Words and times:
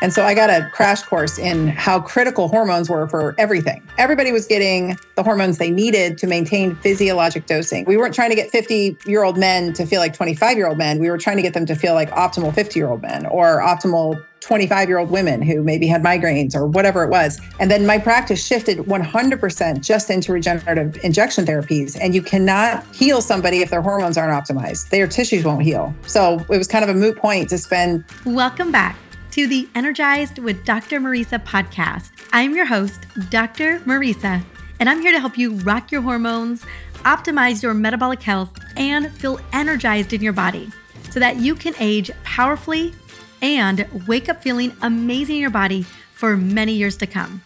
And 0.00 0.12
so 0.12 0.24
I 0.24 0.34
got 0.34 0.48
a 0.48 0.68
crash 0.72 1.02
course 1.02 1.38
in 1.38 1.68
how 1.68 2.00
critical 2.00 2.48
hormones 2.48 2.88
were 2.88 3.08
for 3.08 3.34
everything. 3.36 3.82
Everybody 3.98 4.30
was 4.30 4.46
getting 4.46 4.96
the 5.16 5.24
hormones 5.24 5.58
they 5.58 5.70
needed 5.70 6.18
to 6.18 6.26
maintain 6.26 6.76
physiologic 6.76 7.46
dosing. 7.46 7.84
We 7.84 7.96
weren't 7.96 8.14
trying 8.14 8.30
to 8.30 8.36
get 8.36 8.50
50 8.50 8.96
year 9.06 9.24
old 9.24 9.36
men 9.36 9.72
to 9.72 9.86
feel 9.86 10.00
like 10.00 10.14
25 10.14 10.56
year 10.56 10.68
old 10.68 10.78
men. 10.78 11.00
We 11.00 11.10
were 11.10 11.18
trying 11.18 11.36
to 11.36 11.42
get 11.42 11.54
them 11.54 11.66
to 11.66 11.74
feel 11.74 11.94
like 11.94 12.10
optimal 12.10 12.54
50 12.54 12.78
year 12.78 12.88
old 12.88 13.02
men 13.02 13.26
or 13.26 13.60
optimal 13.60 14.24
25 14.40 14.88
year 14.88 14.98
old 14.98 15.10
women 15.10 15.42
who 15.42 15.64
maybe 15.64 15.88
had 15.88 16.00
migraines 16.00 16.54
or 16.54 16.64
whatever 16.64 17.02
it 17.02 17.10
was. 17.10 17.40
And 17.58 17.68
then 17.68 17.84
my 17.84 17.98
practice 17.98 18.44
shifted 18.44 18.78
100% 18.78 19.80
just 19.84 20.10
into 20.10 20.32
regenerative 20.32 20.96
injection 21.02 21.44
therapies. 21.44 21.98
And 22.00 22.14
you 22.14 22.22
cannot 22.22 22.86
heal 22.94 23.20
somebody 23.20 23.62
if 23.62 23.70
their 23.70 23.82
hormones 23.82 24.16
aren't 24.16 24.32
optimized, 24.32 24.90
their 24.90 25.08
tissues 25.08 25.44
won't 25.44 25.62
heal. 25.62 25.92
So 26.06 26.38
it 26.50 26.56
was 26.56 26.68
kind 26.68 26.84
of 26.84 26.88
a 26.88 26.94
moot 26.94 27.16
point 27.16 27.48
to 27.48 27.58
spend. 27.58 28.04
Welcome 28.24 28.70
back 28.70 28.96
to 29.38 29.46
the 29.46 29.68
Energized 29.76 30.40
with 30.40 30.64
Dr. 30.64 30.98
Mariza 30.98 31.38
podcast. 31.44 32.10
I'm 32.32 32.56
your 32.56 32.64
host, 32.64 33.06
Dr. 33.30 33.78
Mariza, 33.86 34.42
and 34.80 34.88
I'm 34.88 35.00
here 35.00 35.12
to 35.12 35.20
help 35.20 35.38
you 35.38 35.54
rock 35.58 35.92
your 35.92 36.02
hormones, 36.02 36.64
optimize 37.04 37.62
your 37.62 37.72
metabolic 37.72 38.20
health, 38.20 38.50
and 38.76 39.12
feel 39.12 39.38
energized 39.52 40.12
in 40.12 40.22
your 40.22 40.32
body 40.32 40.72
so 41.10 41.20
that 41.20 41.36
you 41.36 41.54
can 41.54 41.72
age 41.78 42.10
powerfully 42.24 42.92
and 43.40 43.86
wake 44.08 44.28
up 44.28 44.42
feeling 44.42 44.72
amazing 44.82 45.36
in 45.36 45.40
your 45.40 45.50
body 45.50 45.84
for 46.14 46.36
many 46.36 46.72
years 46.72 46.96
to 46.96 47.06
come. 47.06 47.40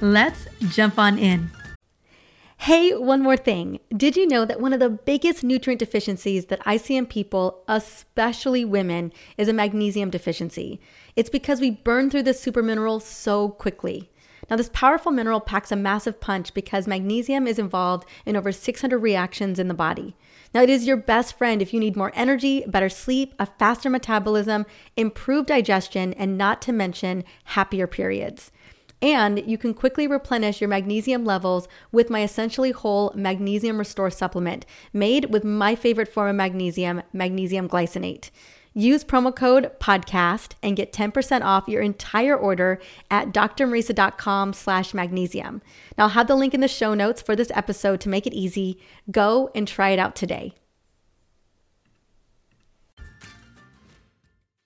Let's 0.00 0.48
jump 0.70 0.98
on 0.98 1.16
in. 1.16 1.52
Hey, 2.58 2.92
one 2.96 3.22
more 3.22 3.36
thing. 3.36 3.78
Did 3.96 4.16
you 4.16 4.26
know 4.26 4.44
that 4.44 4.60
one 4.60 4.72
of 4.72 4.80
the 4.80 4.90
biggest 4.90 5.44
nutrient 5.44 5.78
deficiencies 5.78 6.46
that 6.46 6.60
I 6.66 6.78
see 6.78 6.96
in 6.96 7.06
people, 7.06 7.62
especially 7.68 8.64
women, 8.64 9.12
is 9.38 9.46
a 9.46 9.52
magnesium 9.52 10.10
deficiency? 10.10 10.80
It's 11.16 11.30
because 11.30 11.60
we 11.60 11.70
burn 11.70 12.10
through 12.10 12.24
this 12.24 12.40
super 12.40 12.62
mineral 12.62 13.00
so 13.00 13.48
quickly. 13.48 14.10
Now, 14.48 14.56
this 14.56 14.70
powerful 14.72 15.10
mineral 15.10 15.40
packs 15.40 15.72
a 15.72 15.76
massive 15.76 16.20
punch 16.20 16.54
because 16.54 16.86
magnesium 16.86 17.48
is 17.48 17.58
involved 17.58 18.06
in 18.24 18.36
over 18.36 18.52
600 18.52 18.98
reactions 18.98 19.58
in 19.58 19.66
the 19.66 19.74
body. 19.74 20.14
Now, 20.54 20.62
it 20.62 20.70
is 20.70 20.86
your 20.86 20.96
best 20.96 21.36
friend 21.36 21.60
if 21.60 21.74
you 21.74 21.80
need 21.80 21.96
more 21.96 22.12
energy, 22.14 22.64
better 22.66 22.88
sleep, 22.88 23.34
a 23.38 23.46
faster 23.46 23.90
metabolism, 23.90 24.64
improved 24.96 25.48
digestion, 25.48 26.12
and 26.14 26.38
not 26.38 26.62
to 26.62 26.72
mention 26.72 27.24
happier 27.44 27.86
periods. 27.86 28.52
And 29.02 29.42
you 29.46 29.58
can 29.58 29.74
quickly 29.74 30.06
replenish 30.06 30.60
your 30.60 30.68
magnesium 30.68 31.24
levels 31.24 31.68
with 31.92 32.08
my 32.08 32.22
essentially 32.22 32.70
whole 32.70 33.12
magnesium 33.14 33.78
restore 33.78 34.10
supplement 34.10 34.64
made 34.92 35.26
with 35.26 35.44
my 35.44 35.74
favorite 35.74 36.08
form 36.08 36.30
of 36.30 36.36
magnesium, 36.36 37.02
magnesium 37.12 37.68
glycinate. 37.68 38.30
Use 38.78 39.02
promo 39.02 39.34
code 39.34 39.72
podcast 39.80 40.52
and 40.62 40.76
get 40.76 40.92
10% 40.92 41.40
off 41.42 41.66
your 41.66 41.80
entire 41.80 42.36
order 42.36 42.78
at 43.10 43.32
drmariza.com 43.32 44.52
slash 44.52 44.92
magnesium. 44.92 45.62
Now 45.96 46.04
I'll 46.04 46.10
have 46.10 46.26
the 46.26 46.36
link 46.36 46.52
in 46.52 46.60
the 46.60 46.68
show 46.68 46.92
notes 46.92 47.22
for 47.22 47.34
this 47.34 47.50
episode 47.54 48.02
to 48.02 48.10
make 48.10 48.26
it 48.26 48.34
easy. 48.34 48.78
Go 49.10 49.50
and 49.54 49.66
try 49.66 49.90
it 49.90 49.98
out 49.98 50.14
today. 50.14 50.52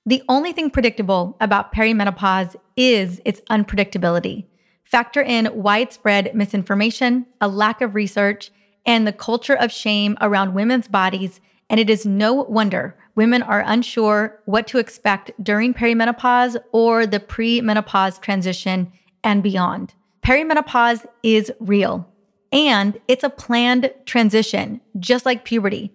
The 0.05 0.25
only 0.29 0.51
thing 0.51 0.71
predictable 0.71 1.37
about 1.41 1.73
perimenopause 1.73 2.57
is 2.77 3.21
its 3.25 3.41
unpredictability. 3.43 4.47
Factor 4.83 5.23
in 5.23 5.51
widespread 5.55 6.35
misinformation, 6.35 7.27
a 7.41 7.47
lack 7.47 7.81
of 7.81 7.95
research, 7.95 8.51
and 8.85 9.07
the 9.07 9.13
culture 9.13 9.55
of 9.55 9.71
shame 9.71 10.19
around 10.21 10.55
women's 10.55 10.89
bodies, 10.89 11.41
and 11.69 11.79
it 11.79 11.89
is 11.89 12.05
no 12.05 12.35
wonder 12.35 12.97
women 13.21 13.43
are 13.43 13.63
unsure 13.67 14.41
what 14.47 14.67
to 14.67 14.79
expect 14.79 15.31
during 15.43 15.75
perimenopause 15.75 16.57
or 16.73 17.05
the 17.05 17.21
premenopause 17.21 18.19
transition 18.19 18.91
and 19.23 19.43
beyond. 19.43 19.93
Perimenopause 20.23 21.05
is 21.23 21.53
real 21.61 22.09
and 22.51 22.99
it's 23.09 23.23
a 23.23 23.29
planned 23.29 23.93
transition, 24.07 24.81
just 24.99 25.27
like 25.27 25.45
puberty. 25.45 25.93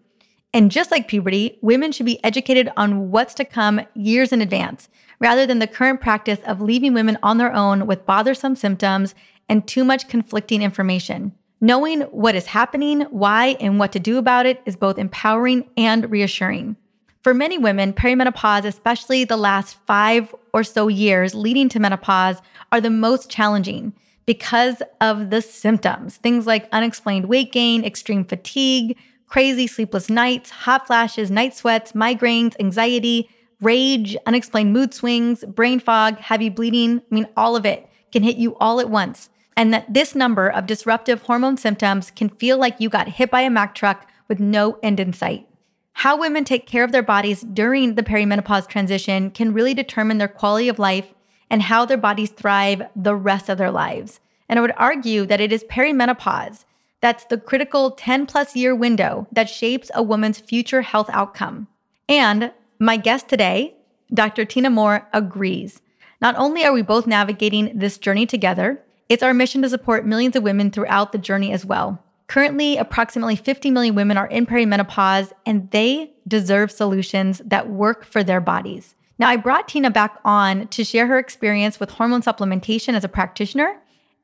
And 0.54 0.70
just 0.70 0.92
like 0.92 1.08
puberty, 1.08 1.58
women 1.64 1.92
should 1.92 2.06
be 2.06 2.24
educated 2.24 2.70
on 2.78 3.10
what's 3.10 3.34
to 3.34 3.44
come 3.44 3.82
years 3.96 4.32
in 4.32 4.40
advance, 4.40 4.88
rather 5.20 5.48
than 5.48 5.58
the 5.58 5.66
current 5.66 6.02
practice 6.02 6.42
of 6.46 6.62
leaving 6.62 6.94
women 6.94 7.18
on 7.24 7.40
their 7.40 7.52
own 7.52 7.88
with 7.88 8.06
bothersome 8.06 8.56
symptoms 8.56 9.16
and 9.50 9.68
too 9.68 9.84
much 9.84 10.08
conflicting 10.08 10.62
information. 10.62 11.32
Knowing 11.60 12.02
what 12.02 12.36
is 12.36 12.46
happening, 12.46 13.02
why, 13.10 13.58
and 13.60 13.80
what 13.80 13.92
to 13.94 14.00
do 14.00 14.20
about 14.20 14.46
it 14.46 14.62
is 14.68 14.76
both 14.76 15.00
empowering 15.00 15.68
and 15.76 16.12
reassuring. 16.12 16.76
For 17.26 17.34
many 17.34 17.58
women, 17.58 17.92
perimenopause, 17.92 18.66
especially 18.66 19.24
the 19.24 19.36
last 19.36 19.78
five 19.88 20.36
or 20.54 20.64
so 20.64 20.90
years 20.90 21.34
leading 21.34 21.70
to 21.70 21.80
menopause, 21.80 22.40
are 22.72 22.80
the 22.80 22.92
most 22.92 23.32
challenging 23.32 23.94
because 24.28 24.84
of 25.02 25.32
the 25.32 25.42
symptoms. 25.42 26.18
Things 26.18 26.46
like 26.46 26.70
unexplained 26.72 27.26
weight 27.26 27.52
gain, 27.52 27.84
extreme 27.84 28.26
fatigue, 28.26 28.96
crazy 29.26 29.66
sleepless 29.66 30.08
nights, 30.08 30.52
hot 30.52 30.86
flashes, 30.86 31.32
night 31.32 31.56
sweats, 31.56 31.94
migraines, 31.94 32.56
anxiety, 32.60 33.28
rage, 33.60 34.16
unexplained 34.28 34.72
mood 34.72 34.94
swings, 34.94 35.44
brain 35.46 35.80
fog, 35.80 36.20
heavy 36.20 36.50
bleeding. 36.50 37.00
I 37.12 37.16
mean, 37.16 37.28
all 37.36 37.56
of 37.56 37.66
it 37.66 37.90
can 38.12 38.22
hit 38.22 38.38
you 38.38 38.56
all 38.58 38.80
at 38.80 38.92
once. 38.92 39.32
And 39.58 39.74
that 39.74 39.92
this 39.92 40.14
number 40.14 40.48
of 40.48 40.68
disruptive 40.68 41.24
hormone 41.24 41.58
symptoms 41.58 42.12
can 42.12 42.30
feel 42.30 42.60
like 42.60 42.80
you 42.80 42.88
got 42.88 43.08
hit 43.08 43.32
by 43.32 43.42
a 43.42 43.50
Mack 43.50 43.74
truck 43.74 44.08
with 44.28 44.40
no 44.40 44.78
end 44.84 45.00
in 45.00 45.12
sight. 45.12 45.48
How 46.00 46.18
women 46.18 46.44
take 46.44 46.68
care 46.68 46.84
of 46.84 46.92
their 46.92 47.02
bodies 47.02 47.42
during 47.42 47.96
the 47.96 48.04
perimenopause 48.04 48.68
transition 48.68 49.32
can 49.32 49.54
really 49.54 49.74
determine 49.74 50.18
their 50.18 50.28
quality 50.28 50.68
of 50.68 50.78
life 50.78 51.14
and 51.50 51.62
how 51.62 51.86
their 51.86 51.98
bodies 51.98 52.32
thrive 52.32 52.84
the 52.96 53.16
rest 53.16 53.48
of 53.48 53.58
their 53.58 53.72
lives. 53.72 54.20
And 54.50 54.60
I 54.60 54.62
would 54.62 54.74
argue 54.76 55.26
that 55.26 55.40
it 55.40 55.54
is 55.54 55.64
perimenopause 55.64 56.66
that's 57.00 57.26
the 57.26 57.38
critical 57.38 57.92
10 57.92 58.26
plus 58.26 58.56
year 58.56 58.76
window 58.76 59.28
that 59.32 59.50
shapes 59.50 59.90
a 59.94 60.04
woman's 60.04 60.40
future 60.40 60.82
health 60.82 61.10
outcome. 61.14 61.68
And 62.10 62.52
my 62.78 62.98
guest 62.98 63.30
today, 63.30 63.76
Dr. 64.14 64.46
Tyna 64.46 64.72
Moore, 64.72 65.08
agrees. 65.14 65.82
Not 66.22 66.36
only 66.36 66.66
are 66.66 66.74
we 66.74 66.82
both 66.82 67.08
navigating 67.08 67.72
this 67.78 67.98
journey 67.98 68.26
together, 68.26 68.82
it's 69.08 69.24
our 69.24 69.34
mission 69.34 69.62
to 69.62 69.70
support 69.70 70.06
millions 70.06 70.36
of 70.36 70.44
women 70.44 70.72
throughout 70.72 71.14
the 71.14 71.18
journey 71.18 71.54
as 71.54 71.66
well. 71.66 72.04
Currently, 72.28 72.78
approximately 72.78 73.36
50 73.36 73.70
million 73.72 73.96
women 73.96 74.18
are 74.18 74.28
in 74.28 74.46
perimenopause 74.46 75.32
and 75.46 75.70
they 75.72 76.14
deserve 76.28 76.72
solutions 76.72 77.42
that 77.46 77.70
work 77.70 78.04
for 78.04 78.24
their 78.24 78.42
bodies. 78.42 78.96
Now, 79.18 79.30
I 79.30 79.38
brought 79.38 79.68
Tyna 79.70 79.94
back 79.94 80.20
on 80.26 80.68
to 80.70 80.84
share 80.84 81.08
her 81.08 81.20
experience 81.20 81.80
with 81.80 81.92
hormone 81.92 82.22
supplementation 82.22 82.96
as 82.96 83.04
a 83.04 83.10
practitioner. 83.10 83.78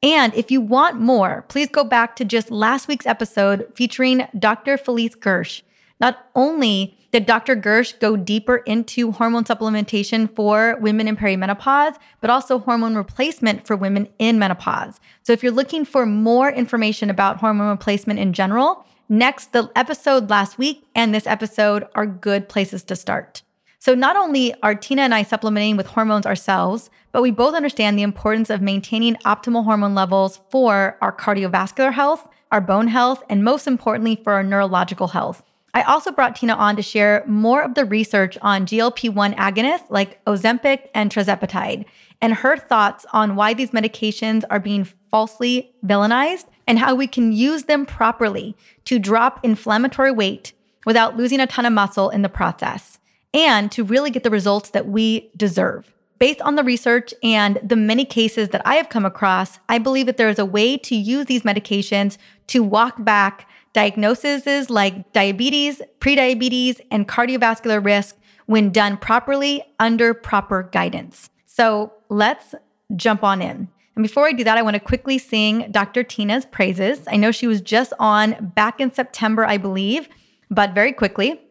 And 0.03 0.34
if 0.34 0.50
you 0.50 0.59
want 0.59 1.00
more, 1.00 1.45
please 1.47 1.69
go 1.69 1.84
back 1.84 2.16
to 2.17 2.25
just 2.25 2.50
last 2.50 2.88
week's 2.88 3.06
episode 3.06 3.72
featuring 3.75 4.28
Dr. 4.38 4.78
Felice 4.78 5.16
Gersh. 5.16 5.61
Not 6.01 6.25
only 6.35 6.97
did 7.12 7.28
Dr. 7.28 7.56
Gersh 7.56 8.00
go 8.00 8.17
deeper 8.17 8.57
into 8.57 9.12
hormone 9.12 9.44
supplementation 9.44 10.34
for 10.35 10.78
women 10.81 11.07
in 11.07 11.16
perimenopause, 11.16 11.97
but 12.22 12.29
also 12.29 12.57
hormone 12.57 12.95
replacement 12.95 13.67
for 13.67 13.75
women 13.75 14.07
in 14.17 14.40
menopause. 14.40 15.00
So 15.22 15.31
if 15.31 15.44
you're 15.44 15.51
looking 15.51 15.85
for 15.85 16.06
more 16.06 16.50
information 16.50 17.09
about 17.09 17.38
hormone 17.38 17.69
replacement 17.69 18.19
in 18.19 18.34
general, 18.34 18.85
next, 19.09 19.53
the 19.53 19.69
episode 19.75 20.29
last 20.29 20.57
week 20.57 20.84
and 20.95 21.13
this 21.13 21.28
episode 21.28 21.85
are 21.94 22.07
good 22.07 22.50
places 22.50 22.84
to 22.85 22.95
start. 22.95 23.44
So 23.78 23.94
not 23.94 24.16
only 24.16 24.53
are 24.63 24.75
Tyna 24.75 25.00
and 25.00 25.13
I 25.13 25.23
supplementing 25.23 25.78
with 25.78 25.88
hormones 25.88 26.25
ourselves, 26.25 26.90
but 27.11 27.22
we 27.22 27.31
both 27.31 27.56
understand 27.56 27.97
the 27.97 28.03
importance 28.03 28.50
of 28.50 28.61
maintaining 28.61 29.16
optimal 29.17 29.66
hormone 29.66 29.95
levels 29.95 30.40
for 30.50 30.97
our 31.01 31.16
cardiovascular 31.16 31.91
health, 31.91 32.28
our 32.51 32.61
bone 32.61 32.88
health, 32.88 33.23
and 33.29 33.44
most 33.44 33.67
importantly, 33.67 34.19
for 34.23 34.34
our 34.34 34.44
neurological 34.44 35.09
health. 35.09 35.44
I 35.74 35.84
also 35.84 36.12
brought 36.12 36.36
Tyna 36.36 36.58
on 36.58 36.76
to 36.76 36.82
share 36.82 37.24
more 37.28 37.62
of 37.62 37.76
the 37.76 37.86
research 37.86 38.38
on 38.41 38.66
GLP 38.66 39.14
1 39.14 39.34
agonists 39.35 39.90
like 39.90 40.23
Ozempic 40.26 40.90
and 40.94 41.09
tirzepatide, 41.09 41.85
and 42.22 42.34
her 42.34 42.58
thoughts 42.58 43.06
on 43.14 43.35
why 43.35 43.53
these 43.53 43.72
medications 43.72 44.44
are 44.50 44.59
being 44.59 44.85
falsely 45.09 45.73
villainized 45.85 46.46
and 46.68 46.78
how 46.79 46.94
we 46.94 47.08
can 47.08 47.32
use 47.32 47.64
them 47.64 47.85
properly 47.85 48.56
to 48.85 49.00
drop 49.00 49.40
inflammatory 49.44 50.12
weight 50.12 50.53
without 50.85 51.16
losing 51.16 51.40
a 51.40 51.47
ton 51.47 51.66
of 51.66 51.74
muscle 51.74 52.09
in 52.09 52.22
the 52.22 52.29
process, 52.29 53.00
and 53.34 53.72
to 53.72 53.84
really 53.84 54.09
get 54.09 54.24
the 54.24 54.29
results 54.29 54.72
that 54.72 54.88
we 54.88 55.32
deserve. 55.38 55.94
Based 56.20 56.41
on 56.41 56.56
the 56.56 56.64
research 56.64 57.14
and 57.24 57.59
the 57.64 57.76
many 57.76 58.06
cases 58.06 58.50
that 58.50 58.62
I 58.66 58.76
have 58.76 58.90
come 58.90 59.06
across, 59.06 59.58
I 59.70 59.79
believe 59.79 60.06
that 60.06 60.17
there 60.17 60.29
is 60.29 60.38
a 60.38 60.46
way 60.46 60.78
to 60.78 60.96
use 60.96 61.26
these 61.26 61.41
medications 61.44 62.17
to 62.47 62.62
walk 62.62 63.03
back 63.03 63.47
diagnoses 63.73 64.70
like 64.70 65.14
diabetes, 65.14 65.82
prediabetes, 66.00 66.82
and 66.91 67.08
cardiovascular 67.08 67.84
risk 67.84 68.18
when 68.46 68.72
done 68.72 68.97
properly 68.97 69.64
under 69.79 70.14
proper 70.14 70.64
guidance. 70.64 71.29
So 71.46 71.94
let's 72.09 72.53
jump 72.96 73.23
on 73.23 73.41
in. 73.41 73.70
And 73.96 74.03
before 74.03 74.28
I 74.28 74.32
do 74.32 74.44
that, 74.44 74.58
I 74.58 74.62
want 74.62 74.76
to 74.76 74.79
quickly 74.79 75.18
sing 75.18 75.68
Dr. 75.72 76.03
Tyna's 76.03 76.46
praises. 76.46 77.02
I 77.08 77.18
know 77.18 77.32
she 77.32 77.47
was 77.47 77.62
just 77.62 77.94
on 78.00 78.53
back 78.56 78.79
in 78.79 78.91
September, 78.91 79.46
I 79.46 79.58
believe, 79.58 80.08
but 80.50 80.74
very 80.74 80.94
quickly. 80.94 81.41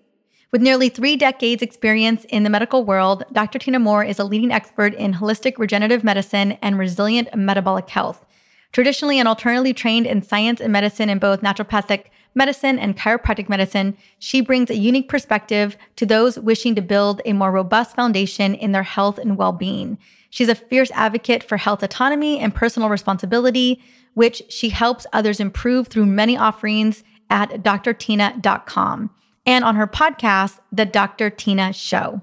With 0.50 0.62
nearly 0.62 0.88
three 0.88 1.16
decades' 1.16 1.62
experience 1.62 2.24
in 2.28 2.42
the 2.42 2.50
medical 2.50 2.84
world, 2.84 3.24
Dr. 3.32 3.58
Tyna 3.58 3.80
Moore 3.80 4.02
is 4.02 4.18
a 4.18 4.24
leading 4.24 4.50
expert 4.50 4.94
in 4.94 5.14
holistic 5.14 5.58
regenerative 5.58 6.02
medicine 6.02 6.58
and 6.60 6.76
resilient 6.76 7.28
metabolic 7.36 7.88
health. 7.88 8.24
Traditionally 8.72 9.18
and 9.18 9.26
alternatively 9.26 9.74
trained 9.74 10.06
in 10.06 10.22
science 10.22 10.60
and 10.60 10.72
medicine 10.72 11.08
in 11.08 11.18
both 11.18 11.40
naturopathic 11.40 12.06
medicine 12.34 12.78
and 12.78 12.96
chiropractic 12.96 13.48
medicine, 13.48 13.96
she 14.18 14.40
brings 14.40 14.70
a 14.70 14.76
unique 14.76 15.08
perspective 15.08 15.76
to 15.96 16.06
those 16.06 16.38
wishing 16.38 16.76
to 16.76 16.82
build 16.82 17.20
a 17.24 17.32
more 17.32 17.50
robust 17.50 17.96
foundation 17.96 18.54
in 18.54 18.70
their 18.72 18.84
health 18.84 19.18
and 19.18 19.36
well 19.36 19.52
being. 19.52 19.98
She's 20.30 20.48
a 20.48 20.54
fierce 20.54 20.92
advocate 20.92 21.42
for 21.42 21.56
health 21.56 21.82
autonomy 21.82 22.38
and 22.38 22.54
personal 22.54 22.88
responsibility, 22.88 23.82
which 24.14 24.42
she 24.48 24.68
helps 24.68 25.06
others 25.12 25.40
improve 25.40 25.88
through 25.88 26.06
many 26.06 26.36
offerings 26.36 27.02
at 27.28 27.50
drtyna.com 27.64 29.10
and 29.46 29.64
on 29.64 29.74
her 29.74 29.88
podcast, 29.88 30.60
The 30.70 30.86
Dr. 30.86 31.30
Tyna 31.30 31.74
Show. 31.74 32.20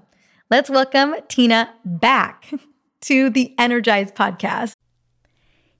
Let's 0.50 0.70
welcome 0.70 1.16
Tyna 1.28 1.70
back 1.84 2.50
to 3.02 3.30
the 3.30 3.54
Energized 3.58 4.16
podcast. 4.16 4.77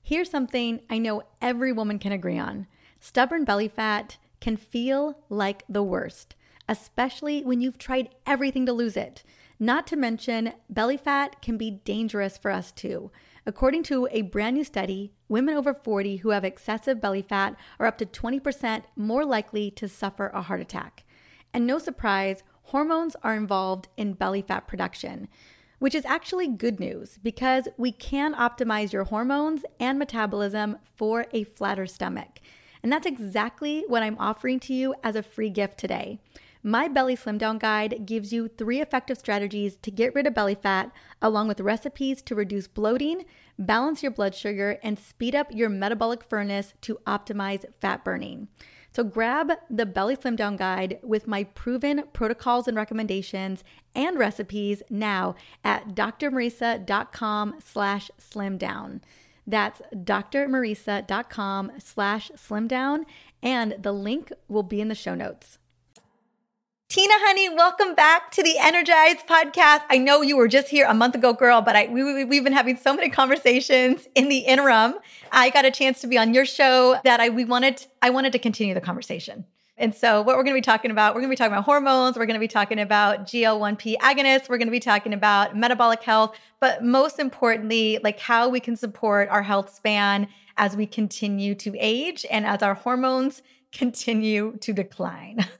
Here's 0.08 0.30
something 0.30 0.80
I 0.88 0.96
know 0.96 1.24
every 1.42 1.70
woman 1.70 1.98
can 1.98 2.12
agree 2.12 2.38
on 2.38 2.66
stubborn 2.98 3.44
belly 3.44 3.68
fat 3.68 4.16
can 4.40 4.56
feel 4.56 5.18
like 5.28 5.64
the 5.68 5.82
worst, 5.82 6.34
especially 6.66 7.42
when 7.42 7.60
you've 7.60 7.76
tried 7.76 8.08
everything 8.26 8.64
to 8.64 8.72
lose 8.72 8.96
it. 8.96 9.22
Not 9.60 9.86
to 9.88 9.96
mention, 9.96 10.54
belly 10.70 10.96
fat 10.96 11.42
can 11.42 11.58
be 11.58 11.82
dangerous 11.84 12.38
for 12.38 12.50
us 12.50 12.72
too. 12.72 13.10
According 13.44 13.82
to 13.82 14.08
a 14.10 14.22
brand 14.22 14.56
new 14.56 14.64
study, 14.64 15.12
women 15.28 15.54
over 15.54 15.74
40 15.74 16.16
who 16.16 16.30
have 16.30 16.42
excessive 16.42 17.02
belly 17.02 17.20
fat 17.20 17.54
are 17.78 17.84
up 17.84 17.98
to 17.98 18.06
20% 18.06 18.84
more 18.96 19.26
likely 19.26 19.70
to 19.72 19.88
suffer 19.88 20.28
a 20.28 20.40
heart 20.40 20.62
attack. 20.62 21.04
And 21.52 21.66
no 21.66 21.78
surprise, 21.78 22.44
hormones 22.62 23.14
are 23.22 23.36
involved 23.36 23.88
in 23.98 24.14
belly 24.14 24.40
fat 24.40 24.66
production 24.66 25.28
which 25.78 25.94
is 25.94 26.04
actually 26.04 26.48
good 26.48 26.80
news 26.80 27.18
because 27.22 27.68
we 27.76 27.92
can 27.92 28.34
optimize 28.34 28.92
your 28.92 29.04
hormones 29.04 29.62
and 29.78 29.98
metabolism 29.98 30.78
for 30.96 31.26
a 31.32 31.44
flatter 31.44 31.86
stomach. 31.86 32.40
And 32.82 32.92
that's 32.92 33.06
exactly 33.06 33.84
what 33.88 34.02
I'm 34.02 34.18
offering 34.18 34.60
to 34.60 34.74
you 34.74 34.94
as 35.02 35.16
a 35.16 35.22
free 35.22 35.50
gift 35.50 35.78
today. 35.78 36.18
My 36.62 36.88
Belly 36.88 37.14
Slim 37.14 37.38
Down 37.38 37.58
Guide 37.58 38.04
gives 38.04 38.32
you 38.32 38.48
three 38.48 38.80
effective 38.80 39.16
strategies 39.16 39.76
to 39.76 39.92
get 39.92 40.14
rid 40.14 40.26
of 40.26 40.34
belly 40.34 40.56
fat, 40.56 40.90
along 41.22 41.46
with 41.46 41.60
recipes 41.60 42.20
to 42.22 42.34
reduce 42.34 42.66
bloating, 42.66 43.24
balance 43.58 44.02
your 44.02 44.10
blood 44.10 44.34
sugar, 44.34 44.78
and 44.82 44.98
speed 44.98 45.36
up 45.36 45.54
your 45.54 45.68
metabolic 45.68 46.24
furnace 46.24 46.74
to 46.80 46.98
optimize 47.06 47.64
fat 47.80 48.04
burning. 48.04 48.48
So 48.98 49.04
grab 49.04 49.52
the 49.70 49.86
Belly 49.86 50.16
Slim 50.16 50.34
Down 50.34 50.56
Guide 50.56 50.98
with 51.04 51.28
my 51.28 51.44
proven 51.44 52.02
protocols 52.12 52.66
and 52.66 52.76
recommendations 52.76 53.62
and 53.94 54.18
recipes 54.18 54.82
now 54.90 55.36
at 55.62 55.94
drmariza.com 55.94 57.54
slash 57.64 58.10
slimdown. 58.20 59.00
That's 59.46 59.80
drmariza.com 59.94 61.72
slash 61.78 62.32
slimdown, 62.32 63.04
and 63.40 63.76
the 63.78 63.92
link 63.92 64.32
will 64.48 64.64
be 64.64 64.80
in 64.80 64.88
the 64.88 64.96
show 64.96 65.14
notes. 65.14 65.58
Tyna, 66.90 67.18
honey, 67.18 67.50
welcome 67.50 67.94
back 67.94 68.30
to 68.30 68.42
the 68.42 68.56
Energized 68.58 69.26
podcast. 69.26 69.82
I 69.90 69.98
know 69.98 70.22
you 70.22 70.38
were 70.38 70.48
just 70.48 70.68
here 70.68 70.86
a 70.88 70.94
month 70.94 71.14
ago, 71.14 71.34
girl, 71.34 71.60
but 71.60 71.76
I, 71.76 71.86
we, 71.88 72.24
we've 72.24 72.42
been 72.42 72.54
having 72.54 72.78
so 72.78 72.94
many 72.94 73.10
conversations 73.10 74.08
in 74.14 74.30
the 74.30 74.38
interim. 74.38 74.94
I 75.30 75.50
got 75.50 75.66
a 75.66 75.70
chance 75.70 76.00
to 76.00 76.06
be 76.06 76.16
on 76.16 76.32
your 76.32 76.46
show 76.46 76.98
that 77.04 77.20
I 77.20 77.28
we 77.28 77.44
wanted 77.44 77.84
I 78.00 78.08
wanted 78.08 78.32
to 78.32 78.38
continue 78.38 78.72
the 78.72 78.80
conversation. 78.80 79.44
And 79.76 79.94
so, 79.94 80.22
what 80.22 80.38
we're 80.38 80.44
going 80.44 80.54
to 80.54 80.62
be 80.62 80.62
talking 80.62 80.90
about, 80.90 81.14
we're 81.14 81.20
going 81.20 81.28
to 81.28 81.34
be 81.34 81.36
talking 81.36 81.52
about 81.52 81.64
hormones, 81.64 82.16
we're 82.16 82.24
going 82.24 82.40
to 82.40 82.40
be 82.40 82.48
talking 82.48 82.80
about 82.80 83.26
GL1P 83.26 83.98
agonists, 83.98 84.48
we're 84.48 84.56
going 84.56 84.68
to 84.68 84.72
be 84.72 84.80
talking 84.80 85.12
about 85.12 85.54
metabolic 85.54 86.02
health, 86.02 86.38
but 86.58 86.82
most 86.82 87.18
importantly, 87.18 87.98
like 88.02 88.18
how 88.18 88.48
we 88.48 88.60
can 88.60 88.76
support 88.76 89.28
our 89.28 89.42
health 89.42 89.74
span 89.74 90.26
as 90.56 90.74
we 90.74 90.86
continue 90.86 91.54
to 91.56 91.74
age 91.78 92.24
and 92.30 92.46
as 92.46 92.62
our 92.62 92.72
hormones 92.72 93.42
continue 93.72 94.56
to 94.62 94.72
decline. 94.72 95.46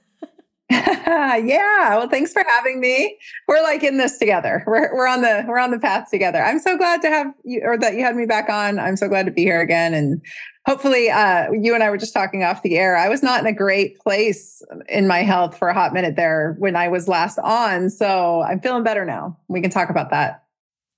yeah. 0.71 1.97
Well, 1.97 2.09
thanks 2.09 2.31
for 2.31 2.43
having 2.47 2.79
me. 2.79 3.17
We're 3.47 3.63
like 3.63 3.81
in 3.81 3.97
this 3.97 4.19
together. 4.19 4.63
We're 4.67 4.95
we're 4.95 5.07
on 5.07 5.21
the 5.21 5.43
we're 5.47 5.57
on 5.57 5.71
the 5.71 5.79
path 5.79 6.11
together. 6.11 6.43
I'm 6.43 6.59
so 6.59 6.77
glad 6.77 7.01
to 7.01 7.09
have 7.09 7.33
you 7.43 7.61
or 7.63 7.75
that 7.79 7.95
you 7.95 8.01
had 8.01 8.15
me 8.15 8.27
back 8.27 8.49
on. 8.49 8.77
I'm 8.77 8.95
so 8.95 9.07
glad 9.07 9.25
to 9.25 9.31
be 9.31 9.41
here 9.41 9.61
again. 9.61 9.95
And 9.95 10.21
hopefully 10.67 11.09
uh, 11.09 11.51
you 11.51 11.73
and 11.73 11.83
I 11.83 11.89
were 11.89 11.97
just 11.97 12.13
talking 12.13 12.43
off 12.43 12.61
the 12.61 12.77
air. 12.77 12.95
I 12.95 13.09
was 13.09 13.23
not 13.23 13.39
in 13.39 13.47
a 13.47 13.53
great 13.53 13.99
place 13.99 14.61
in 14.87 15.07
my 15.07 15.23
health 15.23 15.57
for 15.57 15.69
a 15.69 15.73
hot 15.73 15.91
minute 15.91 16.15
there 16.15 16.55
when 16.59 16.75
I 16.75 16.87
was 16.87 17.07
last 17.07 17.39
on. 17.39 17.89
So 17.89 18.43
I'm 18.43 18.59
feeling 18.59 18.83
better 18.83 19.05
now. 19.05 19.35
We 19.47 19.61
can 19.61 19.71
talk 19.71 19.89
about 19.89 20.11
that. 20.11 20.43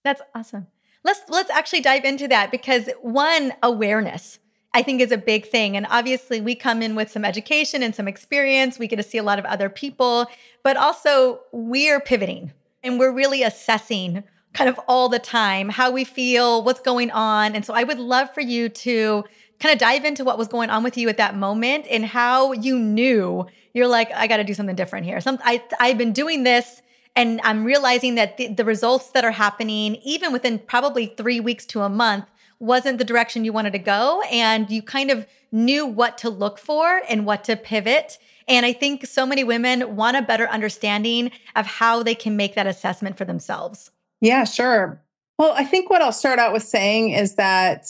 That's 0.03 0.21
awesome. 0.35 0.67
Let's 1.05 1.21
let's 1.29 1.49
actually 1.49 1.81
dive 1.81 2.03
into 2.03 2.27
that 2.27 2.51
because 2.51 2.89
one 3.01 3.53
awareness 3.63 4.39
I 4.73 4.83
think 4.83 5.01
is 5.01 5.11
a 5.11 5.17
big 5.17 5.47
thing. 5.47 5.75
And 5.75 5.85
obviously, 5.89 6.39
we 6.39 6.55
come 6.55 6.81
in 6.81 6.95
with 6.95 7.11
some 7.11 7.25
education 7.25 7.83
and 7.83 7.93
some 7.93 8.07
experience. 8.07 8.79
We 8.79 8.87
get 8.87 8.95
to 8.97 9.03
see 9.03 9.17
a 9.17 9.23
lot 9.23 9.39
of 9.39 9.45
other 9.45 9.69
people, 9.69 10.27
but 10.63 10.77
also 10.77 11.41
we're 11.51 11.99
pivoting 11.99 12.53
and 12.83 12.97
we're 12.97 13.11
really 13.11 13.43
assessing 13.43 14.23
kind 14.53 14.69
of 14.69 14.79
all 14.87 15.09
the 15.09 15.19
time 15.19 15.69
how 15.69 15.91
we 15.91 16.03
feel, 16.03 16.63
what's 16.63 16.81
going 16.81 17.11
on. 17.11 17.55
And 17.55 17.65
so 17.65 17.73
I 17.73 17.83
would 17.83 17.99
love 17.99 18.33
for 18.33 18.41
you 18.41 18.69
to 18.69 19.23
kind 19.59 19.73
of 19.73 19.79
dive 19.79 20.05
into 20.05 20.23
what 20.23 20.37
was 20.37 20.47
going 20.47 20.69
on 20.69 20.83
with 20.83 20.97
you 20.97 21.07
at 21.09 21.17
that 21.17 21.35
moment 21.35 21.85
and 21.89 22.05
how 22.05 22.51
you 22.51 22.79
knew 22.79 23.45
you're 23.73 23.87
like, 23.87 24.11
I 24.11 24.27
got 24.27 24.37
to 24.37 24.43
do 24.43 24.53
something 24.53 24.75
different 24.75 25.05
here. 25.05 25.21
Some 25.21 25.37
I 25.43 25.63
I've 25.79 25.97
been 25.97 26.11
doing 26.11 26.43
this 26.43 26.81
and 27.15 27.39
I'm 27.43 27.63
realizing 27.63 28.15
that 28.15 28.37
the, 28.37 28.47
the 28.47 28.65
results 28.65 29.11
that 29.11 29.23
are 29.23 29.31
happening, 29.31 29.95
even 30.03 30.31
within 30.31 30.59
probably 30.59 31.13
three 31.17 31.39
weeks 31.39 31.65
to 31.67 31.81
a 31.81 31.89
month, 31.89 32.25
wasn't 32.61 32.99
the 32.99 33.03
direction 33.03 33.43
you 33.43 33.51
wanted 33.51 33.73
to 33.73 33.79
go 33.79 34.21
and 34.31 34.69
you 34.69 34.81
kind 34.81 35.09
of 35.09 35.25
knew 35.51 35.85
what 35.85 36.17
to 36.19 36.29
look 36.29 36.59
for 36.59 37.01
and 37.09 37.25
what 37.25 37.43
to 37.43 37.55
pivot. 37.55 38.19
And 38.47 38.65
I 38.65 38.71
think 38.71 39.05
so 39.07 39.25
many 39.25 39.43
women 39.43 39.95
want 39.95 40.15
a 40.15 40.21
better 40.21 40.47
understanding 40.47 41.31
of 41.55 41.65
how 41.65 42.03
they 42.03 42.15
can 42.15 42.37
make 42.37 42.55
that 42.55 42.67
assessment 42.67 43.17
for 43.17 43.25
themselves. 43.25 43.91
Yeah, 44.21 44.43
sure. 44.43 45.01
Well, 45.39 45.53
I 45.57 45.63
think 45.63 45.89
what 45.89 46.03
I'll 46.03 46.11
start 46.11 46.37
out 46.37 46.53
with 46.53 46.63
saying 46.63 47.11
is 47.11 47.35
that 47.35 47.85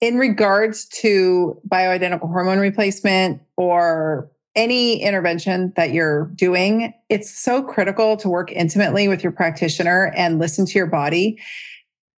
in 0.00 0.18
regards 0.18 0.84
to 1.00 1.58
bioidentical 1.66 2.28
hormone 2.28 2.58
replacement 2.58 3.40
or 3.56 4.30
any 4.54 5.02
intervention 5.02 5.72
that 5.76 5.92
you're 5.92 6.26
doing, 6.34 6.92
it's 7.08 7.36
so 7.36 7.62
critical 7.62 8.16
to 8.18 8.28
work 8.28 8.52
intimately 8.52 9.08
with 9.08 9.22
your 9.22 9.32
practitioner 9.32 10.12
and 10.14 10.38
listen 10.38 10.66
to 10.66 10.78
your 10.78 10.86
body 10.86 11.38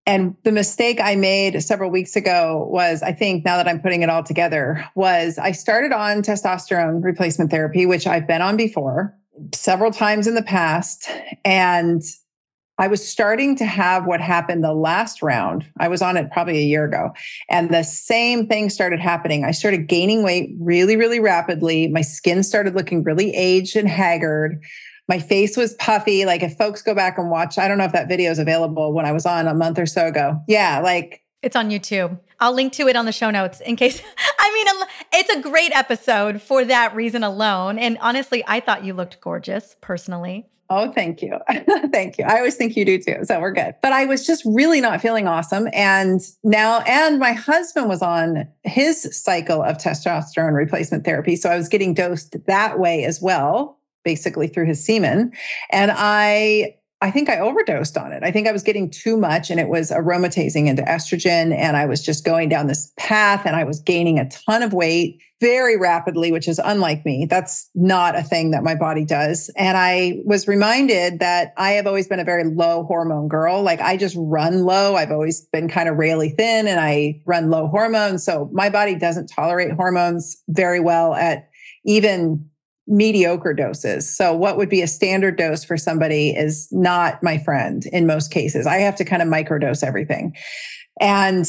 and 0.06 0.36
the 0.44 0.52
mistake 0.52 1.00
I 1.02 1.16
made 1.16 1.62
several 1.64 1.90
weeks 1.90 2.16
ago 2.16 2.68
was, 2.70 3.02
I 3.02 3.12
think 3.12 3.44
now 3.44 3.58
that 3.58 3.68
I'm 3.68 3.82
putting 3.82 4.04
it 4.04 4.10
all 4.10 4.24
together, 4.24 4.86
was 4.96 5.38
I 5.38 5.52
started 5.52 5.92
on 5.92 6.22
testosterone 6.22 7.04
replacement 7.04 7.50
therapy, 7.50 7.86
which 7.86 8.06
I've 8.06 8.28
been 8.28 8.42
on 8.42 8.56
before 8.56 9.18
several 9.54 9.92
times 9.92 10.28
in 10.28 10.36
the 10.36 10.44
past. 10.44 11.10
And 11.44 12.04
I 12.78 12.88
was 12.88 13.08
starting 13.08 13.56
to 13.56 13.66
have 13.66 14.06
what 14.06 14.20
happened 14.20 14.64
the 14.64 14.74
last 14.74 15.22
round. 15.22 15.66
I 15.80 15.88
was 15.88 16.02
on 16.02 16.18
it 16.18 16.30
probably 16.32 16.58
a 16.58 16.66
year 16.66 16.84
ago. 16.84 17.12
And 17.50 17.70
the 17.70 17.84
same 17.84 18.48
thing 18.48 18.70
started 18.70 19.00
happening. 19.00 19.46
I 19.46 19.52
started 19.52 19.88
gaining 19.88 20.24
weight 20.24 20.52
really, 20.60 20.98
really 20.98 21.20
rapidly. 21.20 21.88
My 21.88 22.02
skin 22.02 22.44
started 22.44 22.76
looking 22.76 23.02
really 23.04 23.34
aged 23.34 23.76
and 23.76 23.88
haggard 23.88 24.62
my 25.08 25.20
face 25.20 25.56
was 25.56 25.74
puffy. 25.76 26.26
Like 26.26 26.44
if 26.44 26.58
folks 26.58 26.82
go 26.82 26.96
back 26.96 27.18
and 27.18 27.30
watch, 27.30 27.58
I 27.58 27.68
don't 27.68 27.78
know 27.78 27.86
if 27.86 27.92
that 27.92 28.08
video 28.08 28.32
is 28.32 28.40
available 28.40 28.94
when 28.94 29.06
I 29.06 29.12
was 29.12 29.26
on 29.26 29.48
a 29.48 29.54
month 29.54 29.80
or 29.80 29.86
so 29.86 30.08
ago. 30.08 30.42
Yeah, 30.48 30.80
like 30.80 31.24
it's 31.42 31.56
on 31.56 31.70
YouTube. 31.70 32.20
I'll 32.40 32.54
link 32.54 32.74
to 32.74 32.88
it 32.88 32.96
on 32.96 33.06
the 33.06 33.12
show 33.12 33.30
notes 33.30 33.62
in 33.62 33.76
case. 33.76 34.02
I 34.40 34.52
mean, 34.54 34.88
it's 35.14 35.30
a 35.30 35.42
great 35.42 35.76
episode 35.76 36.42
for 36.42 36.66
that 36.66 36.96
reason 36.96 37.24
alone. 37.24 37.78
And 37.78 37.98
honestly, 38.02 38.44
I 38.48 38.60
thought 38.60 38.84
you 38.84 38.94
looked 38.94 39.22
gorgeous 39.22 39.76
personally. 39.80 40.48
Oh, 40.70 40.92
thank 40.92 41.22
you. 41.22 41.38
thank 41.92 42.18
you. 42.18 42.26
I 42.26 42.38
always 42.38 42.56
think 42.56 42.76
you 42.76 42.86
do 42.86 42.98
too. 42.98 43.18
So 43.24 43.40
we're 43.40 43.52
good. 43.52 43.76
But 43.84 43.94
I 43.94 44.06
was 44.06 44.26
just 44.26 44.44
really 44.46 44.82
not 44.82 45.00
feeling 45.00 45.28
awesome. 45.28 45.68
And 45.74 46.20
now, 46.44 46.80
and 46.82 47.20
my 47.20 47.34
husband 47.34 47.88
was 47.88 48.02
on 48.02 48.48
his 48.64 49.08
cycle 49.24 49.62
of 49.62 49.78
testosterone 49.78 50.54
replacement 50.54 51.06
therapy. 51.06 51.36
So 51.36 51.52
I 51.52 51.56
was 51.56 51.70
getting 51.70 51.94
dosed 51.94 52.36
that 52.48 52.80
way 52.80 53.04
as 53.04 53.22
well 53.22 53.78
basically 54.06 54.48
through 54.48 54.68
his 54.68 54.86
semen. 54.86 55.34
And 55.72 55.92
I 55.94 56.76
I 57.02 57.12
think 57.12 57.30
I 57.30 57.40
overdosed 57.40 57.98
on 57.98 58.14
it. 58.14 58.24
I 58.24 58.32
think 58.32 58.48
I 58.48 58.52
was 58.52 58.64
getting 58.64 58.90
too 58.90 59.18
much 59.18 59.52
and 59.52 59.60
it 59.60 59.68
was 59.68 59.92
aromatizing 59.92 60.68
into 60.68 60.82
estrogen. 60.84 61.54
And 61.54 61.76
I 61.76 61.86
was 61.86 62.02
just 62.02 62.24
going 62.24 62.48
down 62.48 62.68
this 62.68 62.92
path 62.98 63.46
and 63.46 63.56
I 63.56 63.66
was 63.66 63.80
gaining 63.82 64.18
a 64.18 64.30
ton 64.30 64.64
of 64.64 64.72
weight 64.72 65.20
very 65.42 65.78
rapidly, 65.78 66.32
which 66.32 66.48
is 66.48 66.60
unlike 66.64 67.06
me. 67.06 67.28
That's 67.30 67.70
not 67.76 68.16
a 68.16 68.24
thing 68.24 68.52
that 68.52 68.64
my 68.64 68.74
body 68.74 69.04
does. 69.04 69.52
And 69.58 69.78
I 69.78 70.22
was 70.24 70.48
reminded 70.48 71.20
that 71.20 71.54
I 71.58 71.72
have 71.72 71.86
always 71.86 72.08
been 72.08 72.22
a 72.22 72.24
very 72.24 72.46
low 72.46 72.86
hormone 72.86 73.28
girl. 73.28 73.62
Like 73.62 73.82
I 73.82 73.98
just 73.98 74.16
run 74.18 74.64
low. 74.64 74.96
I've 74.96 75.12
always 75.12 75.42
been 75.52 75.68
kind 75.68 75.90
of 75.90 75.98
really 75.98 76.30
thin 76.30 76.66
and 76.66 76.80
I 76.80 77.22
run 77.26 77.50
low 77.50 77.68
hormones. 77.68 78.24
So 78.24 78.50
my 78.54 78.70
body 78.70 78.96
doesn't 78.96 79.28
tolerate 79.28 79.74
hormones 79.74 80.42
very 80.48 80.80
well 80.80 81.14
at 81.14 81.50
even 81.84 82.50
mediocre 82.88 83.54
doses. 83.54 84.16
So, 84.16 84.36
what 84.36 84.58
would 84.58 84.70
be 84.70 84.82
a 84.82 84.88
standard 84.88 85.38
dose 85.38 85.64
for 85.64 85.78
somebody 85.78 86.30
is 86.32 86.68
not 86.72 87.22
my 87.24 87.38
friend 87.38 87.84
in 87.92 88.06
most 88.06 88.32
cases. 88.32 88.68
I 88.68 88.78
have 88.78 88.96
to 88.98 89.06
kind 89.06 89.22
of 89.22 89.28
microdose 89.28 89.84
everything. 89.84 90.36
And 91.02 91.46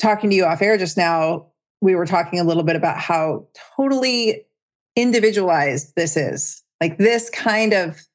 talking 0.00 0.30
to 0.30 0.36
you 0.36 0.44
off 0.44 0.62
air 0.62 0.76
just 0.76 0.96
now, 0.96 1.46
we 1.80 1.94
were 1.94 2.06
talking 2.06 2.38
a 2.38 2.44
little 2.44 2.62
bit 2.62 2.76
about 2.76 2.98
how 2.98 3.46
totally 3.76 4.44
individualized 4.94 5.92
this 5.96 6.16
is. 6.16 6.62
Like, 6.80 6.98
this 6.98 7.30
kind 7.30 7.72
of 7.72 8.05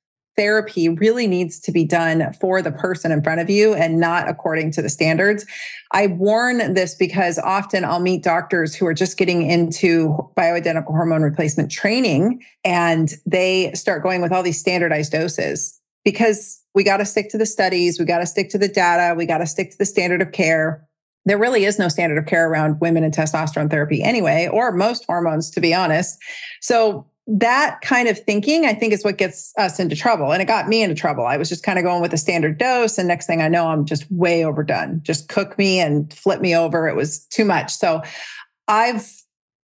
therapy 0.41 0.89
really 0.89 1.27
needs 1.27 1.59
to 1.59 1.71
be 1.71 1.85
done 1.85 2.33
for 2.41 2.63
the 2.63 2.71
person 2.71 3.11
in 3.11 3.21
front 3.21 3.39
of 3.39 3.47
you 3.47 3.75
and 3.75 3.99
not 3.99 4.27
according 4.27 4.71
to 4.71 4.81
the 4.81 4.89
standards. 4.89 5.45
I 5.91 6.07
warn 6.07 6.73
this 6.73 6.95
because 6.95 7.37
often 7.37 7.85
I'll 7.85 7.99
meet 7.99 8.23
doctors 8.23 8.73
who 8.73 8.87
are 8.87 8.93
just 8.95 9.19
getting 9.19 9.47
into 9.47 10.17
bioidentical 10.35 10.87
hormone 10.87 11.21
replacement 11.21 11.71
training 11.71 12.43
and 12.63 13.13
they 13.23 13.71
start 13.75 14.01
going 14.01 14.19
with 14.23 14.31
all 14.31 14.41
these 14.41 14.59
standardized 14.59 15.11
doses 15.11 15.79
because 16.03 16.59
we 16.73 16.83
got 16.83 16.97
to 16.97 17.05
stick 17.05 17.29
to 17.29 17.37
the 17.37 17.45
studies, 17.45 17.99
we 17.99 18.05
got 18.05 18.17
to 18.17 18.25
stick 18.25 18.49
to 18.49 18.57
the 18.57 18.67
data, 18.67 19.13
we 19.15 19.27
got 19.27 19.37
to 19.37 19.45
stick 19.45 19.69
to 19.69 19.77
the 19.77 19.85
standard 19.85 20.23
of 20.23 20.31
care. 20.31 20.83
There 21.25 21.37
really 21.37 21.65
is 21.65 21.77
no 21.77 21.87
standard 21.87 22.17
of 22.17 22.25
care 22.25 22.49
around 22.49 22.81
women 22.81 23.03
and 23.03 23.13
testosterone 23.13 23.69
therapy 23.69 24.01
anyway, 24.01 24.49
or 24.51 24.71
most 24.71 25.05
hormones, 25.05 25.51
to 25.51 25.61
be 25.61 25.71
honest. 25.71 26.17
So 26.61 27.05
that 27.27 27.79
kind 27.81 28.07
of 28.07 28.19
thinking, 28.19 28.65
I 28.65 28.73
think, 28.73 28.93
is 28.93 29.03
what 29.03 29.17
gets 29.17 29.53
us 29.57 29.79
into 29.79 29.95
trouble. 29.95 30.31
And 30.31 30.41
it 30.41 30.45
got 30.45 30.67
me 30.67 30.81
into 30.81 30.95
trouble. 30.95 31.25
I 31.25 31.37
was 31.37 31.49
just 31.49 31.63
kind 31.63 31.77
of 31.77 31.85
going 31.85 32.01
with 32.01 32.13
a 32.13 32.17
standard 32.17 32.57
dose. 32.57 32.97
And 32.97 33.07
next 33.07 33.27
thing 33.27 33.41
I 33.41 33.47
know, 33.47 33.67
I'm 33.67 33.85
just 33.85 34.11
way 34.11 34.43
overdone. 34.43 35.01
Just 35.03 35.29
cook 35.29 35.57
me 35.57 35.79
and 35.79 36.11
flip 36.13 36.41
me 36.41 36.55
over. 36.55 36.87
It 36.87 36.95
was 36.95 37.25
too 37.27 37.45
much. 37.45 37.71
So 37.71 38.01
I've 38.67 39.09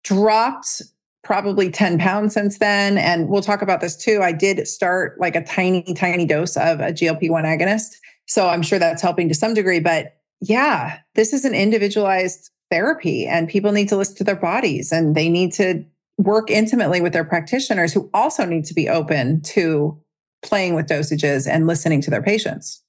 dropped 0.03 0.81
probably 1.23 1.69
10 1.69 1.97
pounds 1.97 2.33
since 2.33 2.59
then. 2.59 2.97
And 2.97 3.27
we'll 3.27 3.41
talk 3.41 3.61
about 3.61 3.81
this 3.81 3.97
too. 3.97 4.21
I 4.21 4.31
did 4.31 4.65
start 4.67 5.19
like 5.19 5.35
a 5.35 5.43
tiny, 5.43 5.93
tiny 5.93 6.25
dose 6.25 6.55
of 6.55 6.79
a 6.79 6.93
GLP 6.93 7.29
1 7.29 7.43
agonist. 7.43 7.95
So 8.27 8.47
I'm 8.47 8.61
sure 8.61 8.79
that's 8.79 9.01
helping 9.01 9.27
to 9.29 9.35
some 9.35 9.53
degree. 9.53 9.79
But 9.79 10.17
yeah, 10.39 10.99
this 11.15 11.33
is 11.33 11.43
an 11.43 11.53
individualized 11.53 12.49
therapy 12.69 13.25
and 13.25 13.49
people 13.49 13.71
need 13.71 13.89
to 13.89 13.97
listen 13.97 14.15
to 14.17 14.23
their 14.23 14.35
bodies 14.35 14.91
and 14.91 15.15
they 15.15 15.29
need 15.29 15.53
to 15.53 15.83
work 16.17 16.49
intimately 16.49 17.01
with 17.01 17.13
their 17.13 17.23
practitioners 17.23 17.93
who 17.93 18.09
also 18.13 18.45
need 18.45 18.65
to 18.65 18.73
be 18.73 18.89
open 18.89 19.41
to 19.41 19.97
playing 20.41 20.75
with 20.75 20.87
dosages 20.87 21.47
and 21.47 21.67
listening 21.67 22.01
to 22.01 22.09
their 22.09 22.21
patients. 22.21 22.83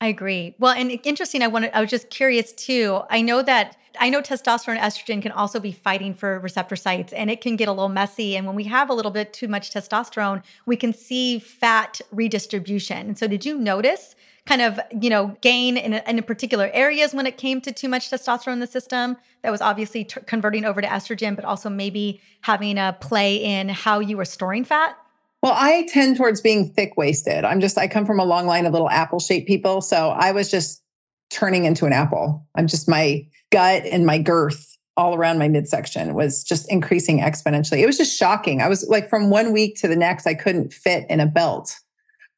I 0.00 0.08
agree. 0.08 0.54
Well, 0.58 0.74
and 0.74 1.00
interesting, 1.04 1.42
I 1.42 1.46
wanted 1.46 1.70
I 1.72 1.80
was 1.80 1.90
just 1.90 2.10
curious 2.10 2.52
too. 2.52 3.00
I 3.08 3.22
know 3.22 3.42
that 3.42 3.76
I 3.98 4.10
know 4.10 4.20
testosterone 4.20 4.76
and 4.76 4.80
estrogen 4.80 5.22
can 5.22 5.32
also 5.32 5.60
be 5.60 5.72
fighting 5.72 6.14
for 6.14 6.40
receptor 6.40 6.76
sites 6.76 7.12
and 7.12 7.30
it 7.30 7.40
can 7.40 7.56
get 7.56 7.68
a 7.68 7.72
little 7.72 7.88
messy. 7.88 8.36
And 8.36 8.46
when 8.46 8.56
we 8.56 8.64
have 8.64 8.90
a 8.90 8.92
little 8.92 9.12
bit 9.12 9.32
too 9.32 9.48
much 9.48 9.70
testosterone, 9.70 10.42
we 10.66 10.76
can 10.76 10.92
see 10.92 11.38
fat 11.38 12.00
redistribution. 12.10 13.06
And 13.06 13.18
so 13.18 13.28
did 13.28 13.46
you 13.46 13.56
notice 13.56 14.16
kind 14.46 14.60
of, 14.60 14.78
you 15.00 15.08
know, 15.08 15.36
gain 15.40 15.76
in, 15.76 15.94
in 15.94 16.22
particular 16.22 16.70
areas 16.74 17.14
when 17.14 17.26
it 17.26 17.38
came 17.38 17.60
to 17.62 17.72
too 17.72 17.88
much 17.88 18.10
testosterone 18.10 18.54
in 18.54 18.60
the 18.60 18.66
system 18.66 19.16
that 19.42 19.50
was 19.50 19.60
obviously 19.60 20.04
t- 20.04 20.20
converting 20.26 20.64
over 20.64 20.80
to 20.80 20.86
estrogen, 20.86 21.34
but 21.34 21.44
also 21.44 21.70
maybe 21.70 22.20
having 22.42 22.76
a 22.76 22.96
play 23.00 23.36
in 23.36 23.70
how 23.70 24.00
you 24.00 24.16
were 24.16 24.24
storing 24.24 24.64
fat? 24.64 24.96
Well, 25.42 25.54
I 25.56 25.86
tend 25.90 26.16
towards 26.16 26.40
being 26.40 26.70
thick 26.70 26.96
waisted. 26.96 27.44
I'm 27.44 27.60
just, 27.60 27.78
I 27.78 27.88
come 27.88 28.06
from 28.06 28.20
a 28.20 28.24
long 28.24 28.46
line 28.46 28.66
of 28.66 28.72
little 28.72 28.90
apple 28.90 29.18
shaped 29.18 29.46
people. 29.46 29.80
So 29.80 30.10
I 30.10 30.32
was 30.32 30.50
just 30.50 30.82
turning 31.30 31.64
into 31.64 31.86
an 31.86 31.92
apple. 31.92 32.46
I'm 32.54 32.66
just, 32.66 32.88
my 32.88 33.26
gut 33.50 33.84
and 33.84 34.04
my 34.04 34.18
girth 34.18 34.76
all 34.96 35.14
around 35.14 35.38
my 35.38 35.48
midsection 35.48 36.14
was 36.14 36.44
just 36.44 36.70
increasing 36.70 37.18
exponentially. 37.18 37.78
It 37.78 37.86
was 37.86 37.98
just 37.98 38.16
shocking. 38.16 38.62
I 38.62 38.68
was 38.68 38.86
like, 38.88 39.08
from 39.08 39.28
one 39.28 39.52
week 39.52 39.76
to 39.80 39.88
the 39.88 39.96
next, 39.96 40.26
I 40.26 40.34
couldn't 40.34 40.72
fit 40.72 41.04
in 41.10 41.20
a 41.20 41.26
belt. 41.26 41.76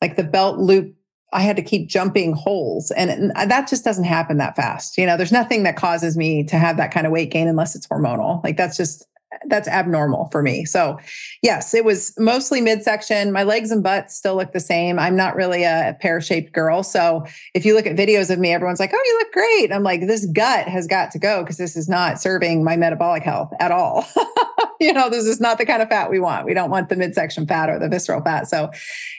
Like 0.01 0.17
the 0.17 0.25
belt 0.25 0.59
loop 0.59 0.95
I 1.33 1.43
had 1.43 1.57
to 1.57 1.63
keep 1.63 1.89
jumping 1.89 2.33
holes. 2.33 2.91
And 2.93 3.31
that 3.35 3.69
just 3.69 3.85
doesn't 3.85 4.05
happen 4.05 4.39
that 4.39 4.57
fast. 4.57 4.97
You 4.97 5.07
know, 5.07 5.17
there's 5.17 5.33
nothing 5.33 5.65
that 5.65 5.77
causes 5.77 6.17
me 6.17 6.45
to 6.45 6.57
have 6.57 6.77
that 6.77 6.93
kind 6.93 7.07
of 7.07 7.13
weight 7.13 7.31
gain 7.31 7.49
unless 7.49 7.75
it's 7.75 7.87
hormonal. 7.87 8.43
Like 8.45 8.57
that's 8.57 8.77
just 8.77 9.07
that's 9.49 9.69
abnormal 9.69 10.29
for 10.31 10.43
me. 10.43 10.65
So, 10.65 10.99
yes, 11.43 11.75
it 11.75 11.85
was 11.85 12.15
mostly 12.19 12.61
midsection. 12.61 13.33
My 13.33 13.43
legs 13.43 13.71
and 13.71 13.83
butt 13.83 14.11
still 14.11 14.37
look 14.37 14.53
the 14.53 14.61
same. 14.61 14.99
I'm 14.99 15.17
not 15.17 15.37
really 15.37 15.65
a 15.65 15.97
pear 16.01 16.21
shaped 16.21 16.53
girl. 16.53 16.83
So, 16.83 17.27
if 17.55 17.65
you 17.65 17.75
look 17.75 17.87
at 17.87 17.97
videos 17.97 18.31
of 18.31 18.39
me, 18.39 18.53
everyone's 18.53 18.81
like, 18.81 18.93
oh, 18.95 19.03
you 19.05 19.19
look 19.19 19.33
great. 19.33 19.73
I'm 19.73 19.83
like, 19.83 20.07
this 20.07 20.27
gut 20.27 20.69
has 20.69 20.87
got 20.87 21.11
to 21.13 21.19
go 21.19 21.43
because 21.43 21.59
this 21.59 21.77
is 21.77 21.89
not 21.89 22.21
serving 22.21 22.65
my 22.65 22.77
metabolic 22.77 23.23
health 23.23 23.53
at 23.61 23.71
all. 23.71 24.07
you 24.81 24.93
know, 24.93 25.09
this 25.09 25.27
is 25.27 25.41
not 25.41 25.59
the 25.59 25.67
kind 25.67 25.83
of 25.83 25.89
fat 25.89 26.11
we 26.11 26.19
want. 26.19 26.47
We 26.47 26.55
don't 26.55 26.71
want 26.71 26.89
the 26.89 26.97
midsection 26.97 27.47
fat 27.47 27.71
or 27.71 27.79
the 27.79 27.89
visceral 27.89 28.23
fat. 28.23 28.49
So, 28.49 28.71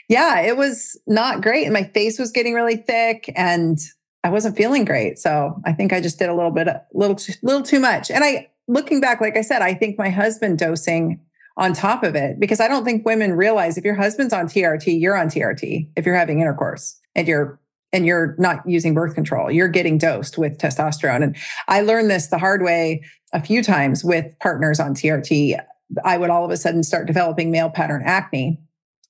yeah, 0.08 0.40
it 0.40 0.56
was 0.56 0.98
not 1.06 1.42
great. 1.42 1.64
And 1.64 1.72
my 1.72 1.84
face 1.84 2.18
was 2.18 2.30
getting 2.30 2.54
really 2.54 2.76
thick 2.76 3.32
and 3.36 3.78
I 4.24 4.30
wasn't 4.30 4.56
feeling 4.56 4.84
great. 4.84 5.18
So, 5.18 5.60
I 5.64 5.72
think 5.72 5.92
I 5.92 6.00
just 6.00 6.18
did 6.18 6.28
a 6.28 6.34
little 6.34 6.50
bit, 6.50 6.68
a 6.68 6.82
little, 6.92 7.18
little 7.42 7.62
too 7.62 7.80
much. 7.80 8.10
And 8.10 8.24
I, 8.24 8.48
looking 8.66 9.00
back, 9.00 9.20
like 9.20 9.36
I 9.36 9.42
said, 9.42 9.62
I 9.62 9.74
think 9.74 9.98
my 9.98 10.10
husband 10.10 10.58
dosing 10.58 11.20
on 11.56 11.72
top 11.72 12.04
of 12.04 12.14
it 12.14 12.38
because 12.38 12.60
I 12.60 12.68
don't 12.68 12.84
think 12.84 13.04
women 13.04 13.32
realize 13.32 13.76
if 13.76 13.84
your 13.84 13.96
husband's 13.96 14.32
on 14.32 14.46
TRT, 14.46 15.00
you're 15.00 15.16
on 15.16 15.26
TRT 15.26 15.90
if 15.96 16.06
you're 16.06 16.14
having 16.14 16.40
intercourse 16.40 16.98
and 17.16 17.26
you're 17.26 17.58
and 17.92 18.06
you're 18.06 18.34
not 18.38 18.68
using 18.68 18.94
birth 18.94 19.14
control, 19.14 19.50
you're 19.50 19.68
getting 19.68 19.98
dosed 19.98 20.38
with 20.38 20.58
testosterone. 20.58 21.22
And 21.22 21.36
I 21.68 21.80
learned 21.80 22.10
this 22.10 22.28
the 22.28 22.38
hard 22.38 22.62
way 22.62 23.02
a 23.32 23.42
few 23.42 23.62
times 23.62 24.04
with 24.04 24.38
partners 24.40 24.80
on 24.80 24.94
TRT. 24.94 25.58
I 26.04 26.18
would 26.18 26.30
all 26.30 26.44
of 26.44 26.50
a 26.50 26.56
sudden 26.56 26.82
start 26.82 27.06
developing 27.06 27.50
male 27.50 27.70
pattern 27.70 28.02
acne 28.04 28.60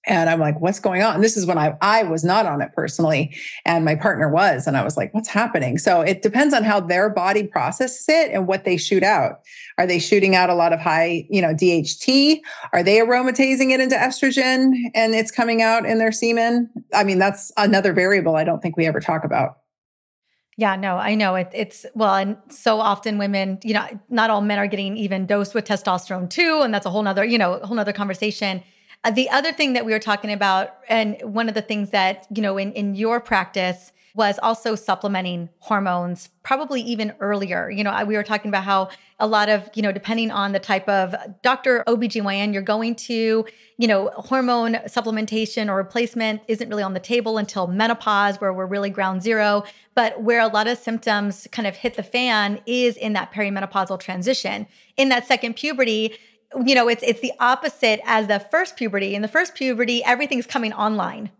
and 0.08 0.30
I'm 0.30 0.40
like, 0.40 0.58
what's 0.60 0.80
going 0.80 1.02
on? 1.02 1.20
This 1.20 1.36
is 1.36 1.44
when 1.44 1.58
I, 1.58 1.76
I 1.82 2.02
was 2.02 2.24
not 2.24 2.46
on 2.46 2.62
it 2.62 2.72
personally, 2.74 3.36
and 3.64 3.84
my 3.84 3.94
partner 3.94 4.28
was. 4.28 4.66
And 4.66 4.76
I 4.76 4.82
was 4.82 4.96
like, 4.96 5.12
what's 5.12 5.28
happening? 5.28 5.76
So 5.78 6.00
it 6.00 6.22
depends 6.22 6.54
on 6.54 6.64
how 6.64 6.80
their 6.80 7.10
body 7.10 7.46
processes 7.46 8.06
it 8.08 8.30
and 8.32 8.46
what 8.46 8.64
they 8.64 8.78
shoot 8.78 9.02
out. 9.02 9.40
Are 9.76 9.86
they 9.86 9.98
shooting 9.98 10.34
out 10.34 10.50
a 10.50 10.54
lot 10.54 10.72
of 10.72 10.80
high, 10.80 11.26
you 11.30 11.42
know, 11.42 11.54
DHT? 11.54 12.40
Are 12.72 12.82
they 12.82 12.96
aromatizing 12.96 13.70
it 13.70 13.80
into 13.80 13.96
estrogen 13.96 14.72
and 14.94 15.14
it's 15.14 15.30
coming 15.30 15.60
out 15.60 15.84
in 15.84 15.98
their 15.98 16.12
semen? 16.12 16.70
I 16.94 17.04
mean, 17.04 17.18
that's 17.18 17.52
another 17.56 17.92
variable 17.92 18.34
I 18.34 18.44
don't 18.44 18.60
think 18.60 18.76
we 18.76 18.86
ever 18.86 19.00
talk 19.00 19.24
about. 19.24 19.58
Yeah, 20.56 20.74
no, 20.74 20.96
I 20.96 21.14
know 21.14 21.36
it, 21.36 21.50
it's 21.54 21.86
well, 21.94 22.16
and 22.16 22.36
so 22.48 22.80
often 22.80 23.16
women, 23.16 23.60
you 23.62 23.74
know, 23.74 23.86
not 24.08 24.28
all 24.28 24.40
men 24.40 24.58
are 24.58 24.66
getting 24.66 24.96
even 24.96 25.24
dosed 25.24 25.54
with 25.54 25.66
testosterone 25.66 26.28
too, 26.28 26.62
and 26.64 26.74
that's 26.74 26.84
a 26.84 26.90
whole 26.90 27.02
nother, 27.04 27.24
you 27.24 27.38
know, 27.38 27.60
whole 27.62 27.76
nother 27.76 27.92
conversation. 27.92 28.64
Uh, 29.04 29.10
the 29.10 29.30
other 29.30 29.52
thing 29.52 29.74
that 29.74 29.86
we 29.86 29.92
were 29.92 29.98
talking 29.98 30.32
about, 30.32 30.74
and 30.88 31.16
one 31.22 31.48
of 31.48 31.54
the 31.54 31.62
things 31.62 31.90
that, 31.90 32.26
you 32.34 32.42
know, 32.42 32.58
in, 32.58 32.72
in 32.72 32.94
your 32.94 33.20
practice 33.20 33.92
was 34.14 34.38
also 34.42 34.74
supplementing 34.74 35.48
hormones, 35.60 36.30
probably 36.42 36.80
even 36.80 37.12
earlier. 37.20 37.70
You 37.70 37.84
know, 37.84 38.04
we 38.04 38.16
were 38.16 38.24
talking 38.24 38.48
about 38.48 38.64
how 38.64 38.88
a 39.20 39.28
lot 39.28 39.48
of, 39.48 39.70
you 39.74 39.82
know, 39.82 39.92
depending 39.92 40.32
on 40.32 40.50
the 40.50 40.58
type 40.58 40.88
of 40.88 41.14
doctor, 41.42 41.84
OBGYN 41.86 42.52
you're 42.52 42.62
going 42.62 42.96
to, 42.96 43.46
you 43.76 43.86
know, 43.86 44.10
hormone 44.16 44.74
supplementation 44.86 45.68
or 45.68 45.76
replacement 45.76 46.42
isn't 46.48 46.68
really 46.68 46.82
on 46.82 46.94
the 46.94 47.00
table 47.00 47.38
until 47.38 47.68
menopause, 47.68 48.40
where 48.40 48.52
we're 48.52 48.66
really 48.66 48.90
ground 48.90 49.22
zero. 49.22 49.62
But 49.94 50.22
where 50.22 50.40
a 50.40 50.48
lot 50.48 50.66
of 50.66 50.78
symptoms 50.78 51.46
kind 51.52 51.68
of 51.68 51.76
hit 51.76 51.94
the 51.94 52.02
fan 52.02 52.60
is 52.66 52.96
in 52.96 53.12
that 53.12 53.32
perimenopausal 53.32 54.00
transition. 54.00 54.66
In 54.96 55.10
that 55.10 55.28
second 55.28 55.54
puberty, 55.54 56.18
you 56.64 56.74
know, 56.74 56.88
it's 56.88 57.02
it's 57.02 57.20
the 57.20 57.32
opposite 57.40 58.00
as 58.04 58.26
the 58.26 58.40
first 58.40 58.76
puberty. 58.76 59.14
In 59.14 59.22
the 59.22 59.28
first 59.28 59.54
puberty, 59.54 60.02
everything's 60.04 60.46
coming 60.46 60.72
online. 60.72 61.30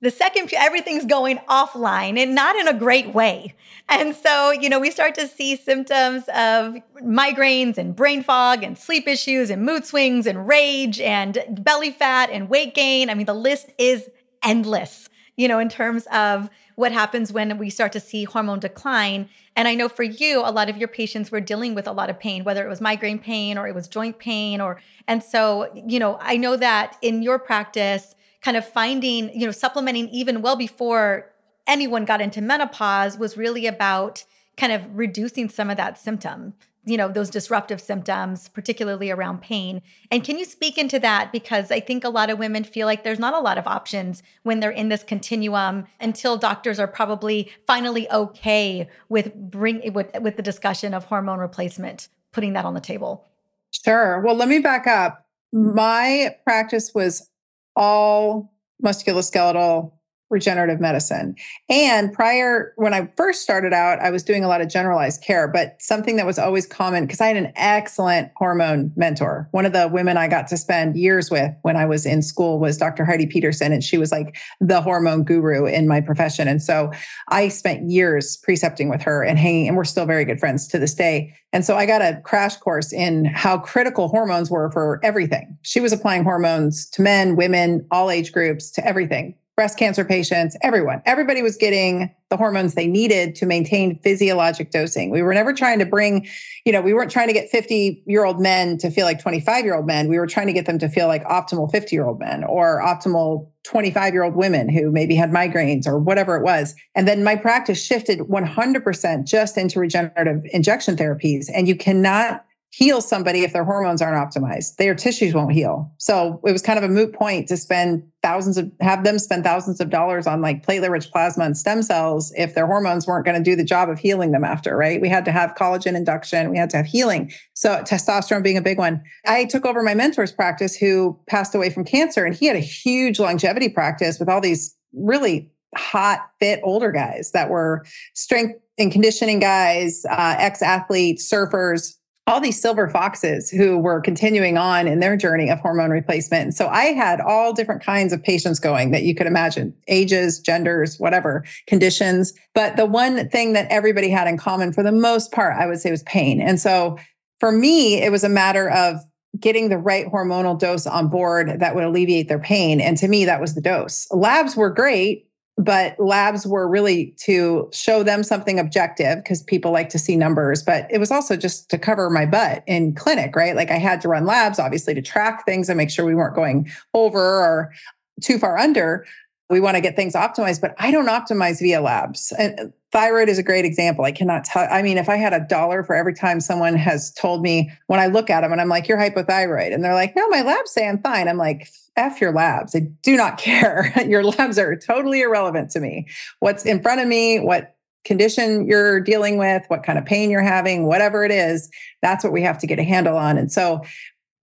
The 0.00 0.10
second, 0.12 0.52
everything's 0.54 1.04
going 1.04 1.38
offline 1.48 2.18
and 2.18 2.32
not 2.32 2.54
in 2.54 2.68
a 2.68 2.74
great 2.74 3.12
way. 3.12 3.54
And 3.88 4.14
so, 4.14 4.52
you 4.52 4.68
know, 4.68 4.78
we 4.78 4.92
start 4.92 5.16
to 5.16 5.26
see 5.26 5.56
symptoms 5.56 6.22
of 6.28 6.76
migraines 7.02 7.78
and 7.78 7.96
brain 7.96 8.22
fog 8.22 8.62
and 8.62 8.78
sleep 8.78 9.08
issues 9.08 9.50
and 9.50 9.64
mood 9.64 9.84
swings 9.84 10.26
and 10.26 10.46
rage 10.46 11.00
and 11.00 11.42
belly 11.48 11.90
fat 11.90 12.30
and 12.30 12.48
weight 12.48 12.76
gain. 12.76 13.10
I 13.10 13.14
mean, 13.14 13.26
the 13.26 13.34
list 13.34 13.70
is 13.76 14.08
endless, 14.44 15.08
you 15.36 15.48
know, 15.48 15.58
in 15.58 15.68
terms 15.68 16.06
of 16.12 16.48
what 16.76 16.92
happens 16.92 17.32
when 17.32 17.58
we 17.58 17.68
start 17.68 17.90
to 17.92 18.00
see 18.00 18.22
hormone 18.22 18.60
decline. 18.60 19.28
And 19.58 19.66
I 19.66 19.74
know 19.74 19.88
for 19.88 20.04
you, 20.04 20.38
a 20.38 20.52
lot 20.52 20.70
of 20.70 20.76
your 20.76 20.86
patients 20.86 21.32
were 21.32 21.40
dealing 21.40 21.74
with 21.74 21.88
a 21.88 21.92
lot 21.92 22.10
of 22.10 22.20
pain, 22.20 22.44
whether 22.44 22.64
it 22.64 22.68
was 22.68 22.80
migraine 22.80 23.18
pain 23.18 23.58
or 23.58 23.66
it 23.66 23.74
was 23.74 23.88
joint 23.88 24.20
pain, 24.20 24.60
or, 24.60 24.80
and 25.08 25.20
so, 25.20 25.68
you 25.74 25.98
know, 25.98 26.16
I 26.20 26.36
know 26.36 26.54
that 26.56 26.96
in 27.02 27.22
your 27.24 27.40
practice, 27.40 28.14
kind 28.40 28.56
of 28.56 28.64
finding, 28.64 29.36
you 29.36 29.46
know, 29.46 29.50
supplementing 29.50 30.10
even 30.10 30.42
well 30.42 30.54
before 30.54 31.32
anyone 31.66 32.04
got 32.04 32.20
into 32.20 32.40
menopause 32.40 33.18
was 33.18 33.36
really 33.36 33.66
about 33.66 34.24
kind 34.56 34.72
of 34.72 34.82
reducing 34.96 35.48
some 35.48 35.70
of 35.70 35.76
that 35.76 35.98
symptom 35.98 36.54
you 36.88 36.96
know 36.96 37.08
those 37.08 37.30
disruptive 37.30 37.80
symptoms 37.80 38.48
particularly 38.48 39.10
around 39.10 39.42
pain. 39.42 39.82
And 40.10 40.24
can 40.24 40.38
you 40.38 40.44
speak 40.44 40.78
into 40.78 40.98
that? 41.00 41.32
Because 41.32 41.70
i 41.70 41.80
think 41.80 42.04
a 42.04 42.08
lot 42.08 42.30
of 42.30 42.38
women 42.38 42.64
feel 42.64 42.86
like 42.86 43.04
there's 43.04 43.18
not 43.18 43.34
a 43.34 43.40
lot 43.40 43.58
of 43.58 43.66
options 43.66 44.22
when 44.42 44.60
they're 44.60 44.70
in 44.70 44.88
this 44.88 45.02
continuum 45.02 45.86
until 46.00 46.36
doctors 46.36 46.78
are 46.78 46.88
probably 46.88 47.50
finally 47.66 48.10
okay 48.10 48.88
with 49.08 49.34
bring 49.34 49.92
with, 49.92 50.10
with 50.20 50.36
the 50.36 50.42
discussion 50.42 50.94
of 50.94 51.04
hormone 51.04 51.38
replacement 51.38 52.08
putting 52.32 52.52
that 52.54 52.64
on 52.64 52.74
the 52.74 52.80
table. 52.80 53.26
Sure. 53.70 54.20
Well 54.20 54.34
let 54.34 54.48
me 54.48 54.58
back 54.58 54.86
up. 54.86 55.26
My 55.52 56.36
practice 56.44 56.92
was 56.94 57.28
all 57.76 58.52
musculoskeletal 58.84 59.92
regenerative 60.30 60.80
medicine. 60.80 61.34
And 61.68 62.12
prior, 62.12 62.72
when 62.76 62.92
I 62.92 63.10
first 63.16 63.42
started 63.42 63.72
out, 63.72 63.98
I 64.00 64.10
was 64.10 64.22
doing 64.22 64.44
a 64.44 64.48
lot 64.48 64.60
of 64.60 64.68
generalized 64.68 65.22
care, 65.22 65.48
but 65.48 65.76
something 65.80 66.16
that 66.16 66.26
was 66.26 66.38
always 66.38 66.66
common 66.66 67.04
because 67.04 67.20
I 67.20 67.28
had 67.28 67.36
an 67.36 67.52
excellent 67.56 68.30
hormone 68.36 68.92
mentor. 68.96 69.48
One 69.52 69.64
of 69.64 69.72
the 69.72 69.88
women 69.88 70.16
I 70.16 70.28
got 70.28 70.46
to 70.48 70.56
spend 70.56 70.96
years 70.96 71.30
with 71.30 71.52
when 71.62 71.76
I 71.76 71.86
was 71.86 72.04
in 72.04 72.22
school 72.22 72.58
was 72.58 72.76
Dr. 72.76 73.04
Heidi 73.04 73.26
Peterson, 73.26 73.72
and 73.72 73.82
she 73.82 73.96
was 73.96 74.12
like 74.12 74.36
the 74.60 74.82
hormone 74.82 75.24
guru 75.24 75.66
in 75.66 75.88
my 75.88 76.00
profession. 76.00 76.46
And 76.46 76.62
so 76.62 76.92
I 77.28 77.48
spent 77.48 77.90
years 77.90 78.36
precepting 78.36 78.88
with 78.88 79.02
her 79.02 79.22
and 79.22 79.38
hanging, 79.38 79.68
and 79.68 79.76
we're 79.76 79.84
still 79.84 80.06
very 80.06 80.24
good 80.24 80.40
friends 80.40 80.68
to 80.68 80.78
this 80.78 80.94
day. 80.94 81.34
And 81.52 81.64
so 81.64 81.76
I 81.76 81.86
got 81.86 82.02
a 82.02 82.20
crash 82.24 82.56
course 82.58 82.92
in 82.92 83.24
how 83.24 83.58
critical 83.58 84.08
hormones 84.08 84.50
were 84.50 84.70
for 84.70 85.00
everything. 85.02 85.56
She 85.62 85.80
was 85.80 85.92
applying 85.92 86.24
hormones 86.24 86.88
to 86.90 87.02
men, 87.02 87.36
women, 87.36 87.86
all 87.90 88.10
age 88.10 88.32
groups, 88.32 88.70
to 88.72 88.86
everything 88.86 89.34
breast 89.58 89.76
cancer 89.76 90.04
patients, 90.04 90.56
everyone. 90.62 91.02
Everybody 91.04 91.42
was 91.42 91.56
getting 91.56 92.14
the 92.28 92.36
hormones 92.36 92.74
they 92.74 92.86
needed 92.86 93.34
to 93.34 93.44
maintain 93.44 93.98
physiologic 94.04 94.70
dosing. 94.70 95.10
We 95.10 95.20
were 95.20 95.34
never 95.34 95.52
trying 95.52 95.80
to 95.80 95.84
bring, 95.84 96.28
you 96.64 96.70
know, 96.70 96.80
we 96.80 96.94
weren't 96.94 97.10
trying 97.10 97.26
to 97.26 97.32
get 97.32 97.50
50 97.50 98.04
year 98.06 98.24
old 98.24 98.40
men 98.40 98.78
to 98.78 98.88
feel 98.88 99.04
like 99.04 99.20
25 99.20 99.64
year 99.64 99.74
old 99.74 99.84
men. 99.84 100.06
We 100.06 100.16
were 100.16 100.28
trying 100.28 100.46
to 100.46 100.52
get 100.52 100.66
them 100.66 100.78
to 100.78 100.88
feel 100.88 101.08
like 101.08 101.24
optimal 101.24 101.72
50 101.72 101.96
year 101.96 102.06
old 102.06 102.20
men 102.20 102.44
or 102.44 102.80
optimal 102.80 103.48
25 103.64 104.12
year 104.12 104.22
old 104.22 104.36
women 104.36 104.68
who 104.68 104.92
maybe 104.92 105.16
had 105.16 105.32
migraines 105.32 105.88
or 105.88 105.98
whatever 105.98 106.36
it 106.36 106.44
was. 106.44 106.76
And 106.94 107.08
then 107.08 107.24
my 107.24 107.34
practice 107.34 107.84
shifted 107.84 108.20
100% 108.20 109.24
just 109.26 109.58
into 109.58 109.80
regenerative 109.80 110.46
injection 110.52 110.94
therapies. 110.94 111.46
And 111.52 111.66
you 111.66 111.74
cannot 111.74 112.44
heal 112.70 113.00
somebody 113.00 113.44
if 113.44 113.52
their 113.52 113.64
hormones 113.64 114.02
aren't 114.02 114.16
optimized. 114.16 114.76
Their 114.76 114.94
tissues 114.94 115.32
won't 115.32 115.52
heal. 115.52 115.90
So 115.96 116.40
it 116.44 116.52
was 116.52 116.60
kind 116.60 116.78
of 116.78 116.84
a 116.84 116.88
moot 116.88 117.14
point 117.14 117.48
to 117.48 117.56
spend 117.56 118.02
thousands 118.22 118.58
of 118.58 118.70
have 118.80 119.04
them 119.04 119.18
spend 119.18 119.42
thousands 119.42 119.80
of 119.80 119.88
dollars 119.88 120.26
on 120.26 120.42
like 120.42 120.66
platelet 120.66 120.90
rich 120.90 121.10
plasma 121.10 121.44
and 121.44 121.56
stem 121.56 121.82
cells 121.82 122.32
if 122.36 122.54
their 122.54 122.66
hormones 122.66 123.06
weren't 123.06 123.24
going 123.24 123.42
to 123.42 123.50
do 123.50 123.56
the 123.56 123.64
job 123.64 123.88
of 123.88 123.98
healing 123.98 124.32
them 124.32 124.44
after, 124.44 124.76
right? 124.76 125.00
We 125.00 125.08
had 125.08 125.24
to 125.24 125.32
have 125.32 125.54
collagen 125.54 125.96
induction, 125.96 126.50
we 126.50 126.58
had 126.58 126.68
to 126.70 126.76
have 126.76 126.86
healing. 126.86 127.32
So 127.54 127.82
testosterone 127.82 128.42
being 128.42 128.58
a 128.58 128.62
big 128.62 128.78
one. 128.78 129.02
I 129.26 129.46
took 129.46 129.64
over 129.64 129.82
my 129.82 129.94
mentor's 129.94 130.32
practice 130.32 130.76
who 130.76 131.18
passed 131.26 131.54
away 131.54 131.70
from 131.70 131.84
cancer 131.84 132.24
and 132.24 132.34
he 132.34 132.46
had 132.46 132.56
a 132.56 132.60
huge 132.60 133.18
longevity 133.18 133.70
practice 133.70 134.18
with 134.18 134.28
all 134.28 134.40
these 134.40 134.76
really 134.92 135.50
hot, 135.76 136.20
fit 136.38 136.60
older 136.62 136.92
guys 136.92 137.30
that 137.32 137.50
were 137.50 137.84
strength 138.14 138.58
and 138.78 138.92
conditioning 138.92 139.40
guys, 139.40 140.04
uh, 140.10 140.36
ex 140.38 140.62
athletes, 140.62 141.30
surfers, 141.30 141.97
all 142.28 142.40
these 142.40 142.60
silver 142.60 142.88
foxes 142.88 143.48
who 143.48 143.78
were 143.78 144.02
continuing 144.02 144.58
on 144.58 144.86
in 144.86 145.00
their 145.00 145.16
journey 145.16 145.48
of 145.48 145.58
hormone 145.60 145.90
replacement. 145.90 146.54
So 146.54 146.68
I 146.68 146.92
had 146.92 147.22
all 147.22 147.54
different 147.54 147.82
kinds 147.82 148.12
of 148.12 148.22
patients 148.22 148.60
going 148.60 148.90
that 148.90 149.02
you 149.02 149.14
could 149.14 149.26
imagine 149.26 149.74
ages, 149.88 150.38
genders, 150.38 150.98
whatever, 150.98 151.42
conditions. 151.66 152.34
But 152.54 152.76
the 152.76 152.84
one 152.84 153.30
thing 153.30 153.54
that 153.54 153.66
everybody 153.70 154.10
had 154.10 154.28
in 154.28 154.36
common 154.36 154.74
for 154.74 154.82
the 154.82 154.92
most 154.92 155.32
part, 155.32 155.56
I 155.58 155.66
would 155.66 155.80
say 155.80 155.90
was 155.90 156.02
pain. 156.02 156.42
And 156.42 156.60
so 156.60 156.98
for 157.40 157.50
me, 157.50 158.02
it 158.02 158.12
was 158.12 158.24
a 158.24 158.28
matter 158.28 158.68
of 158.68 158.98
getting 159.40 159.70
the 159.70 159.78
right 159.78 160.06
hormonal 160.06 160.58
dose 160.58 160.86
on 160.86 161.08
board 161.08 161.60
that 161.60 161.74
would 161.74 161.84
alleviate 161.84 162.28
their 162.28 162.38
pain. 162.38 162.80
And 162.80 162.98
to 162.98 163.08
me, 163.08 163.24
that 163.24 163.40
was 163.40 163.54
the 163.54 163.62
dose. 163.62 164.06
Labs 164.10 164.54
were 164.54 164.70
great 164.70 165.27
but 165.58 165.98
labs 165.98 166.46
were 166.46 166.68
really 166.68 167.12
to 167.18 167.68
show 167.72 168.04
them 168.04 168.22
something 168.22 168.58
objective 168.60 169.18
because 169.18 169.42
people 169.42 169.72
like 169.72 169.88
to 169.88 169.98
see 169.98 170.16
numbers 170.16 170.62
but 170.62 170.86
it 170.90 170.98
was 170.98 171.10
also 171.10 171.36
just 171.36 171.68
to 171.68 171.76
cover 171.76 172.08
my 172.08 172.24
butt 172.24 172.62
in 172.66 172.94
clinic 172.94 173.34
right? 173.34 173.56
Like 173.56 173.70
i 173.70 173.78
had 173.78 174.00
to 174.02 174.08
run 174.08 174.24
labs 174.24 174.58
obviously 174.58 174.94
to 174.94 175.02
track 175.02 175.44
things 175.44 175.68
and 175.68 175.76
make 175.76 175.90
sure 175.90 176.04
we 176.04 176.14
weren't 176.14 176.36
going 176.36 176.70
over 176.94 177.20
or 177.20 177.72
too 178.20 178.38
far 178.38 178.58
under. 178.58 179.06
We 179.50 179.60
want 179.60 179.76
to 179.76 179.80
get 179.80 179.96
things 179.96 180.14
optimized 180.14 180.60
but 180.60 180.74
i 180.78 180.90
don't 180.90 181.08
optimize 181.08 181.60
via 181.60 181.80
labs. 181.80 182.32
And 182.38 182.72
thyroid 182.92 183.28
is 183.28 183.38
a 183.38 183.42
great 183.42 183.64
example. 183.64 184.04
I 184.04 184.12
cannot 184.12 184.44
tell 184.44 184.66
i 184.70 184.82
mean 184.82 184.98
if 184.98 185.08
i 185.08 185.16
had 185.16 185.32
a 185.32 185.40
dollar 185.40 185.82
for 185.82 185.94
every 185.94 186.14
time 186.14 186.40
someone 186.40 186.74
has 186.74 187.12
told 187.12 187.42
me 187.42 187.70
when 187.86 188.00
i 188.00 188.06
look 188.06 188.30
at 188.30 188.40
them 188.40 188.52
and 188.52 188.60
i'm 188.60 188.68
like 188.68 188.88
you're 188.88 188.98
hypothyroid 188.98 189.74
and 189.74 189.84
they're 189.84 189.94
like 189.94 190.16
no 190.16 190.26
my 190.28 190.42
labs 190.42 190.70
say 190.70 190.88
i'm 190.88 191.00
fine 191.02 191.28
i'm 191.28 191.36
like 191.36 191.68
f 191.98 192.20
your 192.20 192.32
labs. 192.32 192.74
I 192.74 192.80
do 193.02 193.16
not 193.16 193.38
care. 193.38 193.92
Your 194.06 194.24
labs 194.24 194.58
are 194.58 194.76
totally 194.76 195.20
irrelevant 195.20 195.70
to 195.72 195.80
me. 195.80 196.06
What's 196.38 196.64
in 196.64 196.80
front 196.80 197.00
of 197.00 197.08
me 197.08 197.40
what 197.40 197.74
condition 198.04 198.66
you're 198.66 199.00
dealing 199.00 199.36
with 199.36 199.64
what 199.68 199.82
kind 199.82 199.98
of 199.98 200.06
pain 200.06 200.30
you're 200.30 200.40
having 200.40 200.86
whatever 200.86 201.24
it 201.24 201.32
is 201.32 201.68
that's 202.00 202.22
what 202.22 202.32
we 202.32 202.40
have 202.40 202.56
to 202.56 202.66
get 202.66 202.78
a 202.78 202.82
handle 202.84 203.18
on 203.18 203.36
and 203.36 203.50
so 203.52 203.82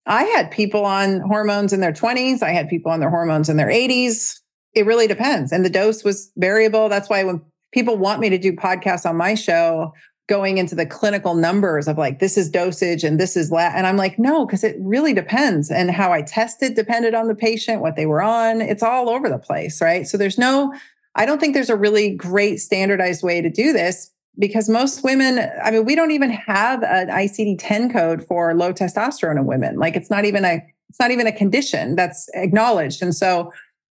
i 0.05 0.23
had 0.23 0.51
people 0.51 0.85
on 0.85 1.21
hormones 1.21 1.71
in 1.71 1.79
their 1.79 1.93
20s 1.93 2.43
i 2.43 2.51
had 2.51 2.67
people 2.67 2.91
on 2.91 2.99
their 2.99 3.09
hormones 3.09 3.47
in 3.47 3.55
their 3.55 3.69
80s 3.69 4.39
it 4.75 4.85
really 4.85 5.07
depends 5.07 5.51
and 5.51 5.63
the 5.65 5.69
dose 5.69 6.03
was 6.03 6.31
variable. 6.35 6.89
That's 6.89 7.09
why 7.09 7.23
when 7.23 7.41
people 7.75 7.97
want 7.97 8.21
me 8.21 8.29
to 8.29 8.37
do 8.37 8.53
podcasts 8.53 9.07
on 9.07 9.17
my 9.17 9.35
show 9.35 9.93
going 10.27 10.57
into 10.57 10.73
the 10.73 10.85
clinical 10.85 11.35
numbers 11.35 11.89
of 11.89 11.97
like 11.97 12.19
this 12.19 12.37
is 12.37 12.49
dosage 12.49 13.03
and 13.03 13.19
this 13.19 13.35
is 13.35 13.51
la 13.51 13.69
and 13.75 13.85
i'm 13.85 13.97
like 13.97 14.17
no 14.17 14.45
because 14.45 14.63
it 14.63 14.77
really 14.79 15.13
depends 15.13 15.69
and 15.69 15.91
how 15.91 16.11
i 16.11 16.21
tested 16.21 16.73
depended 16.73 17.13
on 17.13 17.27
the 17.27 17.35
patient 17.35 17.81
what 17.81 17.97
they 17.97 18.05
were 18.05 18.21
on 18.21 18.61
it's 18.61 18.81
all 18.81 19.09
over 19.09 19.29
the 19.29 19.37
place 19.37 19.81
right? 19.81 20.07
So 20.07 20.17
there's 20.17 20.37
no 20.37 20.73
i 21.15 21.25
don't 21.25 21.39
think 21.39 21.53
there's 21.53 21.69
a 21.69 21.75
really 21.75 22.15
great 22.15 22.61
standardized 22.61 23.21
way 23.21 23.41
to 23.41 23.49
do 23.49 23.73
this 23.73 24.09
because 24.39 24.69
most 24.69 25.03
women 25.03 25.47
i 25.61 25.69
mean 25.69 25.83
we 25.83 25.95
don't 25.95 26.11
even 26.11 26.31
have 26.31 26.81
an 26.81 27.09
icd-10 27.09 27.91
code 27.91 28.25
for 28.25 28.55
low 28.55 28.71
testosterone 28.71 29.37
in 29.37 29.45
women 29.45 29.77
like 29.77 29.97
it's 29.97 30.09
not 30.09 30.23
even 30.23 30.45
a 30.45 30.65
it's 30.87 30.99
not 30.99 31.11
even 31.11 31.27
a 31.27 31.31
condition 31.31 31.95
that's 31.95 32.29
acknowledged 32.35 33.03
and 33.03 33.13
so 33.13 33.51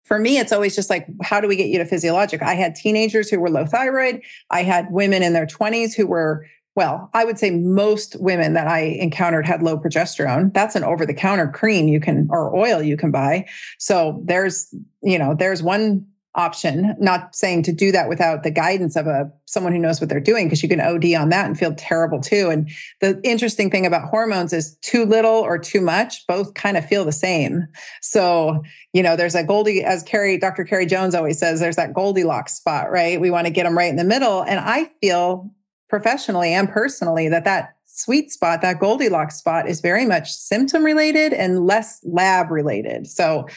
for 0.09 0.17
me, 0.17 0.39
it's 0.39 0.51
always 0.51 0.75
just 0.75 0.89
like, 0.89 1.05
how 1.21 1.39
do 1.39 1.47
we 1.47 1.55
get 1.55 1.67
you 1.67 1.77
to 1.77 1.85
physiologic? 1.85 2.41
I 2.41 2.55
had 2.55 2.73
teenagers 2.73 3.29
who 3.29 3.39
were 3.39 3.49
low 3.49 3.67
thyroid. 3.67 4.23
I 4.49 4.63
had 4.63 4.87
women 4.89 5.21
in 5.21 5.33
their 5.33 5.45
20s 5.45 5.95
who 5.95 6.07
were, 6.07 6.47
well, 6.75 7.11
I 7.13 7.25
would 7.25 7.37
say 7.37 7.51
most 7.51 8.19
women 8.19 8.53
that 8.53 8.67
I 8.67 8.79
encountered 8.79 9.45
had 9.45 9.61
low 9.61 9.77
progesterone. 9.77 10.51
That's 10.51 10.75
an 10.75 10.83
over 10.83 11.05
the 11.05 11.13
counter 11.13 11.47
cream 11.47 11.87
you 11.87 11.99
can, 11.99 12.27
or 12.31 12.55
oil 12.55 12.81
you 12.81 12.97
can 12.97 13.11
buy. 13.11 13.45
So 13.77 14.19
there's, 14.25 14.73
you 15.03 15.19
know, 15.19 15.35
there's 15.37 15.61
one 15.61 16.07
option 16.35 16.95
not 16.99 17.35
saying 17.35 17.63
to 17.63 17.71
do 17.71 17.91
that 17.91 18.07
without 18.07 18.43
the 18.43 18.51
guidance 18.51 18.95
of 18.95 19.07
a 19.07 19.31
someone 19.45 19.73
who 19.73 19.79
knows 19.79 19.99
what 19.99 20.09
they're 20.09 20.19
doing 20.19 20.45
because 20.45 20.61
you 20.61 20.69
can 20.69 20.79
od 20.79 21.03
on 21.15 21.29
that 21.29 21.47
and 21.47 21.57
feel 21.57 21.73
terrible 21.73 22.21
too. 22.21 22.49
And 22.49 22.69
the 23.01 23.19
interesting 23.23 23.71
thing 23.71 23.85
about 23.85 24.07
hormones 24.09 24.53
is 24.53 24.75
too 24.81 25.05
little 25.05 25.31
or 25.31 25.57
too 25.57 25.81
much 25.81 26.27
both 26.27 26.53
kind 26.53 26.77
of 26.77 26.85
feel 26.85 27.03
the 27.03 27.11
same. 27.11 27.65
So 28.01 28.63
you 28.93 29.01
know 29.01 29.15
there's 29.15 29.35
a 29.35 29.43
goldie 29.43 29.83
as 29.83 30.03
carrie 30.03 30.37
dr 30.37 30.63
carrie 30.65 30.85
jones 30.85 31.15
always 31.15 31.39
says 31.39 31.59
there's 31.59 31.75
that 31.77 31.93
goldilocks 31.93 32.53
spot 32.53 32.91
right? 32.91 33.19
We 33.19 33.31
want 33.31 33.47
to 33.47 33.53
get 33.53 33.63
them 33.63 33.77
right 33.77 33.89
in 33.89 33.95
the 33.95 34.03
middle. 34.03 34.41
And 34.41 34.59
i 34.59 34.91
feel 35.01 35.51
professionally 35.89 36.53
and 36.53 36.69
personally 36.69 37.27
that 37.29 37.45
that 37.45 37.75
sweet 37.85 38.31
spot 38.31 38.61
that 38.61 38.79
goldilocks 38.79 39.35
spot 39.35 39.67
is 39.67 39.81
very 39.81 40.05
much 40.05 40.31
symptom 40.31 40.83
related 40.83 41.33
and 41.33 41.65
less 41.65 41.99
lab 42.03 42.51
related 42.51 43.07
so 43.07 43.47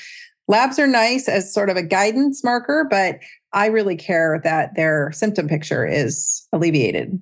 Labs 0.53 0.79
are 0.79 0.87
nice 0.87 1.31
as 1.31 1.51
sort 1.51 1.71
of 1.71 1.79
a 1.79 1.83
guidance 1.83 2.45
marker, 2.45 2.87
but 2.91 3.21
I 3.55 3.69
really 3.69 3.97
care 3.97 4.38
that 4.45 4.75
their 4.77 5.11
symptom 5.11 5.49
picture 5.49 5.87
is 5.87 6.47
alleviated. 6.53 7.19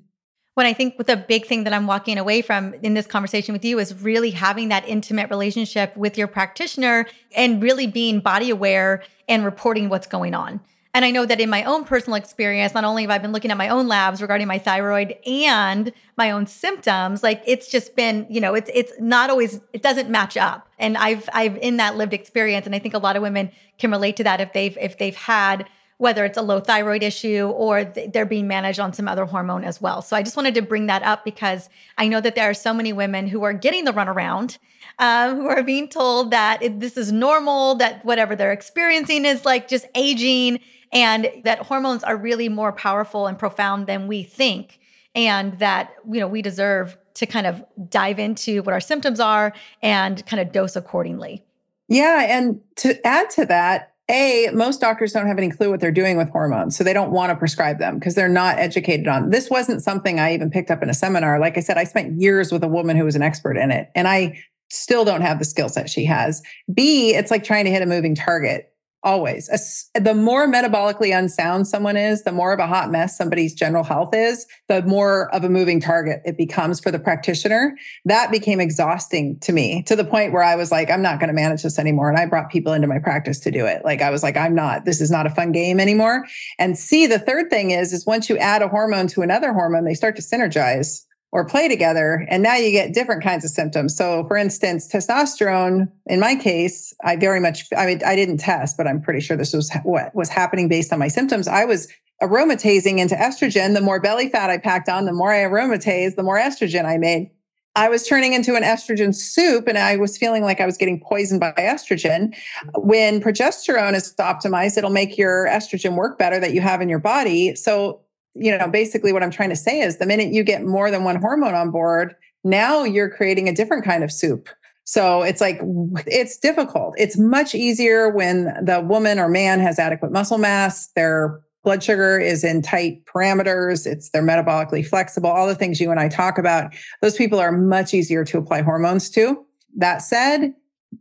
What 0.54 0.66
I 0.66 0.72
think 0.72 0.98
with 0.98 1.06
the 1.06 1.16
big 1.16 1.46
thing 1.46 1.62
that 1.62 1.72
I'm 1.72 1.86
walking 1.86 2.18
away 2.18 2.42
from 2.42 2.74
in 2.82 2.94
this 2.94 3.06
conversation 3.06 3.52
with 3.52 3.64
you 3.64 3.78
is 3.78 3.94
really 4.02 4.32
having 4.32 4.68
that 4.70 4.84
intimate 4.88 5.30
relationship 5.30 5.96
with 5.96 6.18
your 6.18 6.26
practitioner 6.26 7.06
and 7.36 7.62
really 7.62 7.86
being 7.86 8.18
body 8.18 8.50
aware 8.50 9.04
and 9.28 9.44
reporting 9.44 9.88
what's 9.88 10.08
going 10.08 10.34
on. 10.34 10.58
And 10.92 11.04
I 11.04 11.12
know 11.12 11.24
that 11.24 11.40
in 11.40 11.48
my 11.48 11.62
own 11.64 11.84
personal 11.84 12.16
experience, 12.16 12.74
not 12.74 12.84
only 12.84 13.02
have 13.02 13.10
I 13.10 13.18
been 13.18 13.32
looking 13.32 13.52
at 13.52 13.56
my 13.56 13.68
own 13.68 13.86
labs 13.86 14.20
regarding 14.20 14.48
my 14.48 14.58
thyroid 14.58 15.14
and 15.24 15.92
my 16.16 16.32
own 16.32 16.46
symptoms, 16.46 17.22
like 17.22 17.42
it's 17.46 17.68
just 17.68 17.94
been, 17.94 18.26
you 18.28 18.40
know, 18.40 18.54
it's 18.54 18.70
it's 18.74 18.92
not 18.98 19.30
always 19.30 19.60
it 19.72 19.82
doesn't 19.82 20.10
match 20.10 20.36
up. 20.36 20.68
And 20.78 20.96
I've 20.96 21.28
I've 21.32 21.56
in 21.58 21.76
that 21.76 21.96
lived 21.96 22.12
experience 22.12 22.66
and 22.66 22.74
I 22.74 22.80
think 22.80 22.94
a 22.94 22.98
lot 22.98 23.14
of 23.14 23.22
women 23.22 23.52
can 23.78 23.92
relate 23.92 24.16
to 24.16 24.24
that 24.24 24.40
if 24.40 24.52
they've 24.52 24.76
if 24.78 24.98
they've 24.98 25.14
had 25.14 25.66
whether 26.00 26.24
it's 26.24 26.38
a 26.38 26.42
low 26.42 26.60
thyroid 26.60 27.02
issue 27.02 27.52
or 27.54 27.84
they're 27.84 28.24
being 28.24 28.48
managed 28.48 28.80
on 28.80 28.90
some 28.90 29.06
other 29.06 29.26
hormone 29.26 29.64
as 29.64 29.82
well. 29.82 30.00
So 30.00 30.16
I 30.16 30.22
just 30.22 30.34
wanted 30.34 30.54
to 30.54 30.62
bring 30.62 30.86
that 30.86 31.02
up 31.02 31.26
because 31.26 31.68
I 31.98 32.08
know 32.08 32.22
that 32.22 32.34
there 32.34 32.48
are 32.48 32.54
so 32.54 32.72
many 32.72 32.90
women 32.94 33.26
who 33.26 33.42
are 33.42 33.52
getting 33.52 33.84
the 33.84 33.92
runaround, 33.92 34.56
um, 34.98 35.36
who 35.36 35.46
are 35.48 35.62
being 35.62 35.90
told 35.90 36.30
that 36.30 36.62
it, 36.62 36.80
this 36.80 36.96
is 36.96 37.12
normal, 37.12 37.74
that 37.74 38.02
whatever 38.02 38.34
they're 38.34 38.50
experiencing 38.50 39.26
is 39.26 39.44
like 39.44 39.68
just 39.68 39.84
aging 39.94 40.60
and 40.92 41.28
that 41.44 41.60
hormones 41.60 42.02
are 42.02 42.16
really 42.16 42.48
more 42.48 42.72
powerful 42.72 43.26
and 43.26 43.38
profound 43.38 43.86
than 43.86 44.06
we 44.06 44.22
think. 44.22 44.78
And 45.14 45.58
that 45.58 45.92
you 46.08 46.20
know 46.20 46.28
we 46.28 46.40
deserve 46.40 46.96
to 47.14 47.26
kind 47.26 47.46
of 47.46 47.64
dive 47.88 48.18
into 48.18 48.62
what 48.62 48.72
our 48.72 48.80
symptoms 48.80 49.18
are 49.18 49.52
and 49.82 50.24
kind 50.26 50.40
of 50.40 50.52
dose 50.52 50.76
accordingly. 50.76 51.44
Yeah 51.88 52.26
and 52.28 52.60
to 52.76 53.04
add 53.04 53.28
to 53.30 53.46
that 53.46 53.94
a 54.08 54.48
most 54.52 54.80
doctors 54.80 55.12
don't 55.12 55.26
have 55.26 55.38
any 55.38 55.50
clue 55.50 55.70
what 55.70 55.80
they're 55.80 55.90
doing 55.90 56.16
with 56.16 56.28
hormones 56.30 56.76
so 56.76 56.84
they 56.84 56.92
don't 56.92 57.10
want 57.10 57.30
to 57.30 57.36
prescribe 57.36 57.78
them 57.78 57.98
because 57.98 58.14
they're 58.14 58.28
not 58.28 58.58
educated 58.58 59.08
on 59.08 59.30
this 59.30 59.50
wasn't 59.50 59.82
something 59.82 60.20
i 60.20 60.32
even 60.32 60.50
picked 60.50 60.70
up 60.70 60.82
in 60.82 60.88
a 60.88 60.94
seminar. 60.94 61.40
Like 61.40 61.58
i 61.58 61.60
said 61.60 61.76
i 61.76 61.84
spent 61.84 62.20
years 62.20 62.52
with 62.52 62.62
a 62.62 62.68
woman 62.68 62.96
who 62.96 63.04
was 63.04 63.16
an 63.16 63.22
expert 63.22 63.56
in 63.56 63.72
it 63.72 63.90
and 63.96 64.06
i 64.06 64.40
still 64.70 65.04
don't 65.04 65.22
have 65.22 65.38
the 65.38 65.44
skill 65.44 65.68
set 65.68 65.90
she 65.90 66.04
has. 66.04 66.42
B, 66.72 67.14
it's 67.14 67.30
like 67.30 67.44
trying 67.44 67.64
to 67.64 67.70
hit 67.70 67.82
a 67.82 67.86
moving 67.86 68.14
target 68.14 68.69
always. 69.02 69.48
The 69.94 70.14
more 70.14 70.46
metabolically 70.46 71.16
unsound 71.16 71.66
someone 71.66 71.96
is, 71.96 72.24
the 72.24 72.32
more 72.32 72.52
of 72.52 72.58
a 72.58 72.66
hot 72.66 72.90
mess 72.90 73.16
somebody's 73.16 73.54
general 73.54 73.84
health 73.84 74.14
is, 74.14 74.46
the 74.68 74.82
more 74.82 75.34
of 75.34 75.44
a 75.44 75.48
moving 75.48 75.80
target 75.80 76.20
it 76.24 76.36
becomes 76.36 76.80
for 76.80 76.90
the 76.90 76.98
practitioner. 76.98 77.76
That 78.04 78.30
became 78.30 78.60
exhausting 78.60 79.38
to 79.40 79.52
me 79.52 79.82
to 79.84 79.96
the 79.96 80.04
point 80.04 80.32
where 80.32 80.42
I 80.42 80.56
was 80.56 80.70
like, 80.70 80.90
I'm 80.90 81.02
not 81.02 81.18
going 81.18 81.28
to 81.28 81.34
manage 81.34 81.62
this 81.62 81.78
anymore. 81.78 82.10
And 82.10 82.18
I 82.18 82.26
brought 82.26 82.50
people 82.50 82.72
into 82.72 82.88
my 82.88 82.98
practice 82.98 83.40
to 83.40 83.50
do 83.50 83.66
it. 83.66 83.84
Like 83.84 84.02
I 84.02 84.10
was 84.10 84.22
like, 84.22 84.36
I'm 84.36 84.54
not, 84.54 84.84
this 84.84 85.00
is 85.00 85.10
not 85.10 85.26
a 85.26 85.30
fun 85.30 85.52
game 85.52 85.80
anymore. 85.80 86.26
And 86.58 86.78
C, 86.78 87.06
the 87.06 87.18
third 87.18 87.50
thing 87.50 87.70
is, 87.70 87.92
is 87.92 88.06
once 88.06 88.28
you 88.28 88.36
add 88.38 88.62
a 88.62 88.68
hormone 88.68 89.06
to 89.08 89.22
another 89.22 89.52
hormone, 89.52 89.84
they 89.84 89.94
start 89.94 90.16
to 90.16 90.22
synergize 90.22 91.04
or 91.32 91.44
play 91.44 91.68
together 91.68 92.26
and 92.28 92.42
now 92.42 92.56
you 92.56 92.70
get 92.70 92.92
different 92.92 93.22
kinds 93.22 93.44
of 93.44 93.50
symptoms 93.50 93.96
so 93.96 94.24
for 94.26 94.36
instance 94.36 94.88
testosterone 94.88 95.90
in 96.06 96.20
my 96.20 96.34
case 96.34 96.94
i 97.04 97.16
very 97.16 97.40
much 97.40 97.66
i 97.76 97.86
mean 97.86 98.00
i 98.04 98.16
didn't 98.16 98.38
test 98.38 98.76
but 98.76 98.86
i'm 98.86 99.00
pretty 99.00 99.20
sure 99.20 99.36
this 99.36 99.52
was 99.52 99.70
what 99.84 100.14
was 100.14 100.28
happening 100.28 100.68
based 100.68 100.92
on 100.92 100.98
my 100.98 101.08
symptoms 101.08 101.46
i 101.48 101.64
was 101.64 101.88
aromatizing 102.22 102.98
into 102.98 103.14
estrogen 103.14 103.74
the 103.74 103.80
more 103.80 104.00
belly 104.00 104.28
fat 104.28 104.50
i 104.50 104.58
packed 104.58 104.88
on 104.88 105.04
the 105.04 105.12
more 105.12 105.32
i 105.32 105.38
aromatized 105.38 106.16
the 106.16 106.22
more 106.22 106.38
estrogen 106.38 106.84
i 106.84 106.96
made 106.96 107.30
I 107.76 107.88
was 107.88 108.06
turning 108.06 108.32
into 108.32 108.56
an 108.56 108.64
estrogen 108.64 109.14
soup 109.14 109.68
and 109.68 109.78
I 109.78 109.96
was 109.96 110.18
feeling 110.18 110.42
like 110.42 110.60
I 110.60 110.66
was 110.66 110.76
getting 110.76 111.00
poisoned 111.00 111.38
by 111.38 111.52
estrogen. 111.52 112.34
When 112.74 113.20
progesterone 113.20 113.94
is 113.94 114.12
optimized, 114.18 114.76
it'll 114.76 114.90
make 114.90 115.16
your 115.16 115.46
estrogen 115.46 115.94
work 115.94 116.18
better 116.18 116.40
that 116.40 116.52
you 116.52 116.60
have 116.60 116.80
in 116.80 116.88
your 116.88 116.98
body. 116.98 117.54
So 117.54 118.00
you 118.34 118.56
know, 118.56 118.68
basically 118.68 119.12
what 119.12 119.22
I'm 119.22 119.30
trying 119.30 119.50
to 119.50 119.56
say 119.56 119.80
is 119.80 119.98
the 119.98 120.06
minute 120.06 120.32
you 120.32 120.42
get 120.42 120.64
more 120.64 120.90
than 120.90 121.04
one 121.04 121.16
hormone 121.16 121.54
on 121.54 121.70
board, 121.70 122.14
now 122.44 122.84
you're 122.84 123.10
creating 123.10 123.48
a 123.48 123.54
different 123.54 123.84
kind 123.84 124.04
of 124.04 124.12
soup. 124.12 124.48
So 124.84 125.22
it's 125.22 125.40
like, 125.40 125.60
it's 126.06 126.36
difficult. 126.38 126.94
It's 126.98 127.16
much 127.16 127.54
easier 127.54 128.08
when 128.08 128.44
the 128.64 128.80
woman 128.80 129.18
or 129.18 129.28
man 129.28 129.60
has 129.60 129.78
adequate 129.78 130.10
muscle 130.10 130.38
mass, 130.38 130.88
their 130.96 131.40
blood 131.62 131.82
sugar 131.82 132.18
is 132.18 132.42
in 132.42 132.62
tight 132.62 133.04
parameters, 133.04 133.86
it's 133.86 134.10
they're 134.10 134.22
metabolically 134.22 134.84
flexible, 134.84 135.30
all 135.30 135.46
the 135.46 135.54
things 135.54 135.80
you 135.80 135.90
and 135.90 136.00
I 136.00 136.08
talk 136.08 136.38
about. 136.38 136.74
Those 137.02 137.16
people 137.16 137.38
are 137.38 137.52
much 137.52 137.92
easier 137.92 138.24
to 138.24 138.38
apply 138.38 138.62
hormones 138.62 139.10
to. 139.10 139.44
That 139.76 139.98
said, 139.98 140.54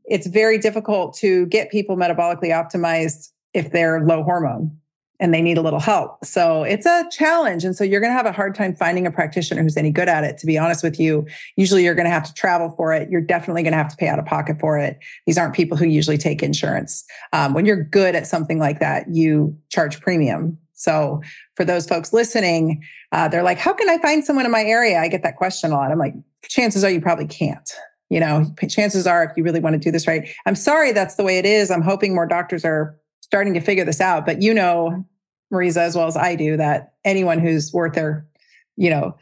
it's 0.06 0.28
very 0.28 0.58
difficult 0.58 1.16
to 1.18 1.46
get 1.48 1.72
people 1.72 1.96
metabolically 1.96 2.50
optimized 2.50 3.30
if 3.54 3.72
they're 3.72 4.02
low 4.02 4.22
hormone 4.22 4.78
and 5.20 5.34
they 5.34 5.42
need 5.42 5.58
a 5.58 5.62
little 5.62 5.80
help. 5.80 6.24
So 6.24 6.64
it's 6.64 6.86
a 6.86 7.06
challenge. 7.12 7.66
And 7.66 7.76
so 7.76 7.84
you're 7.84 8.00
going 8.00 8.12
to 8.12 8.18
have 8.18 8.26
a 8.26 8.32
hard 8.32 8.56
time 8.56 8.76
finding 8.76 9.06
a 9.06 9.12
practitioner 9.12 9.62
who's 9.62 9.76
any 9.76 9.92
good 9.92 10.08
at 10.08 10.24
it. 10.24 10.38
To 10.40 10.46
be 10.46 10.58
honest 10.58 10.84
with 10.84 11.00
you, 11.00 11.28
usually 11.58 11.84
you're 11.84 11.96
going 11.96 12.06
to 12.06 12.12
have 12.12 12.24
to 12.24 12.34
travel 12.34 12.74
for 12.78 12.94
it. 12.94 13.10
You're 13.10 13.22
definitely 13.22 13.64
going 13.64 13.74
to 13.74 13.78
have 13.78 13.90
to 13.90 13.98
pay 13.98 14.08
out 14.08 14.20
of 14.20 14.26
pocket 14.26 14.60
for 14.60 14.78
it. 14.78 14.98
These 15.26 15.38
aren't 15.38 15.54
people 15.54 15.78
who 15.78 15.86
usually 15.86 16.18
take 16.18 16.42
insurance. 16.42 17.04
Um, 17.34 17.54
when 17.54 17.66
you're 17.66 17.84
good 17.84 18.16
at 18.16 18.28
something 18.28 18.60
like 18.60 18.80
that, 18.80 19.08
you 19.10 19.58
charge 19.70 20.00
premium. 20.00 20.58
So 20.74 21.22
for 21.56 21.66
those 21.66 21.86
folks 21.86 22.14
listening, 22.14 22.82
uh, 23.12 23.28
they're 23.28 23.44
like, 23.44 23.58
how 23.58 23.74
can 23.74 23.90
I 23.90 23.98
find 23.98 24.24
someone 24.24 24.46
in 24.46 24.52
my 24.52 24.64
area? 24.64 25.00
I 25.00 25.10
get 25.10 25.24
that 25.24 25.36
question 25.36 25.72
a 25.72 25.76
lot. 25.76 25.92
I'm 25.92 26.00
like, 26.00 26.14
chances 26.48 26.86
are 26.86 26.90
you 26.90 27.02
probably 27.02 27.28
can't. 27.28 27.70
You 28.10 28.22
know, 28.22 28.46
chances 28.68 29.06
are 29.06 29.24
if 29.24 29.32
you 29.36 29.44
really 29.44 29.60
want 29.60 29.74
to 29.74 29.80
do 29.80 29.92
this 29.92 30.08
right. 30.08 30.28
I'm 30.46 30.56
sorry 30.56 30.94
that's 30.94 31.16
the 31.16 31.24
way 31.24 31.38
it 31.38 31.46
is. 31.46 31.70
I'm 31.70 31.82
hoping 31.82 32.16
more 32.16 32.26
doctors 32.26 32.66
are 32.66 32.98
starting 33.22 33.54
to 33.54 33.60
figure 33.60 33.86
this 33.86 34.02
out. 34.02 34.26
But 34.26 34.42
you 34.42 34.54
know, 34.54 35.06
Mariza, 35.52 35.78
as 35.78 35.96
well 35.96 36.08
as 36.08 36.18
I 36.18 36.36
do, 36.36 36.58
that 36.58 36.94
anyone 37.04 37.40
who's 37.40 37.74
worth 37.74 37.94
their, 37.94 38.28
you 38.76 38.90
know, 38.90 39.16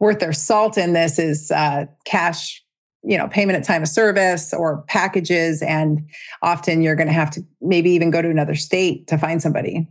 worth 0.00 0.18
their 0.18 0.32
salt 0.32 0.78
in 0.78 0.92
this 0.92 1.18
is 1.18 1.50
uh, 1.50 1.86
cash, 2.04 2.64
you 3.02 3.16
know, 3.16 3.28
payment 3.28 3.58
at 3.58 3.64
time 3.64 3.82
of 3.82 3.88
service 3.88 4.52
or 4.52 4.82
packages. 4.88 5.62
And 5.62 6.08
often 6.42 6.82
you're 6.82 6.96
going 6.96 7.08
to 7.08 7.12
have 7.12 7.30
to 7.32 7.44
maybe 7.60 7.90
even 7.90 8.10
go 8.10 8.22
to 8.22 8.30
another 8.30 8.54
state 8.54 9.06
to 9.08 9.18
find 9.18 9.42
somebody. 9.42 9.88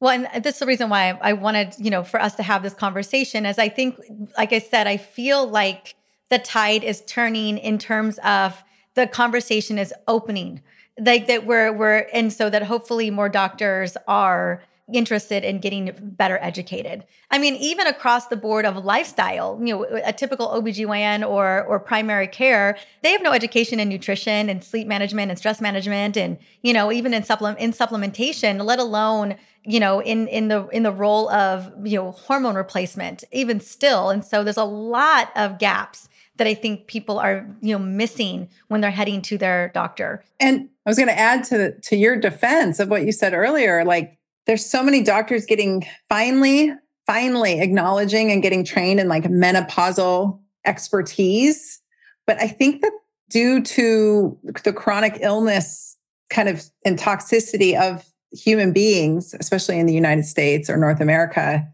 Well, 0.00 0.10
and 0.10 0.44
that's 0.44 0.58
the 0.58 0.66
reason 0.66 0.90
why 0.90 1.18
I 1.22 1.32
wanted, 1.32 1.74
you 1.78 1.90
know, 1.90 2.02
for 2.04 2.20
us 2.20 2.34
to 2.34 2.42
have 2.42 2.62
this 2.62 2.74
conversation, 2.74 3.46
as 3.46 3.58
I 3.58 3.68
think, 3.68 3.98
like 4.36 4.52
I 4.52 4.58
said, 4.58 4.86
I 4.86 4.98
feel 4.98 5.46
like 5.46 5.94
the 6.28 6.38
tide 6.38 6.84
is 6.84 7.02
turning 7.06 7.58
in 7.58 7.78
terms 7.78 8.18
of 8.24 8.62
the 8.94 9.06
conversation 9.06 9.78
is 9.78 9.94
opening 10.06 10.60
like 10.98 11.26
that 11.26 11.46
we're 11.46 11.72
we're 11.72 12.06
and 12.12 12.32
so 12.32 12.48
that 12.50 12.62
hopefully 12.62 13.10
more 13.10 13.28
doctors 13.28 13.96
are 14.06 14.62
interested 14.92 15.44
in 15.44 15.58
getting 15.60 15.90
better 15.98 16.38
educated. 16.42 17.04
I 17.30 17.38
mean, 17.38 17.54
even 17.54 17.86
across 17.86 18.26
the 18.26 18.36
board 18.36 18.66
of 18.66 18.84
lifestyle, 18.84 19.58
you 19.62 19.74
know, 19.74 19.84
a 20.04 20.12
typical 20.12 20.48
OBGYN 20.48 21.26
or 21.28 21.64
or 21.64 21.80
primary 21.80 22.28
care, 22.28 22.76
they 23.02 23.12
have 23.12 23.22
no 23.22 23.32
education 23.32 23.80
in 23.80 23.88
nutrition 23.88 24.48
and 24.48 24.62
sleep 24.62 24.86
management 24.86 25.30
and 25.30 25.38
stress 25.38 25.60
management 25.60 26.16
and, 26.16 26.38
you 26.62 26.72
know, 26.72 26.92
even 26.92 27.14
in 27.14 27.24
supplement 27.24 27.58
in 27.58 27.72
supplementation, 27.72 28.62
let 28.62 28.78
alone, 28.78 29.36
you 29.64 29.80
know, 29.80 30.00
in 30.02 30.28
in 30.28 30.48
the 30.48 30.68
in 30.68 30.82
the 30.82 30.92
role 30.92 31.30
of, 31.30 31.72
you 31.82 31.96
know, 31.96 32.10
hormone 32.12 32.54
replacement, 32.54 33.24
even 33.32 33.60
still. 33.60 34.10
And 34.10 34.24
so 34.24 34.44
there's 34.44 34.58
a 34.58 34.64
lot 34.64 35.30
of 35.34 35.58
gaps 35.58 36.08
that 36.36 36.46
I 36.46 36.54
think 36.54 36.86
people 36.86 37.18
are, 37.18 37.46
you 37.60 37.76
know, 37.76 37.84
missing 37.84 38.48
when 38.68 38.80
they're 38.80 38.90
heading 38.90 39.22
to 39.22 39.38
their 39.38 39.70
doctor. 39.74 40.24
And 40.40 40.68
I 40.84 40.90
was 40.90 40.96
going 40.96 41.08
to 41.08 41.18
add 41.18 41.44
to 41.44 41.78
to 41.78 41.96
your 41.96 42.16
defense 42.16 42.80
of 42.80 42.88
what 42.88 43.04
you 43.04 43.12
said 43.12 43.34
earlier, 43.34 43.84
like 43.84 44.18
there's 44.46 44.64
so 44.64 44.82
many 44.82 45.02
doctors 45.02 45.46
getting 45.46 45.86
finally 46.08 46.72
finally 47.06 47.60
acknowledging 47.60 48.30
and 48.32 48.42
getting 48.42 48.64
trained 48.64 48.98
in 48.98 49.08
like 49.08 49.24
menopausal 49.24 50.40
expertise, 50.64 51.80
but 52.26 52.40
I 52.40 52.48
think 52.48 52.80
that 52.82 52.92
due 53.28 53.60
to 53.62 54.38
the 54.64 54.72
chronic 54.72 55.18
illness 55.20 55.96
kind 56.30 56.48
of 56.48 56.64
and 56.84 56.98
toxicity 56.98 57.78
of 57.78 58.04
human 58.32 58.72
beings, 58.72 59.34
especially 59.38 59.78
in 59.78 59.86
the 59.86 59.94
United 59.94 60.24
States 60.24 60.70
or 60.70 60.76
North 60.76 61.00
America, 61.00 61.66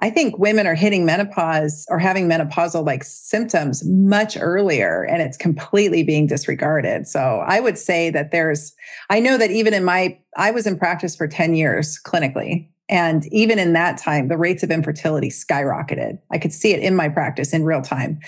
I 0.00 0.10
think 0.10 0.38
women 0.38 0.66
are 0.66 0.76
hitting 0.76 1.04
menopause 1.04 1.84
or 1.88 1.98
having 1.98 2.28
menopausal 2.28 2.86
like 2.86 3.02
symptoms 3.02 3.84
much 3.84 4.36
earlier 4.40 5.04
and 5.04 5.20
it's 5.20 5.36
completely 5.36 6.04
being 6.04 6.26
disregarded. 6.26 7.08
So 7.08 7.44
I 7.46 7.58
would 7.58 7.78
say 7.78 8.10
that 8.10 8.30
there's, 8.30 8.74
I 9.10 9.18
know 9.18 9.36
that 9.38 9.50
even 9.50 9.74
in 9.74 9.84
my, 9.84 10.18
I 10.36 10.52
was 10.52 10.66
in 10.66 10.78
practice 10.78 11.16
for 11.16 11.26
10 11.26 11.54
years 11.54 11.98
clinically. 12.04 12.68
And 12.90 13.26
even 13.26 13.58
in 13.58 13.74
that 13.74 13.98
time, 13.98 14.28
the 14.28 14.38
rates 14.38 14.62
of 14.62 14.70
infertility 14.70 15.28
skyrocketed. 15.28 16.18
I 16.30 16.38
could 16.38 16.54
see 16.54 16.72
it 16.72 16.80
in 16.80 16.96
my 16.96 17.08
practice 17.10 17.52
in 17.52 17.64
real 17.64 17.82
time. 17.82 18.18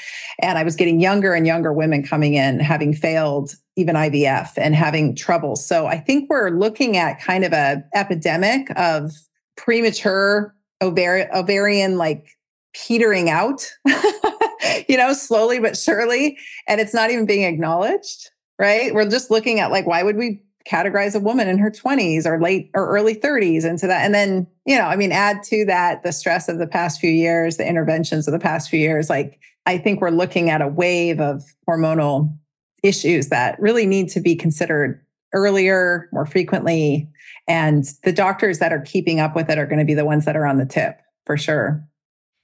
And 0.41 0.59
I 0.59 0.65
was 0.65 0.77
getting 0.77 1.01
younger 1.01 1.33
and 1.33 1.47
younger 1.47 1.73
women 1.73 2.03
coming 2.03 2.35
in, 2.35 2.61
having 2.61 2.93
failed 2.93 3.55
even 3.77 3.95
IVF 3.95 4.51
and 4.59 4.75
having 4.75 5.17
trouble. 5.17 5.57
So 5.57 5.87
I 5.87 5.99
think 5.99 6.29
we're 6.29 6.51
looking 6.51 6.99
at 6.99 7.21
kind 7.21 7.45
of 7.45 7.55
a 7.55 7.83
epidemic 7.95 8.69
of 8.77 9.13
premature 9.57 10.55
ovarian, 10.83 11.29
ovarian 11.35 11.99
like 11.99 12.37
petering 12.75 13.29
out, 13.29 13.71
you 14.89 14.97
know, 14.97 15.13
slowly 15.13 15.59
but 15.59 15.77
surely. 15.77 16.39
And 16.69 16.81
it's 16.81 16.95
not 16.95 17.11
even 17.11 17.27
being 17.27 17.45
acknowledged, 17.45 18.31
right? 18.59 18.95
We're 18.95 19.09
just 19.09 19.31
looking 19.31 19.61
at 19.61 19.71
like, 19.71 19.87
why 19.87 20.03
would 20.03 20.17
we 20.17 20.43
categorize 20.71 21.15
a 21.15 21.21
woman 21.21 21.49
in 21.49 21.59
her 21.59 21.71
20s 21.71 22.27
or 22.27 22.41
late 22.41 22.71
or 22.75 22.89
early 22.89 23.15
30s 23.15 23.65
into 23.65 23.87
that? 23.87 24.05
And 24.05 24.15
then, 24.15 24.47
you 24.67 24.77
know, 24.77 24.85
I 24.85 24.97
mean, 24.97 25.13
add 25.13 25.43
to 25.45 25.65
that 25.67 26.03
the 26.03 26.13
stress 26.13 26.49
of 26.49 26.59
the 26.59 26.67
past 26.67 27.01
few 27.01 27.11
years, 27.11 27.57
the 27.57 27.67
interventions 27.67 28.29
of 28.29 28.33
the 28.33 28.39
past 28.39 28.71
few 28.71 28.79
years. 28.79 29.11
Like, 29.11 29.41
I 29.67 29.79
think 29.79 30.01
we're 30.01 30.11
looking 30.11 30.51
at 30.51 30.63
a 30.63 30.69
wave 30.69 31.21
of 31.21 31.43
hormonal 31.69 32.37
issues 32.83 33.29
that 33.29 33.61
really 33.61 33.87
need 33.87 34.09
to 34.11 34.21
be 34.21 34.35
considered 34.35 35.05
earlier, 35.33 36.09
more 36.13 36.27
frequently, 36.27 37.09
and 37.51 37.85
the 38.05 38.13
doctors 38.13 38.61
that 38.61 38.73
are 38.73 38.79
keeping 38.79 39.19
up 39.19 39.35
with 39.35 39.51
it 39.51 39.59
are 39.59 39.67
going 39.67 39.81
to 39.81 39.85
be 39.85 39.95
the 39.95 40.05
ones 40.05 40.25
that 40.25 40.37
are 40.37 40.47
on 40.47 40.57
the 40.57 40.65
tip 40.65 41.01
for 41.27 41.37
sure. 41.37 41.85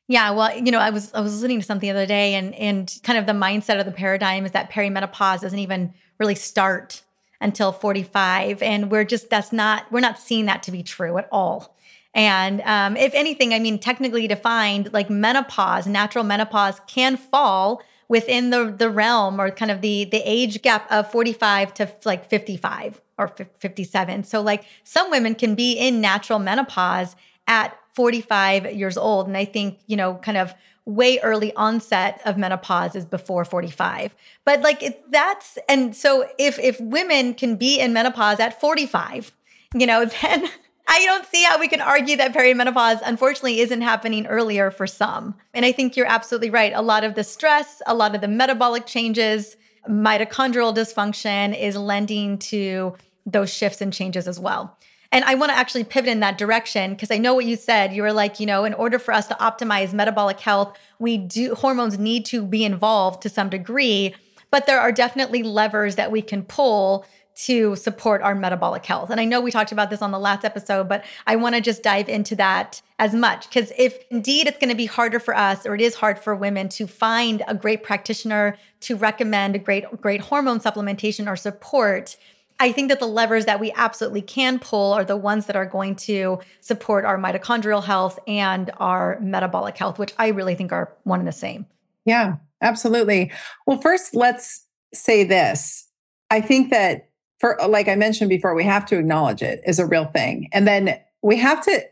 Yeah, 0.08 0.32
well, 0.32 0.56
you 0.58 0.72
know, 0.72 0.80
I 0.80 0.90
was 0.90 1.14
I 1.14 1.20
was 1.20 1.32
listening 1.32 1.60
to 1.60 1.66
something 1.66 1.86
the 1.86 1.96
other 1.96 2.06
day 2.06 2.34
and 2.34 2.52
and 2.56 2.92
kind 3.04 3.16
of 3.16 3.26
the 3.26 3.32
mindset 3.32 3.78
of 3.78 3.86
the 3.86 3.92
paradigm 3.92 4.44
is 4.44 4.50
that 4.50 4.70
perimenopause 4.70 5.42
doesn't 5.42 5.60
even 5.60 5.94
really 6.18 6.34
start 6.34 7.02
until 7.40 7.70
45 7.70 8.62
and 8.62 8.90
we're 8.90 9.04
just 9.04 9.30
that's 9.30 9.52
not 9.52 9.90
we're 9.92 10.00
not 10.00 10.18
seeing 10.18 10.46
that 10.46 10.64
to 10.64 10.72
be 10.72 10.82
true 10.82 11.18
at 11.18 11.28
all. 11.30 11.76
And 12.12 12.60
um, 12.62 12.96
if 12.96 13.14
anything, 13.14 13.54
I 13.54 13.60
mean, 13.60 13.78
technically 13.78 14.26
defined, 14.26 14.92
like 14.92 15.08
menopause, 15.08 15.86
natural 15.86 16.24
menopause 16.24 16.80
can 16.88 17.16
fall 17.16 17.80
within 18.08 18.50
the 18.50 18.74
the 18.76 18.90
realm 18.90 19.40
or 19.40 19.52
kind 19.52 19.70
of 19.70 19.82
the 19.82 20.04
the 20.04 20.22
age 20.24 20.62
gap 20.62 20.90
of 20.90 21.08
45 21.12 21.74
to 21.74 21.92
like 22.04 22.28
55 22.28 23.00
or 23.18 23.28
57. 23.28 24.24
So 24.24 24.40
like 24.40 24.64
some 24.84 25.10
women 25.10 25.34
can 25.34 25.54
be 25.54 25.72
in 25.72 26.00
natural 26.00 26.38
menopause 26.38 27.16
at 27.46 27.78
45 27.94 28.74
years 28.74 28.96
old 28.96 29.26
and 29.26 29.36
I 29.36 29.44
think, 29.44 29.78
you 29.86 29.96
know, 29.96 30.16
kind 30.16 30.36
of 30.36 30.54
way 30.84 31.18
early 31.20 31.52
onset 31.54 32.20
of 32.24 32.36
menopause 32.36 32.94
is 32.94 33.04
before 33.04 33.44
45. 33.44 34.14
But 34.44 34.60
like 34.62 35.04
that's 35.10 35.58
and 35.68 35.94
so 35.94 36.28
if 36.38 36.58
if 36.58 36.80
women 36.80 37.34
can 37.34 37.56
be 37.56 37.78
in 37.80 37.92
menopause 37.92 38.38
at 38.40 38.60
45, 38.60 39.32
you 39.74 39.86
know, 39.86 40.04
then 40.22 40.48
I 40.88 41.04
don't 41.04 41.26
see 41.26 41.42
how 41.42 41.58
we 41.58 41.68
can 41.68 41.80
argue 41.80 42.16
that 42.16 42.32
perimenopause 42.32 43.00
unfortunately 43.04 43.60
isn't 43.60 43.80
happening 43.80 44.26
earlier 44.26 44.70
for 44.70 44.86
some. 44.86 45.34
And 45.52 45.64
I 45.64 45.72
think 45.72 45.96
you're 45.96 46.06
absolutely 46.06 46.50
right. 46.50 46.72
A 46.74 46.82
lot 46.82 47.02
of 47.02 47.16
the 47.16 47.24
stress, 47.24 47.82
a 47.86 47.94
lot 47.94 48.14
of 48.14 48.20
the 48.20 48.28
metabolic 48.28 48.86
changes, 48.86 49.56
mitochondrial 49.88 50.74
dysfunction 50.74 51.58
is 51.58 51.76
lending 51.76 52.38
to 52.38 52.94
those 53.24 53.52
shifts 53.52 53.80
and 53.80 53.92
changes 53.92 54.28
as 54.28 54.38
well. 54.38 54.76
And 55.12 55.24
I 55.24 55.34
want 55.34 55.50
to 55.50 55.58
actually 55.58 55.84
pivot 55.84 56.10
in 56.10 56.20
that 56.20 56.38
direction 56.38 56.92
because 56.92 57.10
I 57.10 57.18
know 57.18 57.34
what 57.34 57.44
you 57.44 57.56
said. 57.56 57.92
You 57.92 58.02
were 58.02 58.12
like, 58.12 58.40
you 58.40 58.46
know, 58.46 58.64
in 58.64 58.74
order 58.74 58.98
for 58.98 59.14
us 59.14 59.26
to 59.28 59.34
optimize 59.34 59.92
metabolic 59.92 60.40
health, 60.40 60.76
we 60.98 61.16
do 61.16 61.54
hormones 61.54 61.98
need 61.98 62.26
to 62.26 62.44
be 62.44 62.64
involved 62.64 63.22
to 63.22 63.28
some 63.28 63.48
degree, 63.48 64.14
but 64.50 64.66
there 64.66 64.80
are 64.80 64.92
definitely 64.92 65.42
levers 65.42 65.96
that 65.96 66.10
we 66.10 66.22
can 66.22 66.42
pull 66.42 67.06
to 67.36 67.76
support 67.76 68.22
our 68.22 68.34
metabolic 68.34 68.84
health. 68.84 69.10
And 69.10 69.20
I 69.20 69.24
know 69.24 69.40
we 69.40 69.50
talked 69.50 69.72
about 69.72 69.90
this 69.90 70.00
on 70.00 70.10
the 70.10 70.18
last 70.18 70.44
episode, 70.44 70.88
but 70.88 71.04
I 71.26 71.36
want 71.36 71.54
to 71.54 71.60
just 71.60 71.82
dive 71.82 72.08
into 72.08 72.34
that 72.36 72.80
as 72.98 73.14
much 73.14 73.48
because 73.48 73.72
if 73.76 73.98
indeed 74.10 74.46
it's 74.46 74.58
going 74.58 74.70
to 74.70 74.76
be 74.76 74.86
harder 74.86 75.20
for 75.20 75.36
us 75.36 75.66
or 75.66 75.74
it 75.74 75.82
is 75.82 75.94
hard 75.94 76.18
for 76.18 76.34
women 76.34 76.68
to 76.70 76.86
find 76.86 77.42
a 77.46 77.54
great 77.54 77.82
practitioner 77.82 78.56
to 78.80 78.96
recommend 78.96 79.54
a 79.54 79.58
great 79.58 79.84
great 80.00 80.22
hormone 80.22 80.60
supplementation 80.60 81.28
or 81.28 81.36
support, 81.36 82.16
I 82.58 82.72
think 82.72 82.88
that 82.88 83.00
the 83.00 83.06
levers 83.06 83.44
that 83.44 83.60
we 83.60 83.70
absolutely 83.72 84.22
can 84.22 84.58
pull 84.58 84.94
are 84.94 85.04
the 85.04 85.16
ones 85.16 85.44
that 85.46 85.56
are 85.56 85.66
going 85.66 85.94
to 85.96 86.38
support 86.60 87.04
our 87.04 87.18
mitochondrial 87.18 87.84
health 87.84 88.18
and 88.26 88.70
our 88.78 89.18
metabolic 89.20 89.76
health, 89.76 89.98
which 89.98 90.14
I 90.18 90.28
really 90.28 90.54
think 90.54 90.72
are 90.72 90.90
one 91.04 91.18
and 91.18 91.28
the 91.28 91.32
same. 91.32 91.66
Yeah, 92.06 92.36
absolutely. 92.62 93.30
Well, 93.66 93.78
first, 93.78 94.14
let's 94.14 94.64
say 94.94 95.22
this. 95.22 95.86
I 96.30 96.40
think 96.40 96.70
that 96.70 97.10
for, 97.38 97.58
like 97.68 97.88
I 97.88 97.94
mentioned 97.94 98.30
before, 98.30 98.54
we 98.54 98.64
have 98.64 98.86
to 98.86 98.98
acknowledge 98.98 99.42
it 99.42 99.60
is 99.66 99.78
a 99.78 99.86
real 99.86 100.06
thing. 100.06 100.48
And 100.52 100.66
then 100.66 100.98
we 101.22 101.36
have 101.36 101.62
to, 101.64 101.84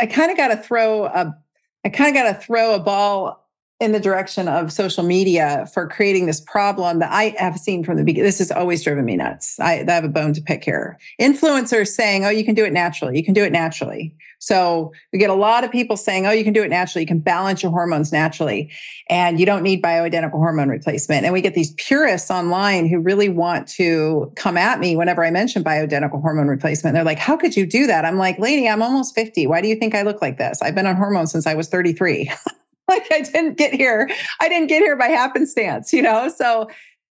I 0.00 0.06
kind 0.06 0.30
of 0.30 0.36
got 0.36 0.48
to 0.48 0.56
throw 0.56 1.04
a, 1.04 1.36
I 1.84 1.88
kind 1.88 2.16
of 2.16 2.22
got 2.22 2.32
to 2.32 2.38
throw 2.38 2.74
a 2.74 2.80
ball 2.80 3.47
in 3.80 3.92
the 3.92 4.00
direction 4.00 4.48
of 4.48 4.72
social 4.72 5.04
media 5.04 5.68
for 5.72 5.86
creating 5.86 6.26
this 6.26 6.40
problem 6.40 6.98
that 6.98 7.12
I 7.12 7.34
have 7.38 7.58
seen 7.58 7.84
from 7.84 7.96
the 7.96 8.02
beginning. 8.02 8.26
This 8.26 8.38
has 8.38 8.50
always 8.50 8.82
driven 8.82 9.04
me 9.04 9.16
nuts. 9.16 9.58
I, 9.60 9.84
I, 9.86 9.92
have 9.92 10.02
a 10.02 10.08
bone 10.08 10.32
to 10.32 10.40
pick 10.40 10.64
here. 10.64 10.98
Influencers 11.20 11.88
saying, 11.88 12.24
oh, 12.24 12.28
you 12.28 12.44
can 12.44 12.56
do 12.56 12.64
it 12.64 12.72
naturally. 12.72 13.16
You 13.16 13.24
can 13.24 13.34
do 13.34 13.44
it 13.44 13.52
naturally. 13.52 14.16
So 14.40 14.92
we 15.12 15.18
get 15.20 15.30
a 15.30 15.34
lot 15.34 15.62
of 15.62 15.70
people 15.70 15.96
saying, 15.96 16.26
oh, 16.26 16.32
you 16.32 16.42
can 16.42 16.52
do 16.52 16.62
it 16.62 16.70
naturally. 16.70 17.02
You 17.02 17.06
can 17.06 17.20
balance 17.20 17.62
your 17.62 17.70
hormones 17.70 18.12
naturally 18.12 18.70
and 19.08 19.38
you 19.38 19.46
don't 19.46 19.62
need 19.62 19.80
bioidentical 19.80 20.32
hormone 20.32 20.68
replacement. 20.68 21.24
And 21.24 21.32
we 21.32 21.40
get 21.40 21.54
these 21.54 21.72
purists 21.74 22.32
online 22.32 22.88
who 22.88 22.98
really 22.98 23.28
want 23.28 23.68
to 23.68 24.32
come 24.34 24.56
at 24.56 24.80
me 24.80 24.96
whenever 24.96 25.24
I 25.24 25.30
mention 25.30 25.62
bioidentical 25.62 26.20
hormone 26.20 26.48
replacement. 26.48 26.94
They're 26.94 27.04
like, 27.04 27.18
how 27.18 27.36
could 27.36 27.56
you 27.56 27.64
do 27.64 27.86
that? 27.86 28.04
I'm 28.04 28.18
like, 28.18 28.40
lady, 28.40 28.68
I'm 28.68 28.82
almost 28.82 29.14
50. 29.14 29.46
Why 29.46 29.60
do 29.60 29.68
you 29.68 29.76
think 29.76 29.94
I 29.94 30.02
look 30.02 30.20
like 30.20 30.38
this? 30.38 30.62
I've 30.62 30.74
been 30.74 30.86
on 30.86 30.96
hormones 30.96 31.30
since 31.30 31.46
I 31.46 31.54
was 31.54 31.68
33. 31.68 32.32
like 32.88 33.06
I 33.12 33.20
didn't 33.20 33.56
get 33.56 33.72
here. 33.74 34.10
I 34.40 34.48
didn't 34.48 34.68
get 34.68 34.82
here 34.82 34.96
by 34.96 35.06
happenstance, 35.06 35.92
you 35.92 36.02
know? 36.02 36.28
So 36.28 36.68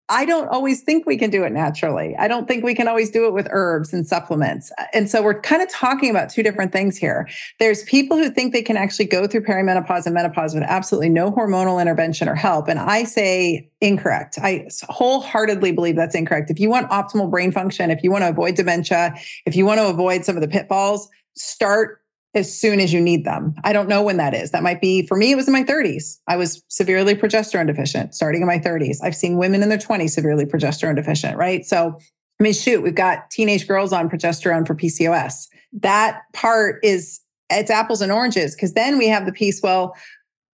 I 0.08 0.26
don't 0.26 0.48
always 0.48 0.82
think 0.82 1.06
we 1.06 1.16
can 1.16 1.30
do 1.30 1.42
it 1.44 1.52
naturally. 1.52 2.14
I 2.18 2.28
don't 2.28 2.46
think 2.46 2.64
we 2.64 2.74
can 2.74 2.86
always 2.86 3.10
do 3.10 3.24
it 3.26 3.32
with 3.32 3.48
herbs 3.50 3.94
and 3.94 4.06
supplements. 4.06 4.70
Uh, 4.76 4.84
and 4.92 5.08
so 5.08 5.22
we're 5.22 5.40
kind 5.40 5.62
of 5.62 5.70
talking 5.70 6.10
about 6.10 6.28
two 6.28 6.42
different 6.42 6.70
things 6.70 6.98
here. 6.98 7.26
There's 7.58 7.82
people 7.84 8.18
who 8.18 8.28
think 8.28 8.52
they 8.52 8.60
can 8.60 8.76
actually 8.76 9.06
go 9.06 9.26
through 9.26 9.44
perimenopause 9.44 10.04
and 10.04 10.14
menopause 10.14 10.54
with 10.54 10.64
absolutely 10.64 11.08
no 11.08 11.30
hormonal 11.30 11.80
intervention 11.80 12.28
or 12.28 12.34
help. 12.34 12.68
And 12.68 12.78
I 12.78 13.04
say 13.04 13.70
incorrect. 13.80 14.38
I 14.42 14.68
wholeheartedly 14.90 15.72
believe 15.72 15.96
that's 15.96 16.14
incorrect. 16.14 16.50
If 16.50 16.60
you 16.60 16.68
want 16.68 16.90
optimal 16.90 17.30
brain 17.30 17.50
function, 17.50 17.90
if 17.90 18.02
you 18.02 18.10
want 18.10 18.22
to 18.24 18.28
avoid 18.28 18.54
dementia, 18.54 19.14
if 19.46 19.56
you 19.56 19.64
want 19.64 19.78
to 19.78 19.86
avoid 19.86 20.26
some 20.26 20.36
of 20.36 20.42
the 20.42 20.48
pitfalls, 20.48 21.08
start 21.36 22.01
as 22.34 22.58
soon 22.58 22.80
as 22.80 22.92
you 22.92 23.00
need 23.00 23.24
them. 23.24 23.54
I 23.64 23.72
don't 23.72 23.88
know 23.88 24.02
when 24.02 24.16
that 24.16 24.34
is. 24.34 24.50
That 24.50 24.62
might 24.62 24.80
be 24.80 25.06
for 25.06 25.16
me, 25.16 25.32
it 25.32 25.36
was 25.36 25.46
in 25.46 25.52
my 25.52 25.64
30s. 25.64 26.18
I 26.26 26.36
was 26.36 26.62
severely 26.68 27.14
progesterone 27.14 27.66
deficient 27.66 28.14
starting 28.14 28.40
in 28.40 28.46
my 28.46 28.58
30s. 28.58 28.98
I've 29.02 29.16
seen 29.16 29.36
women 29.36 29.62
in 29.62 29.68
their 29.68 29.78
20s 29.78 30.10
severely 30.10 30.46
progesterone 30.46 30.96
deficient, 30.96 31.36
right? 31.36 31.64
So, 31.64 31.98
I 32.40 32.42
mean, 32.42 32.54
shoot, 32.54 32.82
we've 32.82 32.94
got 32.94 33.30
teenage 33.30 33.68
girls 33.68 33.92
on 33.92 34.08
progesterone 34.08 34.66
for 34.66 34.74
PCOS. 34.74 35.46
That 35.72 36.22
part 36.32 36.82
is 36.82 37.20
it's 37.50 37.70
apples 37.70 38.00
and 38.00 38.10
oranges 38.10 38.54
because 38.54 38.72
then 38.72 38.98
we 38.98 39.08
have 39.08 39.26
the 39.26 39.32
piece, 39.32 39.60
well, 39.62 39.94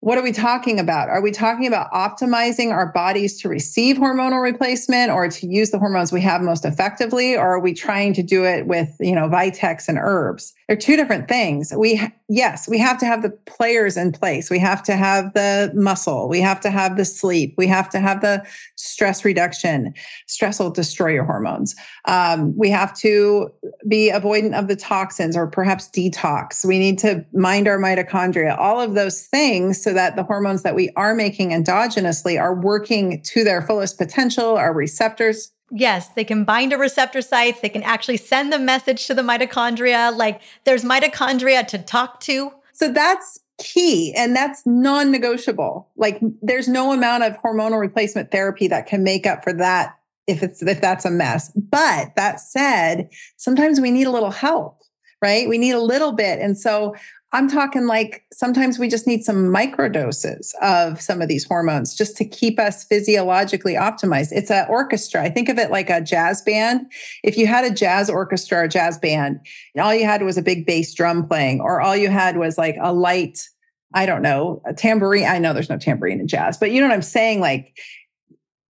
what 0.00 0.16
are 0.16 0.22
we 0.22 0.30
talking 0.30 0.78
about? 0.78 1.08
Are 1.08 1.20
we 1.20 1.32
talking 1.32 1.66
about 1.66 1.90
optimizing 1.90 2.70
our 2.70 2.92
bodies 2.92 3.40
to 3.40 3.48
receive 3.48 3.96
hormonal 3.96 4.40
replacement 4.40 5.10
or 5.10 5.28
to 5.28 5.46
use 5.48 5.70
the 5.70 5.78
hormones 5.78 6.12
we 6.12 6.20
have 6.20 6.40
most 6.40 6.64
effectively? 6.64 7.36
Or 7.36 7.54
are 7.54 7.60
we 7.60 7.74
trying 7.74 8.14
to 8.14 8.22
do 8.22 8.44
it 8.44 8.68
with, 8.68 8.94
you 9.00 9.12
know, 9.12 9.28
Vitex 9.28 9.88
and 9.88 9.98
herbs? 10.00 10.54
They're 10.68 10.76
two 10.76 10.96
different 10.96 11.26
things. 11.26 11.72
We, 11.76 12.00
yes, 12.28 12.68
we 12.68 12.78
have 12.78 12.98
to 12.98 13.06
have 13.06 13.22
the 13.22 13.30
players 13.30 13.96
in 13.96 14.12
place. 14.12 14.50
We 14.50 14.60
have 14.60 14.84
to 14.84 14.94
have 14.94 15.34
the 15.34 15.72
muscle. 15.74 16.28
We 16.28 16.40
have 16.42 16.60
to 16.60 16.70
have 16.70 16.96
the 16.96 17.04
sleep. 17.04 17.54
We 17.58 17.66
have 17.66 17.90
to 17.90 17.98
have 17.98 18.20
the 18.20 18.46
stress 18.76 19.24
reduction. 19.24 19.94
Stress 20.26 20.60
will 20.60 20.70
destroy 20.70 21.14
your 21.14 21.24
hormones. 21.24 21.74
Um, 22.04 22.56
we 22.56 22.70
have 22.70 22.96
to 22.98 23.50
be 23.88 24.12
avoidant 24.12 24.56
of 24.56 24.68
the 24.68 24.76
toxins 24.76 25.36
or 25.36 25.48
perhaps 25.48 25.88
detox. 25.88 26.64
We 26.64 26.78
need 26.78 26.98
to 27.00 27.24
mind 27.32 27.66
our 27.66 27.78
mitochondria, 27.78 28.56
all 28.56 28.80
of 28.80 28.94
those 28.94 29.22
things 29.22 29.87
so 29.88 29.94
that 29.94 30.16
the 30.16 30.22
hormones 30.22 30.64
that 30.64 30.74
we 30.74 30.90
are 30.96 31.14
making 31.14 31.48
endogenously 31.48 32.38
are 32.38 32.54
working 32.54 33.22
to 33.22 33.42
their 33.42 33.62
fullest 33.62 33.96
potential, 33.96 34.58
our 34.58 34.74
receptors 34.74 35.52
Yes, 35.70 36.08
they 36.08 36.24
can 36.24 36.44
bind 36.44 36.72
to 36.72 36.76
receptor 36.76 37.22
sites. 37.22 37.60
They 37.60 37.68
can 37.68 37.82
actually 37.82 38.16
send 38.18 38.52
the 38.52 38.58
message 38.58 39.06
to 39.06 39.14
the 39.14 39.22
mitochondria. 39.22 40.14
Like 40.14 40.42
there's 40.64 40.84
mitochondria 40.84 41.66
to 41.68 41.78
talk 41.78 42.20
to. 42.20 42.50
So 42.72 42.90
that's 42.90 43.38
key 43.58 44.14
and 44.16 44.34
that's 44.34 44.64
non-negotiable. 44.66 45.88
Like 45.96 46.20
there's 46.42 46.68
no 46.68 46.92
amount 46.92 47.24
of 47.24 47.36
hormonal 47.42 47.80
replacement 47.80 48.30
therapy 48.30 48.68
that 48.68 48.86
can 48.86 49.02
make 49.02 49.26
up 49.26 49.42
for 49.44 49.52
that 49.54 49.98
if 50.26 50.42
it's 50.42 50.62
if 50.62 50.80
that's 50.80 51.04
a 51.04 51.10
mess. 51.10 51.50
But 51.54 52.14
that 52.16 52.40
said, 52.40 53.10
sometimes 53.36 53.80
we 53.80 53.90
need 53.90 54.06
a 54.06 54.10
little 54.10 54.30
help, 54.30 54.82
right? 55.22 55.48
We 55.48 55.58
need 55.58 55.72
a 55.72 55.80
little 55.80 56.12
bit. 56.12 56.40
And 56.40 56.56
so 56.56 56.94
I'm 57.32 57.48
talking 57.48 57.86
like 57.86 58.24
sometimes 58.32 58.78
we 58.78 58.88
just 58.88 59.06
need 59.06 59.22
some 59.22 59.50
micro 59.50 59.90
doses 59.90 60.54
of 60.62 60.98
some 61.00 61.20
of 61.20 61.28
these 61.28 61.44
hormones 61.44 61.94
just 61.94 62.16
to 62.16 62.24
keep 62.24 62.58
us 62.58 62.84
physiologically 62.84 63.74
optimized. 63.74 64.32
It's 64.32 64.50
an 64.50 64.66
orchestra. 64.70 65.22
I 65.22 65.28
think 65.28 65.50
of 65.50 65.58
it 65.58 65.70
like 65.70 65.90
a 65.90 66.00
jazz 66.00 66.40
band. 66.40 66.90
If 67.22 67.36
you 67.36 67.46
had 67.46 67.66
a 67.66 67.74
jazz 67.74 68.08
orchestra 68.08 68.64
or 68.64 68.68
jazz 68.68 68.96
band, 68.96 69.40
and 69.74 69.84
all 69.84 69.94
you 69.94 70.06
had 70.06 70.22
was 70.22 70.38
a 70.38 70.42
big 70.42 70.64
bass 70.64 70.94
drum 70.94 71.26
playing, 71.26 71.60
or 71.60 71.82
all 71.82 71.94
you 71.94 72.08
had 72.08 72.38
was 72.38 72.56
like 72.56 72.76
a 72.80 72.94
light, 72.94 73.46
I 73.92 74.06
don't 74.06 74.22
know, 74.22 74.62
a 74.64 74.72
tambourine. 74.72 75.26
I 75.26 75.38
know 75.38 75.52
there's 75.52 75.68
no 75.68 75.78
tambourine 75.78 76.20
in 76.20 76.28
jazz, 76.28 76.56
but 76.56 76.70
you 76.70 76.80
know 76.80 76.88
what 76.88 76.94
I'm 76.94 77.02
saying? 77.02 77.40
Like 77.40 77.78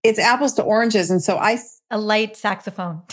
it's 0.02 0.20
apples 0.20 0.56
to 0.56 0.64
oranges. 0.64 1.12
And 1.12 1.22
so 1.22 1.38
I, 1.38 1.60
a 1.92 2.00
light 2.00 2.36
saxophone. 2.36 3.04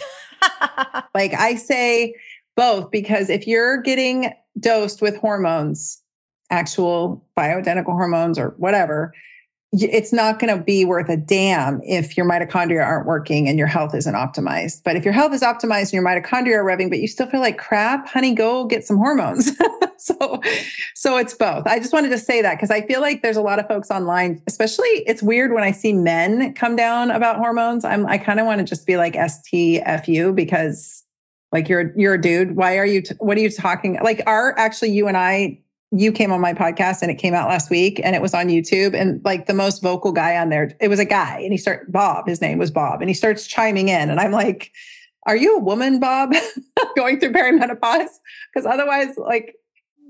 like 1.15 1.35
I 1.35 1.57
say, 1.57 2.15
both 2.57 2.91
because 2.91 3.29
if 3.29 3.47
you're 3.47 3.83
getting 3.83 4.33
dosed 4.59 5.03
with 5.03 5.17
hormones, 5.17 6.03
actual 6.51 7.25
bioidentical 7.39 7.93
hormones 7.93 8.39
or 8.39 8.55
whatever, 8.59 9.13
it's 9.83 10.13
not 10.13 10.39
going 10.39 10.57
to 10.57 10.63
be 10.63 10.85
worth 10.85 11.09
a 11.09 11.17
damn 11.17 11.81
if 11.83 12.17
your 12.17 12.27
mitochondria 12.27 12.85
aren't 12.85 13.07
working 13.07 13.49
and 13.49 13.59
your 13.59 13.67
health 13.67 13.95
isn't 13.95 14.15
optimized. 14.15 14.83
But 14.85 14.97
if 14.97 15.05
your 15.05 15.13
health 15.13 15.33
is 15.33 15.43
optimized 15.43 15.93
and 15.93 15.95
your 15.95 16.05
mitochondria 16.05 16.59
are 16.59 16.65
revving, 16.65 16.91
but 16.91 17.01
you 17.01 17.09
still 17.09 17.27
feel 17.27 17.41
like 17.41 17.59
crap, 17.59 18.07
honey, 18.07 18.35
go 18.35 18.67
get 18.67 18.85
some 18.85 18.97
hormones. 18.97 19.51
so, 19.99 20.41
so 20.95 21.17
it's 21.17 21.35
both. 21.35 21.67
I 21.67 21.81
just 21.81 21.93
wanted 21.93 22.11
to 22.11 22.19
say 22.19 22.41
that 22.43 22.55
because 22.55 22.71
I 22.71 22.87
feel 22.87 23.01
like 23.01 23.23
there's 23.23 23.37
a 23.37 23.43
lot 23.43 23.59
of 23.59 23.67
folks 23.67 23.91
online, 23.91 24.41
especially 24.47 24.87
it's 25.07 25.23
weird 25.23 25.53
when 25.53 25.65
I 25.65 25.73
see 25.73 25.93
men 25.93 26.55
come 26.55 26.77
down 26.77 27.11
about 27.11 27.37
hormones. 27.37 27.85
I'm 27.85 28.07
I 28.07 28.19
kind 28.19 28.39
of 28.39 28.47
want 28.47 28.61
to 28.61 28.65
just 28.65 28.87
be 28.87 28.97
like 28.97 29.15
STFU 29.15 30.35
because 30.35 31.05
like 31.55 31.69
you're 31.69 31.93
you're 31.97 32.15
a 32.15 32.21
dude. 32.21 32.57
Why 32.57 32.77
are 32.77 32.85
you 32.85 33.01
t- 33.01 33.15
what 33.21 33.39
are 33.39 33.41
you 33.41 33.51
talking 33.51 33.99
like 34.03 34.23
are 34.27 34.59
actually 34.59 34.91
you 34.91 35.09
and 35.09 35.17
i 35.17 35.59
you 35.97 36.11
came 36.11 36.33
on 36.33 36.41
my 36.41 36.53
podcast 36.53 37.03
and 37.03 37.11
it 37.11 37.15
came 37.15 37.35
out 37.35 37.49
last 37.49 37.71
week 37.71 38.01
and 38.03 38.17
it 38.17 38.23
was 38.23 38.35
on 38.35 38.49
youtube 38.49 39.01
and 39.01 39.25
like 39.25 39.47
the 39.47 39.55
most 39.55 39.81
vocal 39.81 40.11
guy 40.11 40.37
on 40.37 40.49
there 40.49 40.73
it 40.81 40.89
was 40.89 40.99
a 40.99 41.05
guy 41.05 41.39
and 41.39 41.53
he 41.53 41.57
started 41.57 41.93
bob 41.93 42.27
his 42.27 42.41
name 42.41 42.59
was 42.59 42.73
bob 42.73 43.01
and 43.01 43.09
he 43.09 43.15
starts 43.15 43.47
chiming 43.47 43.89
in 43.89 44.11
and 44.11 44.19
i'm 44.19 44.33
like 44.33 44.73
are 45.27 45.37
you 45.37 45.57
a 45.57 45.61
woman 45.61 46.01
bob 46.01 46.33
going 46.97 47.19
through 47.19 47.33
perimenopause? 47.33 48.11
Because 48.53 48.67
otherwise 48.67 49.17
like 49.17 49.57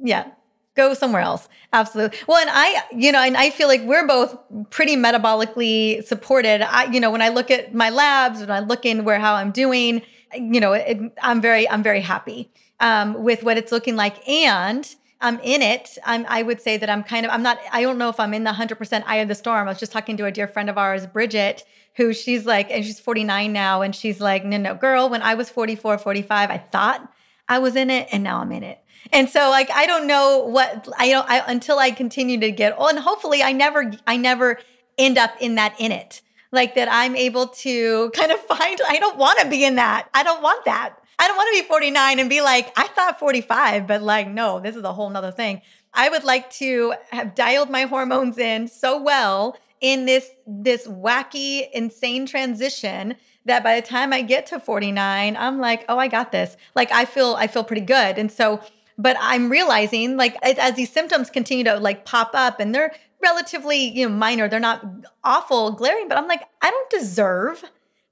yeah 0.03 0.29
go 0.75 0.93
somewhere 0.93 1.23
else. 1.23 1.49
Absolutely 1.73 2.19
well 2.27 2.39
and 2.39 2.51
i 2.53 2.83
you 2.93 3.13
know 3.13 3.21
and 3.21 3.37
i 3.37 3.51
feel 3.51 3.69
like 3.69 3.83
we're 3.83 4.07
both 4.07 4.37
pretty 4.71 4.97
metabolically 4.97 6.05
supported. 6.05 6.63
I 6.63 6.85
you 6.87 7.01
know 7.01 7.11
when 7.11 7.23
i 7.23 7.29
look 7.29 7.51
at 7.51 7.75
my 7.75 7.91
labs 7.91 8.41
when 8.41 8.51
i 8.51 8.61
look 8.61 8.85
in 8.85 9.05
where 9.05 9.19
how 9.19 9.35
i'm 9.35 9.51
doing 9.51 10.03
you 10.37 10.61
know, 10.61 10.73
it, 10.73 11.01
I'm 11.23 11.41
very, 11.41 11.69
I'm 11.69 11.83
very 11.83 12.01
happy 12.01 12.51
um, 12.81 13.23
with 13.23 13.43
what 13.43 13.57
it's 13.57 13.73
looking 13.73 13.97
like. 13.97 14.27
And 14.29 14.95
I'm 15.21 15.39
in 15.41 15.63
it. 15.63 15.97
I'm, 16.05 16.27
I 16.29 16.43
would 16.43 16.61
say 16.61 16.77
that 16.77 16.91
I'm 16.91 17.03
kind 17.03 17.25
of, 17.25 17.33
I'm 17.33 17.43
not, 17.43 17.59
I 17.73 17.83
don't 17.83 17.99
know 17.99 18.09
if 18.09 18.21
I'm 18.21 18.35
in 18.35 18.45
the 18.45 18.53
100% 18.53 19.05
eye 19.07 19.17
of 19.17 19.29
the 19.29 19.35
storm. 19.35 19.67
I 19.67 19.71
was 19.71 19.81
just 19.81 19.93
talking 19.93 20.17
to 20.19 20.27
a 20.27 20.31
dear 20.33 20.47
friend 20.47 20.69
of 20.69 20.77
ours, 20.77 21.07
Bridget, 21.07 21.65
who 21.97 22.13
she's 22.13 22.45
like, 22.45 22.71
and 22.71 22.85
she's 22.85 23.01
49 23.01 23.53
now. 23.53 23.83
And 23.83 23.95
she's 23.95 24.21
like, 24.21 24.45
no, 24.45 24.57
no, 24.57 24.75
girl, 24.75 25.09
when 25.09 25.23
I 25.23 25.35
was 25.35 25.49
44, 25.51 25.99
45, 25.99 26.51
I 26.51 26.59
thought 26.59 27.11
I 27.49 27.59
was 27.59 27.77
in 27.77 27.91
it 27.91 28.09
and 28.13 28.23
now 28.23 28.41
I'm 28.41 28.53
in 28.53 28.63
it. 28.63 28.81
And 29.13 29.29
so 29.29 29.51
like, 29.51 29.71
I 29.71 29.87
don't 29.87 30.07
know 30.07 30.41
what 30.41 30.89
I 30.99 31.11
don't, 31.11 31.29
I, 31.29 31.43
until 31.47 31.79
I 31.79 31.91
continue 31.91 32.41
to 32.41 32.51
get 32.51 32.75
Oh, 32.79 32.89
and 32.89 32.99
hopefully 32.99 33.43
I 33.43 33.53
never, 33.53 33.93
I 34.07 34.17
never 34.17 34.59
end 34.99 35.19
up 35.19 35.33
in 35.41 35.55
that 35.57 35.75
in 35.79 35.93
it 35.93 36.23
Like 36.55 36.75
that 36.77 36.89
I'm 36.91 37.17
able 37.17 37.49
to 37.49 38.11
kind 38.11 38.33
of 38.33 38.41
find, 38.47 38.81
I 38.89 38.99
don't 38.99 39.19
want 39.19 39.41
to 39.41 39.49
be 39.49 39.65
in 39.65 39.75
that. 39.75 40.09
I 40.15 40.23
don't 40.23 40.43
want 40.43 40.65
that. 40.65 40.95
I 41.19 41.29
don't 41.29 41.37
want 41.37 41.55
to 41.55 41.63
be 41.63 41.69
49 41.69 42.19
and 42.19 42.31
be 42.31 42.41
like, 42.41 42.73
I 42.77 42.89
thought 42.89 43.19
45, 43.19 43.87
but 43.87 44.03
like, 44.03 44.29
no, 44.29 44.61
this 44.61 44.75
is 44.75 44.83
a 44.83 44.93
whole 44.93 45.11
nother 45.11 45.31
thing. 45.31 45.63
I 45.93 46.09
would 46.09 46.25
like 46.25 46.51
to 46.55 46.95
have 47.11 47.35
dialed 47.35 47.71
my 47.71 47.83
hormones 47.83 48.39
in 48.39 48.67
so 48.69 49.01
well 49.01 49.57
in 49.81 50.07
this 50.07 50.31
this 50.47 50.87
wacky, 50.87 51.71
insane 51.73 52.27
transition 52.27 53.17
that 53.45 53.63
by 53.63 53.81
the 53.81 53.87
time 53.87 54.13
I 54.13 54.23
get 54.23 54.47
to 54.47 54.59
49, 54.59 55.37
I'm 55.37 55.61
like, 55.61 55.85
oh, 55.89 55.99
I 55.99 56.09
got 56.09 56.33
this. 56.33 56.57
Like 56.75 56.91
I 56.91 57.05
feel 57.05 57.35
I 57.39 57.47
feel 57.47 57.65
pretty 57.65 57.83
good. 57.83 58.19
And 58.19 58.33
so, 58.33 58.61
but 58.99 59.17
I'm 59.21 59.51
realizing 59.51 60.17
like 60.17 60.37
as 60.43 60.75
these 60.75 60.91
symptoms 60.91 61.31
continue 61.31 61.65
to 61.65 61.79
like 61.79 62.05
pop 62.05 62.31
up 62.35 62.61
and 62.61 62.75
they're 62.75 62.93
relatively, 63.25 63.79
you 63.79 64.09
know, 64.09 64.15
minor, 64.15 64.49
they're 64.49 64.61
not 64.61 64.85
awful, 65.25 65.73
glaring, 65.73 66.09
but 66.09 66.19
I'm 66.19 66.29
like, 66.29 66.43
I 66.63 66.71
don't 66.71 66.91
deserve 66.91 67.65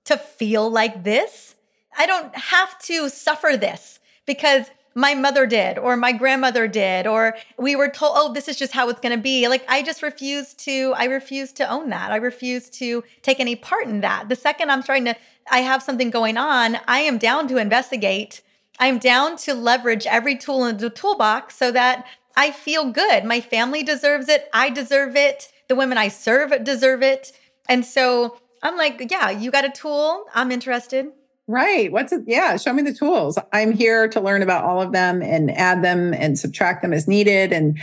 to 0.05 0.17
feel 0.17 0.69
like 0.71 1.05
this. 1.05 1.55
I 1.97 2.07
don't 2.07 2.35
have 2.35 2.79
to 2.81 3.09
suffer 3.09 3.57
this 3.57 4.01
because 4.27 4.71
my 4.95 5.15
mother 5.15 5.47
did 5.47 5.79
or 5.79 5.97
my 5.97 6.13
grandmother 6.13 6.67
did 6.67 7.07
or 7.07 7.37
we 7.57 7.75
were 7.75 7.89
told 7.89 8.13
oh 8.15 8.33
this 8.33 8.47
is 8.49 8.57
just 8.57 8.73
how 8.73 8.89
it's 8.89 9.01
going 9.01 9.17
to 9.17 9.23
be. 9.23 9.49
Like 9.49 9.65
i 9.69 9.83
just 9.83 10.03
refuse 10.03 10.55
to 10.55 10.95
i 10.97 11.05
refuse 11.05 11.53
to 11.53 11.69
own 11.69 11.91
that. 11.91 12.11
I 12.11 12.17
refuse 12.17 12.69
to 12.71 13.03
take 13.23 13.41
any 13.41 13.57
part 13.57 13.87
in 13.87 14.01
that. 14.01 14.29
The 14.29 14.37
second 14.37 14.71
i'm 14.71 14.83
starting 14.83 15.07
to 15.07 15.17
i 15.51 15.61
have 15.61 15.83
something 15.83 16.11
going 16.11 16.37
on 16.37 16.79
i 16.87 17.01
am 17.01 17.19
down 17.19 17.49
to 17.49 17.57
investigate. 17.57 18.43
I'm 18.79 18.99
down 18.99 19.37
to 19.39 19.55
leverage 19.55 20.07
every 20.07 20.37
tool 20.37 20.67
in 20.67 20.79
the 20.79 20.91
toolbox 20.91 21.57
so 21.57 21.71
that 21.73 22.07
i 22.37 22.51
feel 22.51 22.91
good 22.91 23.25
my 23.25 23.41
family 23.41 23.83
deserves 23.83 24.29
it 24.29 24.49
i 24.53 24.71
deserve 24.71 25.17
it 25.17 25.51
the 25.69 25.75
women 25.75 25.99
i 25.99 26.09
serve 26.09 26.53
deserve 26.65 27.03
it 27.03 27.33
and 27.69 27.85
so 27.85 28.37
i'm 28.63 28.77
like 28.77 29.03
yeah 29.11 29.31
you 29.31 29.51
got 29.51 29.65
a 29.65 29.71
tool 29.71 30.25
i'm 30.35 30.51
interested 30.51 31.07
Right. 31.49 31.91
What's 31.91 32.13
it? 32.13 32.23
Yeah. 32.27 32.57
Show 32.57 32.73
me 32.73 32.83
the 32.83 32.95
tools. 32.95 33.37
I'm 33.53 33.73
here 33.73 34.09
to 34.09 34.21
learn 34.21 34.43
about 34.43 34.65
all 34.65 34.81
of 34.81 34.93
them 34.93 35.23
and 35.23 35.51
add 35.51 35.83
them 35.83 36.15
and 36.15 36.39
subtract 36.39 36.83
them 36.83 36.93
as 36.93 37.09
needed. 37.09 37.53
And 37.53 37.79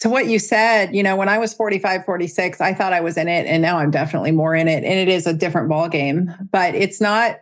to 0.00 0.08
what 0.08 0.28
you 0.28 0.38
said, 0.38 0.94
you 0.94 1.02
know, 1.02 1.16
when 1.16 1.28
I 1.28 1.38
was 1.38 1.52
45, 1.52 2.04
46, 2.04 2.60
I 2.60 2.72
thought 2.72 2.92
I 2.92 3.00
was 3.00 3.16
in 3.16 3.28
it 3.28 3.46
and 3.46 3.60
now 3.60 3.78
I'm 3.78 3.90
definitely 3.90 4.30
more 4.30 4.54
in 4.54 4.68
it. 4.68 4.84
And 4.84 4.98
it 4.98 5.08
is 5.08 5.26
a 5.26 5.34
different 5.34 5.68
ball 5.68 5.88
game, 5.88 6.32
but 6.50 6.74
it's 6.74 7.00
not 7.00 7.40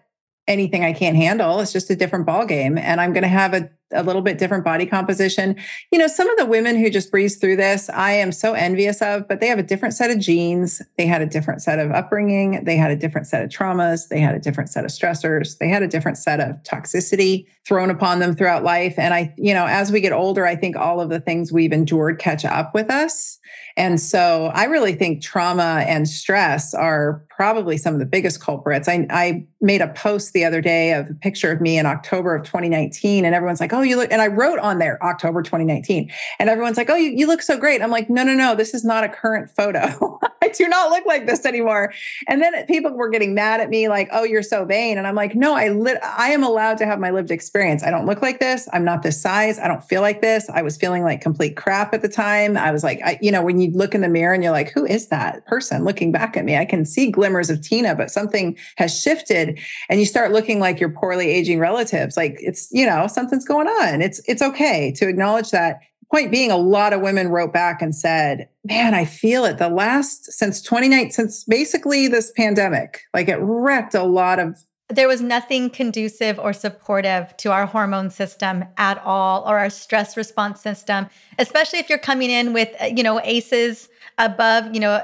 anything 0.48 0.83
I 0.83 0.92
can't 0.92 1.16
handle. 1.16 1.61
It's 1.61 1.72
just 1.72 1.90
a 1.90 1.96
different 1.96 2.26
ball 2.26 2.46
game. 2.46 2.78
And 2.78 3.00
I'm 3.00 3.12
going 3.12 3.22
to 3.22 3.28
have 3.28 3.54
a 3.54 3.70
a 3.92 4.03
little 4.03 4.22
bit 4.22 4.38
different 4.38 4.64
body 4.64 4.87
composition. 4.87 5.57
You 5.90 5.98
know, 5.98 6.07
some 6.07 6.29
of 6.29 6.37
the 6.37 6.46
women 6.46 6.77
who 6.77 6.90
just 6.90 7.11
breeze 7.11 7.37
through 7.37 7.57
this, 7.57 7.88
I 7.90 8.12
am 8.12 8.33
so 8.33 8.53
envious 8.53 9.01
of, 9.01 9.27
but 9.29 9.40
they 9.40 9.46
have 9.46 9.59
a 9.59 9.62
different 9.62 9.94
set 9.94 10.11
of 10.11 10.18
genes. 10.18 10.83
They 10.96 11.07
had 11.07 11.22
a 11.22 11.27
different 11.27 11.62
set 11.62 11.79
of 11.79 11.90
upbringing. 11.90 12.64
They 12.64 12.77
had 12.77 12.90
a 12.90 12.96
different 12.96 13.27
set 13.27 13.42
of 13.42 13.51
traumas. 13.51 14.09
They 14.09 14.20
had 14.20 14.35
a 14.35 14.38
different 14.38 14.70
set 14.70 14.85
of 14.85 14.90
stressors. 14.90 15.59
They 15.59 15.68
had 15.68 15.83
a 15.83 15.88
different 15.88 16.18
set 16.18 16.40
of 16.40 16.57
toxicity 16.62 17.46
thrown 17.66 17.90
upon 17.90 18.18
them 18.18 18.35
throughout 18.35 18.64
life. 18.64 18.94
And 18.98 19.14
I, 19.14 19.33
you 19.37 19.55
know, 19.55 19.66
as 19.66 19.92
we 19.92 20.01
get 20.01 20.12
older, 20.12 20.46
I 20.46 20.57
think 20.57 20.77
all 20.77 21.01
of 21.01 21.09
the 21.09 21.20
things 21.20 21.53
we've 21.53 21.72
endured 21.72 22.18
catch 22.18 22.44
up 22.44 22.74
with 22.74 22.90
us. 22.90 23.38
And 23.78 24.00
so 24.00 24.50
I 24.54 24.64
really 24.64 24.92
think 24.92 25.22
trauma 25.22 25.84
and 25.86 26.08
stress 26.08 26.74
are 26.74 27.24
probably 27.38 27.78
some 27.78 27.94
of 27.94 28.00
the 28.00 28.06
biggest 28.06 28.40
culprits. 28.40 28.88
I, 28.88 29.06
I 29.10 29.46
made 29.60 29.80
a 29.80 29.86
post 29.86 30.32
the 30.32 30.44
other 30.44 30.60
day 30.60 30.92
of 30.92 31.08
a 31.08 31.14
picture 31.14 31.52
of 31.52 31.60
me 31.60 31.78
in 31.78 31.86
October 31.86 32.34
of 32.34 32.44
2019, 32.44 33.24
and 33.24 33.32
everyone's 33.32 33.60
like, 33.60 33.72
oh, 33.72 33.82
you 33.82 33.96
look, 33.96 34.10
and 34.10 34.20
I 34.20 34.26
wrote 34.26 34.58
on 34.58 34.80
there 34.80 35.00
October 35.04 35.42
2019, 35.42 36.10
and 36.40 36.50
everyone's 36.50 36.76
like, 36.76 36.90
oh, 36.90 36.96
you, 36.96 37.10
you 37.10 37.28
look 37.28 37.40
so 37.40 37.56
great. 37.56 37.80
I'm 37.80 37.92
like, 37.92 38.10
no, 38.10 38.24
no, 38.24 38.34
no, 38.34 38.56
this 38.56 38.74
is 38.74 38.84
not 38.84 39.04
a 39.04 39.08
current 39.08 39.48
photo. 39.48 40.18
I 40.42 40.48
do 40.48 40.66
not 40.66 40.90
look 40.90 41.06
like 41.06 41.26
this 41.26 41.44
anymore. 41.44 41.92
And 42.26 42.42
then 42.42 42.66
people 42.66 42.90
were 42.92 43.08
getting 43.08 43.34
mad 43.34 43.60
at 43.60 43.68
me, 43.68 43.88
like, 43.88 44.08
oh, 44.10 44.24
you're 44.24 44.42
so 44.42 44.64
vain. 44.64 44.98
And 44.98 45.06
I'm 45.06 45.14
like, 45.14 45.36
no, 45.36 45.54
I 45.54 45.68
lit, 45.68 45.98
I 46.02 46.30
am 46.30 46.42
allowed 46.42 46.78
to 46.78 46.86
have 46.86 46.98
my 46.98 47.10
lived 47.10 47.30
experience. 47.30 47.84
I 47.84 47.90
don't 47.90 48.06
look 48.06 48.22
like 48.22 48.40
this. 48.40 48.68
I'm 48.72 48.84
not 48.84 49.02
this 49.02 49.20
size. 49.20 49.60
I 49.60 49.68
don't 49.68 49.84
feel 49.84 50.00
like 50.00 50.20
this. 50.20 50.48
I 50.50 50.62
was 50.62 50.76
feeling 50.76 51.04
like 51.04 51.20
complete 51.20 51.56
crap 51.56 51.94
at 51.94 52.02
the 52.02 52.08
time. 52.08 52.56
I 52.56 52.72
was 52.72 52.82
like, 52.82 53.00
I, 53.04 53.18
you 53.20 53.30
know, 53.30 53.42
when 53.42 53.60
you 53.60 53.67
look 53.72 53.94
in 53.94 54.00
the 54.00 54.09
mirror 54.09 54.35
and 54.35 54.42
you're 54.42 54.52
like, 54.52 54.70
who 54.72 54.85
is 54.85 55.09
that 55.09 55.46
person 55.46 55.85
looking 55.85 56.12
back 56.12 56.37
at 56.37 56.44
me? 56.44 56.57
I 56.57 56.64
can 56.64 56.85
see 56.85 57.11
glimmers 57.11 57.50
of 57.50 57.59
Tyna, 57.59 57.96
but 57.96 58.11
something 58.11 58.57
has 58.76 58.98
shifted 58.98 59.59
and 59.88 60.00
you 60.00 60.07
start 60.07 60.33
looking 60.33 60.61
like 60.61 60.81
your 60.81 60.90
poorly 60.90 61.28
aging 61.31 61.59
relatives. 61.59 62.16
Like 62.16 62.37
it's, 62.40 62.68
you 62.70 62.87
know, 62.87 63.07
something's 63.07 63.44
going 63.44 63.68
on. 63.68 64.02
It's, 64.02 64.20
it's 64.26 64.42
okay 64.42 64.92
to 64.92 65.09
acknowledge 65.09 65.50
that 65.50 65.81
point 66.11 66.31
being 66.31 66.50
a 66.50 66.57
lot 66.57 66.92
of 66.92 67.00
women 67.00 67.28
wrote 67.28 67.52
back 67.52 67.83
and 67.83 67.94
said 67.94 68.48
man 68.64 68.94
i 68.94 69.04
feel 69.04 69.44
it 69.44 69.59
the 69.59 69.68
last 69.68 70.33
since 70.33 70.62
29 70.62 71.11
since 71.11 71.44
basically 71.44 72.09
this 72.09 72.33
pandemic 72.35 73.02
like 73.12 73.28
it 73.28 73.37
wrecked 73.40 73.94
a 73.94 74.04
lot 74.04 74.38
of 74.38 74.57
there 74.90 75.09
was 75.09 75.20
nothing 75.20 75.68
conducive 75.68 76.38
or 76.38 76.53
supportive 76.53 77.37
to 77.37 77.53
our 77.53 77.66
hormone 77.66 78.11
system 78.11 78.64
at 78.77 78.98
all 79.05 79.42
or 79.46 79.59
our 79.59 79.70
stress 79.70 80.16
response 80.16 80.61
system 80.61 81.09
especially 81.38 81.79
if 81.79 81.88
you're 81.88 81.98
coming 81.98 82.31
in 82.31 82.53
with 82.53 82.68
uh, 82.81 82.87
you 82.87 83.03
know 83.03 83.20
aces 83.22 83.88
above 84.18 84.74
you 84.74 84.81
know 84.81 85.01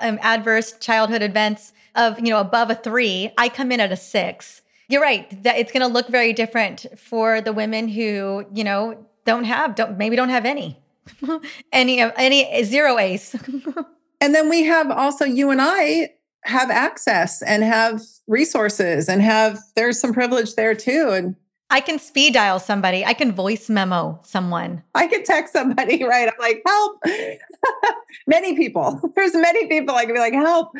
um, 0.00 0.18
adverse 0.22 0.72
childhood 0.78 1.22
events 1.22 1.72
of 1.94 2.18
you 2.18 2.26
know 2.26 2.40
above 2.40 2.70
a 2.70 2.74
three 2.74 3.30
i 3.38 3.48
come 3.48 3.72
in 3.72 3.80
at 3.80 3.92
a 3.92 3.96
six. 3.96 4.62
You're 4.88 5.02
right 5.02 5.42
that 5.42 5.58
it's 5.58 5.72
going 5.72 5.80
to 5.80 5.92
look 5.92 6.08
very 6.08 6.32
different 6.32 6.86
for 6.96 7.40
the 7.40 7.52
women 7.52 7.88
who 7.88 8.46
you 8.52 8.64
know 8.64 9.06
don't 9.24 9.44
have 9.44 9.74
don't 9.74 9.98
maybe 9.98 10.14
don't 10.14 10.28
have 10.28 10.44
any 10.44 10.80
any 11.72 12.00
any 12.00 12.64
zero 12.64 12.98
ace. 12.98 13.34
And 14.18 14.34
then 14.34 14.48
we 14.48 14.64
have 14.64 14.90
also 14.90 15.26
you 15.26 15.50
and 15.50 15.60
i 15.60 16.10
have 16.46 16.70
access 16.70 17.42
and 17.42 17.62
have 17.62 18.00
resources 18.26 19.08
and 19.08 19.22
have 19.22 19.58
there's 19.74 20.00
some 20.00 20.12
privilege 20.12 20.54
there 20.54 20.74
too 20.74 21.10
and 21.10 21.36
I 21.68 21.80
can 21.80 21.98
speed 21.98 22.34
dial 22.34 22.60
somebody. 22.60 23.04
I 23.04 23.12
can 23.12 23.32
voice 23.32 23.68
memo 23.68 24.20
someone. 24.22 24.84
I 24.94 25.08
can 25.08 25.24
text 25.24 25.52
somebody, 25.52 26.04
right? 26.08 26.28
I'm 26.28 26.38
like, 26.38 26.62
help. 26.64 27.02
many 28.28 28.54
people. 28.56 29.00
There's 29.16 29.34
many 29.34 29.66
people 29.66 29.94
I 29.94 30.04
can 30.04 30.14
be 30.14 30.20
like, 30.20 30.32
help. 30.32 30.70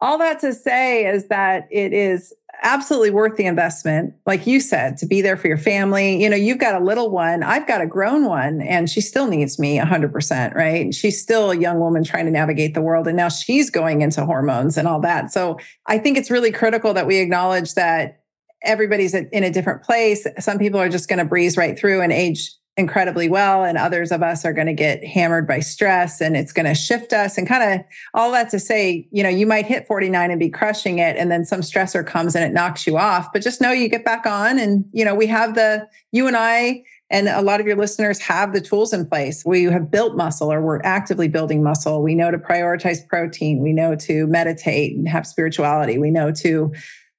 All 0.00 0.18
that 0.18 0.40
to 0.40 0.54
say 0.54 1.06
is 1.06 1.28
that 1.28 1.66
it 1.70 1.92
is 1.92 2.32
absolutely 2.62 3.10
worth 3.10 3.36
the 3.36 3.46
investment. 3.46 4.14
Like 4.26 4.46
you 4.46 4.60
said, 4.60 4.96
to 4.98 5.06
be 5.06 5.22
there 5.22 5.36
for 5.36 5.48
your 5.48 5.58
family. 5.58 6.22
You 6.22 6.28
know, 6.28 6.36
you've 6.36 6.58
got 6.58 6.80
a 6.80 6.84
little 6.84 7.10
one, 7.10 7.42
I've 7.42 7.66
got 7.66 7.80
a 7.80 7.86
grown 7.86 8.24
one, 8.24 8.60
and 8.62 8.90
she 8.90 9.00
still 9.00 9.26
needs 9.26 9.58
me 9.58 9.78
100%, 9.78 10.54
right? 10.54 10.94
She's 10.94 11.20
still 11.20 11.50
a 11.50 11.56
young 11.56 11.78
woman 11.78 12.04
trying 12.04 12.24
to 12.26 12.30
navigate 12.30 12.74
the 12.74 12.80
world. 12.80 13.06
And 13.06 13.16
now 13.16 13.28
she's 13.28 13.70
going 13.70 14.02
into 14.02 14.24
hormones 14.24 14.76
and 14.76 14.88
all 14.88 15.00
that. 15.00 15.32
So 15.32 15.58
I 15.86 15.98
think 15.98 16.18
it's 16.18 16.30
really 16.30 16.52
critical 16.52 16.94
that 16.94 17.06
we 17.06 17.18
acknowledge 17.18 17.74
that 17.74 18.20
everybody's 18.64 19.14
in 19.14 19.44
a 19.44 19.50
different 19.50 19.84
place. 19.84 20.26
Some 20.40 20.58
people 20.58 20.80
are 20.80 20.88
just 20.88 21.08
going 21.08 21.20
to 21.20 21.24
breeze 21.24 21.56
right 21.56 21.78
through 21.78 22.00
and 22.00 22.12
age 22.12 22.52
incredibly 22.78 23.28
well 23.28 23.64
and 23.64 23.76
others 23.76 24.12
of 24.12 24.22
us 24.22 24.44
are 24.44 24.52
going 24.52 24.68
to 24.68 24.72
get 24.72 25.04
hammered 25.04 25.48
by 25.48 25.58
stress 25.58 26.20
and 26.20 26.36
it's 26.36 26.52
going 26.52 26.64
to 26.64 26.74
shift 26.74 27.12
us 27.12 27.36
and 27.36 27.48
kind 27.48 27.80
of 27.80 27.84
all 28.14 28.30
that 28.30 28.48
to 28.48 28.60
say 28.60 29.06
you 29.10 29.22
know 29.22 29.28
you 29.28 29.46
might 29.46 29.66
hit 29.66 29.86
49 29.86 30.30
and 30.30 30.38
be 30.38 30.48
crushing 30.48 31.00
it 31.00 31.16
and 31.16 31.30
then 31.30 31.44
some 31.44 31.60
stressor 31.60 32.06
comes 32.06 32.36
and 32.36 32.44
it 32.44 32.54
knocks 32.54 32.86
you 32.86 32.96
off 32.96 33.32
but 33.32 33.42
just 33.42 33.60
know 33.60 33.72
you 33.72 33.88
get 33.88 34.04
back 34.04 34.26
on 34.26 34.60
and 34.60 34.84
you 34.92 35.04
know 35.04 35.14
we 35.14 35.26
have 35.26 35.56
the 35.56 35.86
you 36.12 36.28
and 36.28 36.36
I 36.36 36.84
and 37.10 37.26
a 37.28 37.42
lot 37.42 37.60
of 37.60 37.66
your 37.66 37.76
listeners 37.76 38.20
have 38.20 38.52
the 38.52 38.60
tools 38.60 38.92
in 38.92 39.06
place. 39.06 39.42
We 39.44 39.64
have 39.64 39.90
built 39.90 40.14
muscle 40.14 40.52
or 40.52 40.60
we're 40.60 40.82
actively 40.84 41.26
building 41.26 41.62
muscle. 41.62 42.02
We 42.02 42.14
know 42.14 42.30
to 42.30 42.38
prioritize 42.38 43.06
protein. 43.08 43.62
We 43.62 43.72
know 43.72 43.96
to 43.96 44.26
meditate 44.26 44.94
and 44.94 45.08
have 45.08 45.26
spirituality. 45.26 45.96
We 45.96 46.10
know 46.10 46.32
to 46.32 46.72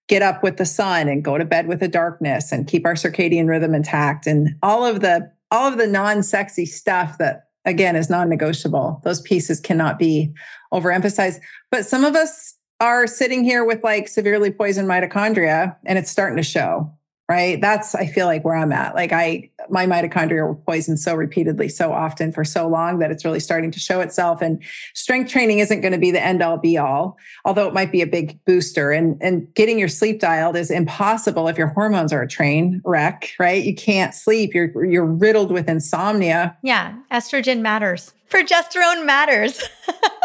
get 0.08 0.22
up 0.22 0.44
with 0.44 0.58
the 0.58 0.66
sun 0.66 1.08
and 1.08 1.24
go 1.24 1.38
to 1.40 1.46
bed 1.46 1.68
with 1.68 1.80
the 1.80 1.88
darkness 1.88 2.52
and 2.52 2.68
keep 2.68 2.86
our 2.86 2.94
circadian 2.94 3.48
rhythm 3.48 3.74
intact. 3.74 4.28
And 4.28 4.50
all 4.62 4.86
of 4.86 5.02
the 5.02 5.32
all 5.52 5.72
of 5.72 5.78
the 5.78 5.88
non-sexy 5.88 6.66
stuff 6.66 7.18
that 7.18 7.46
again 7.66 7.96
is 7.96 8.10
non-negotiable. 8.10 9.02
Those 9.04 9.22
pieces 9.22 9.60
cannot 9.60 10.00
be 10.00 10.34
overemphasized. 10.74 11.40
But 11.72 11.86
some 11.86 12.06
of 12.06 12.16
us 12.16 12.56
are 12.80 13.08
sitting 13.08 13.44
here 13.44 13.66
with 13.66 13.84
like 13.84 14.08
severely 14.08 14.52
poisoned 14.52 14.88
mitochondria 14.88 15.76
and 15.86 16.00
it's 16.00 16.10
starting 16.10 16.38
to 16.38 16.44
show 16.44 16.92
right? 17.30 17.62
That's 17.62 17.96
i 17.96 18.08
feel 18.08 18.26
like 18.26 18.44
where 18.44 18.56
i'm 18.56 18.72
at. 18.74 18.96
Like 18.96 19.14
i 19.14 19.50
my 19.70 19.86
mitochondria 19.86 20.48
were 20.48 20.56
poisoned 20.56 21.00
so 21.00 21.14
repeatedly 21.16 21.70
so 21.70 21.94
often 21.94 22.32
for 22.32 22.44
so 22.44 22.68
long 22.68 23.00
that 23.00 23.12
it's 23.12 23.24
really 23.24 23.40
starting 23.40 23.70
to 23.72 23.80
show 23.80 24.02
itself 24.02 24.42
and 24.42 24.62
strength 24.96 25.32
training 25.32 25.60
isn't 25.60 25.82
going 25.82 25.92
to 25.92 26.00
be 26.00 26.10
the 26.10 26.22
end 26.22 26.42
all 26.42 26.58
be 26.58 26.78
all 26.78 27.18
although 27.46 27.68
it 27.68 27.74
might 27.74 27.92
be 27.92 28.02
a 28.02 28.08
big 28.08 28.44
booster. 28.46 28.92
And 28.92 29.18
and 29.22 29.54
getting 29.54 29.80
your 29.80 29.88
sleep 29.88 30.20
dialed 30.20 30.56
is 30.56 30.72
impossible 30.72 31.48
if 31.48 31.58
your 31.58 31.68
hormones 31.68 32.12
are 32.12 32.22
a 32.22 32.28
train 32.28 32.82
wreck 32.84 33.32
right? 33.40 33.64
You 33.64 33.76
can't 33.76 34.14
sleep. 34.14 34.54
You're 34.54 34.86
you're 34.86 35.06
riddled 35.06 35.52
with 35.52 35.70
insomnia. 35.70 36.58
Yeah 36.64 36.96
estrogen 37.12 37.62
matters 37.62 38.14
progesterone 38.30 39.06
matters 39.06 39.64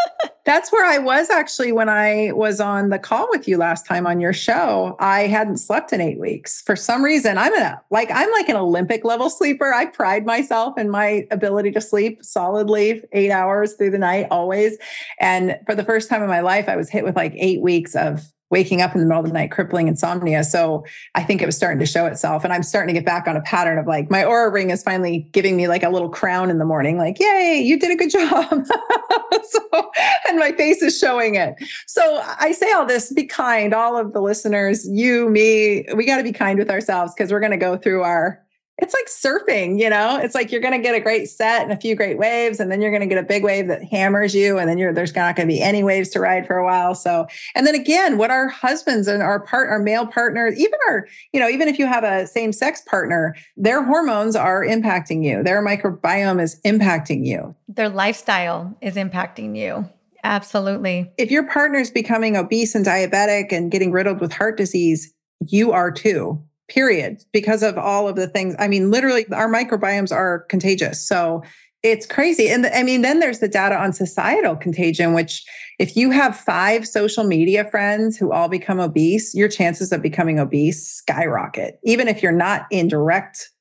That's 0.45 0.71
where 0.71 0.85
I 0.85 0.99
was 0.99 1.31
actually 1.31 1.71
when 1.71 1.89
I 1.89 2.31
was 2.33 2.59
on 2.59 2.89
the 2.89 2.99
call 2.99 3.27
with 3.31 3.47
you 3.47 3.57
last 3.57 3.83
time 3.83 4.05
on 4.05 4.19
your 4.19 4.31
show. 4.31 4.95
I 4.99 5.21
hadn't 5.21 5.57
slept 5.57 5.91
in 5.91 5.99
eight 6.01 6.19
weeks. 6.19 6.61
For 6.61 6.75
some 6.75 7.03
reason, 7.03 7.39
I'm 7.39 7.53
a 7.55 7.81
like 7.89 8.11
I'm 8.13 8.31
like 8.31 8.47
an 8.47 8.55
Olympic 8.55 9.03
level 9.03 9.31
sleeper. 9.31 9.73
I 9.73 9.87
pride 9.87 10.23
myself 10.23 10.77
in 10.77 10.91
my 10.91 11.25
ability 11.31 11.71
to 11.71 11.81
sleep 11.81 12.23
solidly 12.23 13.01
eight 13.11 13.31
hours 13.31 13.73
through 13.73 13.89
the 13.89 13.97
night, 13.97 14.27
always. 14.29 14.77
And 15.19 15.57
for 15.65 15.73
the 15.73 15.83
first 15.83 16.09
time 16.09 16.21
in 16.21 16.29
my 16.29 16.41
life, 16.41 16.69
I 16.69 16.75
was 16.75 16.91
hit 16.91 17.03
with 17.03 17.15
like 17.15 17.33
eight 17.37 17.61
weeks 17.61 17.95
of 17.95 18.31
waking 18.55 18.81
up 18.81 18.95
in 18.95 19.01
the 19.01 19.05
middle 19.05 19.19
of 19.19 19.27
the 19.27 19.33
night, 19.33 19.51
crippling 19.51 19.89
insomnia. 19.89 20.41
So 20.41 20.85
I 21.13 21.23
think 21.23 21.41
it 21.41 21.45
was 21.45 21.57
starting 21.57 21.77
to 21.79 21.85
show 21.85 22.05
itself. 22.05 22.45
And 22.45 22.53
I'm 22.53 22.63
starting 22.63 22.95
to 22.95 22.97
get 22.97 23.05
back 23.05 23.27
on 23.27 23.35
a 23.35 23.41
pattern 23.41 23.77
of 23.77 23.85
like 23.85 24.09
my 24.09 24.23
Oura 24.23 24.49
ring 24.49 24.69
is 24.69 24.81
finally 24.81 25.27
giving 25.33 25.57
me 25.57 25.67
like 25.67 25.83
a 25.83 25.89
little 25.89 26.07
crown 26.07 26.49
in 26.49 26.57
the 26.57 26.63
morning, 26.63 26.97
like, 26.97 27.19
yay, 27.19 27.61
you 27.61 27.77
did 27.77 27.91
a 27.91 27.97
good 27.97 28.09
job. 28.09 28.65
so, 29.49 29.91
and 30.29 30.39
my 30.39 30.53
face 30.53 30.81
is 30.81 30.97
showing 30.97 31.35
it. 31.35 31.55
So 31.85 32.23
I 32.39 32.53
say 32.53 32.71
all 32.71 32.85
this 32.85 33.11
be 33.11 33.25
kind, 33.25 33.73
all 33.73 33.97
of 33.97 34.13
the 34.13 34.21
listeners, 34.21 34.87
you, 34.87 35.29
me, 35.29 35.85
we 35.93 36.05
got 36.05 36.15
to 36.15 36.23
be 36.23 36.31
kind 36.31 36.57
with 36.57 36.69
ourselves 36.69 37.13
because 37.13 37.33
we're 37.33 37.41
going 37.41 37.51
to 37.51 37.57
go 37.57 37.75
through 37.75 38.03
our 38.03 38.41
it's 38.77 38.93
like 38.93 39.05
surfing, 39.05 39.79
you 39.79 39.89
know, 39.89 40.17
it's 40.17 40.35
like 40.35 40.51
you're 40.51 40.61
going 40.61 40.73
to 40.73 40.79
get 40.79 40.95
a 40.95 40.99
great 40.99 41.29
set 41.29 41.63
and 41.63 41.71
a 41.71 41.77
few 41.77 41.95
great 41.95 42.17
waves, 42.17 42.59
and 42.59 42.69
then 42.69 42.81
you're 42.81 42.91
going 42.91 43.01
to 43.01 43.07
get 43.07 43.17
a 43.17 43.25
big 43.25 43.43
wave 43.43 43.67
that 43.67 43.83
hammers 43.83 44.35
you, 44.35 44.57
and 44.57 44.69
then 44.69 44.77
you're, 44.77 44.93
there's 44.93 45.15
not 45.15 45.35
going 45.35 45.47
to 45.47 45.53
be 45.53 45.61
any 45.61 45.81
waves 45.81 46.09
to 46.09 46.19
ride 46.19 46.45
for 46.45 46.57
a 46.57 46.65
while. 46.65 46.93
So, 46.93 47.25
and 47.55 47.65
then 47.65 47.73
again, 47.73 48.17
what 48.17 48.31
our 48.31 48.49
husbands 48.49 49.07
and 49.07 49.23
our 49.23 49.39
part, 49.39 49.69
our 49.69 49.79
male 49.79 50.05
partners, 50.05 50.59
even 50.59 50.77
our, 50.89 51.07
you 51.31 51.39
know, 51.39 51.47
even 51.47 51.69
if 51.69 51.79
you 51.79 51.87
have 51.87 52.03
a 52.03 52.27
same 52.27 52.51
sex 52.51 52.81
partner, 52.81 53.35
their 53.55 53.81
hormones 53.81 54.35
are 54.35 54.65
impacting 54.65 55.23
you, 55.23 55.41
their 55.41 55.63
microbiome 55.63 56.41
is 56.41 56.59
impacting 56.65 57.25
you, 57.25 57.55
their 57.69 57.89
lifestyle 57.89 58.75
is 58.81 58.95
impacting 58.95 59.57
you. 59.57 59.89
Absolutely. 60.25 61.11
If 61.17 61.31
your 61.31 61.47
partner 61.47 61.77
is 61.77 61.91
becoming 61.91 62.35
obese 62.35 62.73
and 62.73 62.83
diabetic 62.85 63.51
and 63.51 63.71
getting 63.71 63.91
riddled 63.91 64.19
with 64.19 64.33
heart 64.33 64.57
disease, 64.57 65.13
you 65.39 65.71
are 65.71 65.91
too 65.91 66.43
period, 66.67 67.23
because 67.31 67.63
of 67.63 67.77
all 67.77 68.07
of 68.07 68.15
the 68.15 68.27
things. 68.27 68.55
I 68.59 68.67
mean, 68.67 68.91
literally, 68.91 69.25
our 69.31 69.47
microbiomes 69.49 70.11
are 70.11 70.39
contagious. 70.49 71.05
So 71.07 71.43
it's 71.83 72.07
crazy. 72.07 72.49
And 72.49 72.65
I 72.65 72.81
mean, 72.81 73.03
then 73.03 73.19
there's 73.19 73.39
the 73.39 73.47
data 73.47 73.77
on 73.77 73.93
societal 73.93 74.55
contagion, 74.55 75.13
which 75.13 75.45
if 75.77 75.95
you 75.95 76.09
have 76.09 76.35
five 76.35 76.87
social 76.87 77.23
media 77.23 77.63
friends 77.65 78.17
who 78.17 78.31
all 78.31 78.49
become 78.49 78.79
obese, 78.79 79.35
your 79.35 79.47
chances 79.47 79.91
of 79.91 80.01
becoming 80.01 80.39
obese 80.39 80.87
skyrocket, 80.87 81.79
even 81.83 82.07
if 82.07 82.23
you're 82.23 82.31
not 82.31 82.65
in 82.71 82.87
direct 82.87 83.51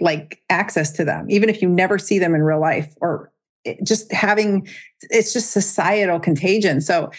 like 0.00 0.40
access 0.48 0.92
to 0.92 1.04
them, 1.04 1.26
even 1.28 1.50
if 1.50 1.60
you 1.60 1.68
never 1.68 1.98
see 1.98 2.18
them 2.18 2.34
in 2.34 2.42
real 2.42 2.60
life 2.60 2.94
or 3.02 3.30
eh, 3.66 3.74
just 3.84 4.10
having 4.12 4.66
it's 5.02 5.34
just 5.34 5.50
societal 5.50 6.18
contagion. 6.18 6.80
So 6.80 7.10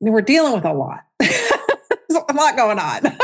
we're 0.00 0.20
dealing 0.20 0.52
with 0.52 0.66
a 0.66 0.74
lot. 0.74 1.00
There's 1.20 2.22
a 2.28 2.34
lot 2.34 2.56
going 2.56 2.78
on. 2.78 3.00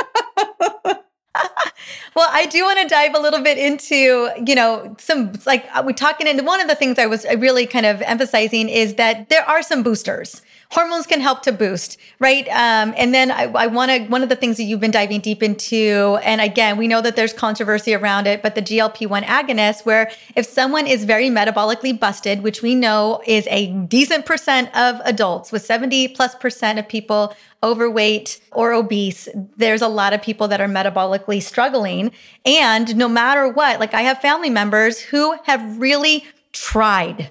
well, 2.14 2.28
I 2.30 2.46
do 2.46 2.64
want 2.64 2.78
to 2.80 2.88
dive 2.88 3.14
a 3.14 3.18
little 3.18 3.42
bit 3.42 3.58
into, 3.58 4.30
you 4.46 4.54
know, 4.54 4.94
some 4.98 5.32
like 5.46 5.66
uh, 5.74 5.82
we 5.84 5.92
talking 5.92 6.26
into 6.26 6.44
one 6.44 6.60
of 6.60 6.68
the 6.68 6.74
things 6.74 6.98
I 6.98 7.06
was 7.06 7.24
really 7.38 7.66
kind 7.66 7.86
of 7.86 8.02
emphasizing 8.02 8.68
is 8.68 8.94
that 8.94 9.28
there 9.28 9.48
are 9.48 9.62
some 9.62 9.82
boosters 9.82 10.42
hormones 10.72 11.06
can 11.06 11.20
help 11.20 11.42
to 11.42 11.52
boost, 11.52 11.98
right? 12.18 12.48
Um, 12.48 12.94
and 12.96 13.12
then 13.12 13.30
I, 13.30 13.42
I 13.42 13.66
want 13.66 13.90
to, 13.90 14.04
one 14.06 14.22
of 14.22 14.30
the 14.30 14.36
things 14.36 14.56
that 14.56 14.62
you've 14.62 14.80
been 14.80 14.90
diving 14.90 15.20
deep 15.20 15.42
into, 15.42 16.18
and 16.22 16.40
again, 16.40 16.78
we 16.78 16.88
know 16.88 17.02
that 17.02 17.14
there's 17.14 17.34
controversy 17.34 17.92
around 17.92 18.26
it, 18.26 18.42
but 18.42 18.54
the 18.54 18.62
GLP 18.62 19.06
1 19.06 19.22
agonist, 19.24 19.84
where 19.84 20.10
if 20.34 20.46
someone 20.46 20.86
is 20.86 21.04
very 21.04 21.28
metabolically 21.28 21.98
busted, 22.00 22.42
which 22.42 22.62
we 22.62 22.74
know 22.74 23.22
is 23.26 23.46
a 23.50 23.70
decent 23.84 24.24
percent 24.24 24.74
of 24.74 24.98
adults, 25.04 25.52
with 25.52 25.62
70 25.62 26.08
plus 26.08 26.34
percent 26.36 26.78
of 26.78 26.88
people 26.88 27.36
overweight 27.62 28.40
or 28.52 28.72
obese, 28.72 29.28
there's 29.58 29.82
a 29.82 29.88
lot 29.88 30.14
of 30.14 30.22
people 30.22 30.48
that 30.48 30.62
are 30.62 30.68
metabolically 30.68 31.42
struggling. 31.42 32.10
And 32.46 32.96
no 32.96 33.08
matter 33.08 33.46
what, 33.46 33.78
like 33.78 33.92
I 33.92 34.00
have 34.02 34.22
family 34.22 34.48
members 34.48 35.00
who 35.00 35.36
have 35.44 35.78
really 35.78 36.24
tried 36.52 37.28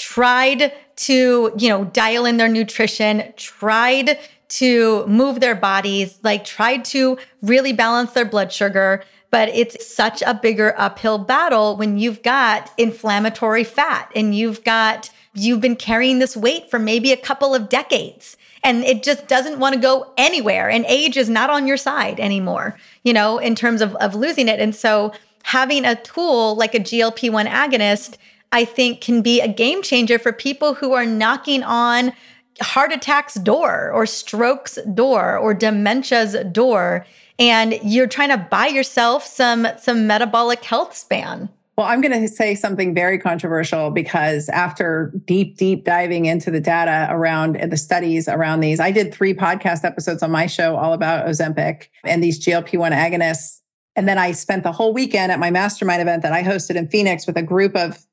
tried 0.00 0.72
to, 0.96 1.52
you 1.58 1.68
know, 1.68 1.84
dial 1.84 2.24
in 2.24 2.38
their 2.38 2.48
nutrition, 2.48 3.22
tried 3.36 4.18
to 4.48 5.06
move 5.06 5.40
their 5.40 5.54
bodies, 5.54 6.18
like 6.22 6.44
tried 6.44 6.84
to 6.86 7.18
really 7.42 7.72
balance 7.72 8.12
their 8.12 8.24
blood 8.24 8.50
sugar. 8.50 9.04
But 9.30 9.50
it's 9.50 9.86
such 9.86 10.22
a 10.22 10.34
bigger 10.34 10.74
uphill 10.76 11.18
battle 11.18 11.76
when 11.76 11.98
you've 11.98 12.22
got 12.22 12.72
inflammatory 12.76 13.62
fat 13.62 14.10
and 14.16 14.34
you've 14.34 14.64
got, 14.64 15.10
you've 15.34 15.60
been 15.60 15.76
carrying 15.76 16.18
this 16.18 16.36
weight 16.36 16.68
for 16.68 16.80
maybe 16.80 17.12
a 17.12 17.16
couple 17.16 17.54
of 17.54 17.68
decades 17.68 18.36
and 18.64 18.82
it 18.82 19.02
just 19.02 19.28
doesn't 19.28 19.60
want 19.60 19.74
to 19.74 19.80
go 19.80 20.12
anywhere. 20.16 20.68
And 20.68 20.84
age 20.86 21.16
is 21.16 21.28
not 21.28 21.50
on 21.50 21.66
your 21.66 21.76
side 21.76 22.18
anymore, 22.18 22.76
you 23.04 23.12
know, 23.12 23.38
in 23.38 23.54
terms 23.54 23.82
of, 23.82 23.94
of 23.96 24.14
losing 24.14 24.48
it. 24.48 24.58
And 24.60 24.74
so 24.74 25.12
having 25.44 25.84
a 25.84 25.94
tool 25.94 26.56
like 26.56 26.74
a 26.74 26.80
GLP 26.80 27.30
1 27.30 27.46
agonist 27.46 28.16
I 28.52 28.64
think 28.64 29.00
can 29.00 29.22
be 29.22 29.40
a 29.40 29.48
game 29.48 29.82
changer 29.82 30.18
for 30.18 30.32
people 30.32 30.74
who 30.74 30.92
are 30.92 31.06
knocking 31.06 31.62
on 31.62 32.12
heart 32.60 32.92
attacks 32.92 33.34
door 33.34 33.90
or 33.92 34.06
strokes 34.06 34.78
door 34.94 35.36
or 35.38 35.54
dementia's 35.54 36.36
door 36.52 37.06
and 37.38 37.78
you're 37.82 38.06
trying 38.06 38.28
to 38.28 38.36
buy 38.36 38.66
yourself 38.66 39.24
some 39.24 39.66
some 39.78 40.06
metabolic 40.06 40.62
health 40.62 40.94
span. 40.94 41.48
Well, 41.78 41.88
I'm 41.88 42.02
going 42.02 42.20
to 42.20 42.28
say 42.28 42.54
something 42.54 42.94
very 42.94 43.18
controversial 43.18 43.90
because 43.90 44.50
after 44.50 45.14
deep, 45.24 45.56
deep 45.56 45.84
diving 45.84 46.26
into 46.26 46.50
the 46.50 46.60
data 46.60 47.08
around 47.10 47.54
the 47.70 47.76
studies 47.78 48.28
around 48.28 48.60
these, 48.60 48.80
I 48.80 48.90
did 48.90 49.14
three 49.14 49.32
podcast 49.32 49.82
episodes 49.82 50.22
on 50.22 50.30
my 50.30 50.46
show 50.46 50.76
all 50.76 50.92
about 50.92 51.26
Ozempic 51.26 51.88
and 52.04 52.22
these 52.22 52.44
GLP 52.44 52.78
1 52.78 52.92
agonists. 52.92 53.60
And 53.96 54.06
then 54.06 54.18
I 54.18 54.32
spent 54.32 54.62
the 54.62 54.72
whole 54.72 54.92
weekend 54.92 55.32
at 55.32 55.38
my 55.38 55.50
mastermind 55.50 56.02
event 56.02 56.22
that 56.22 56.34
I 56.34 56.42
hosted 56.42 56.76
in 56.76 56.86
Phoenix 56.88 57.26
with 57.26 57.38
a 57.38 57.42
group 57.42 57.74
of 57.74 58.06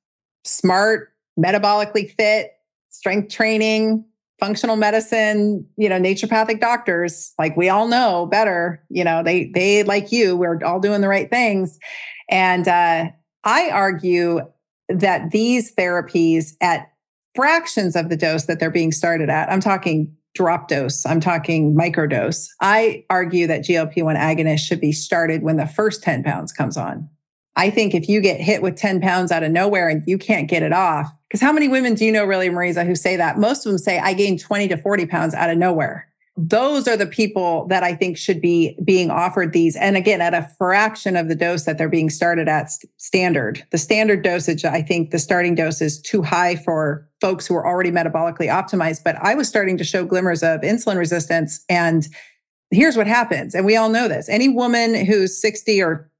smart, 0.47 1.13
metabolically 1.39 2.11
fit, 2.11 2.51
strength 2.89 3.31
training, 3.31 4.05
functional 4.39 4.75
medicine, 4.75 5.65
you 5.77 5.89
know, 5.89 5.99
naturopathic 5.99 6.59
doctors, 6.59 7.33
like 7.39 7.57
we 7.57 7.69
all 7.69 7.87
know 7.87 8.27
better, 8.27 8.83
you 8.89 9.03
know, 9.03 9.23
they 9.23 9.51
they 9.53 9.83
like 9.83 10.11
you, 10.11 10.35
we're 10.35 10.59
all 10.63 10.79
doing 10.79 11.01
the 11.01 11.07
right 11.07 11.29
things. 11.29 11.79
And 12.29 12.67
uh, 12.67 13.05
I 13.43 13.69
argue 13.69 14.41
that 14.89 15.31
these 15.31 15.73
therapies 15.75 16.53
at 16.61 16.91
fractions 17.35 17.95
of 17.95 18.09
the 18.09 18.17
dose 18.17 18.45
that 18.45 18.59
they're 18.59 18.71
being 18.71 18.91
started 18.91 19.29
at, 19.29 19.51
I'm 19.51 19.59
talking 19.59 20.13
drop 20.35 20.67
dose, 20.67 21.05
I'm 21.05 21.19
talking 21.19 21.75
microdose. 21.75 22.47
I 22.61 23.05
argue 23.09 23.47
that 23.47 23.61
GLP 23.61 24.03
1 24.03 24.15
agonists 24.15 24.59
should 24.59 24.79
be 24.79 24.91
started 24.91 25.41
when 25.41 25.57
the 25.57 25.65
first 25.65 26.03
10 26.03 26.23
pounds 26.23 26.51
comes 26.51 26.77
on. 26.77 27.09
I 27.58 27.72
think 27.72 27.95
if 27.95 28.08
you 28.08 28.22
get 28.22 28.39
hit 28.39 28.62
with 28.62 28.78
10 28.78 29.01
pounds 29.01 29.32
out 29.32 29.41
of 29.41 29.51
nowhere 29.51 29.89
and 29.89 30.03
you 30.05 30.20
can't 30.20 30.47
get 30.47 30.62
it 30.62 30.72
off, 30.72 31.12
because 31.28 31.41
how 31.41 31.51
many 31.51 31.68
women 31.68 31.95
do 31.95 32.05
you 32.05 32.12
know 32.12 32.24
really, 32.24 32.49
Mariza, 32.49 32.86
who 32.86 32.95
say 32.95 33.18
that? 33.18 33.39
Most 33.39 33.66
of 33.66 33.72
them 33.72 33.80
say, 33.80 33.97
I 33.97 34.14
gained 34.14 34.39
20 34.39 34.68
to 34.70 34.78
40 34.78 35.08
pounds 35.08 35.34
out 35.34 35.49
of 35.49 35.58
nowhere. 35.58 36.08
Those 36.39 36.88
are 36.88 36.95
the 36.95 37.08
people 37.08 37.66
that 37.70 37.82
I 37.82 37.95
think 37.95 38.16
should 38.16 38.39
be 38.41 38.78
being 38.86 39.10
offered 39.10 39.53
these. 39.53 39.76
And 39.76 39.97
again, 39.97 40.22
at 40.22 40.36
a 40.36 40.47
fraction 40.60 41.16
of 41.16 41.30
the 41.30 41.36
dose 41.36 41.66
that 41.66 41.80
they're 41.80 41.89
being 41.89 42.12
started 42.12 42.47
at 42.47 42.70
standard. 42.97 43.66
The 43.72 43.80
standard 43.80 44.22
dosage, 44.22 44.64
I 44.64 44.84
think 44.84 45.10
the 45.10 45.18
starting 45.18 45.55
dose 45.55 45.82
is 45.82 45.99
too 45.99 46.22
high 46.22 46.58
for 46.58 47.10
folks 47.22 47.47
who 47.47 47.55
are 47.55 47.66
already 47.66 47.89
metabolically 47.89 48.49
optimized. 48.49 49.03
But 49.03 49.16
I 49.16 49.34
was 49.34 49.47
starting 49.47 49.80
to 49.80 49.84
show 49.84 50.05
glimmers 50.05 50.43
of 50.43 50.62
insulin 50.62 50.97
resistance. 50.97 51.66
And 51.70 52.08
here's 52.70 52.95
what 52.95 53.08
happens. 53.08 53.55
And 53.55 53.66
we 53.66 53.76
all 53.76 53.89
know 53.89 54.08
this 54.08 54.30
any 54.30 54.47
woman 54.47 54.93
who's 54.93 55.41
60 55.41 55.82
or 55.82 56.12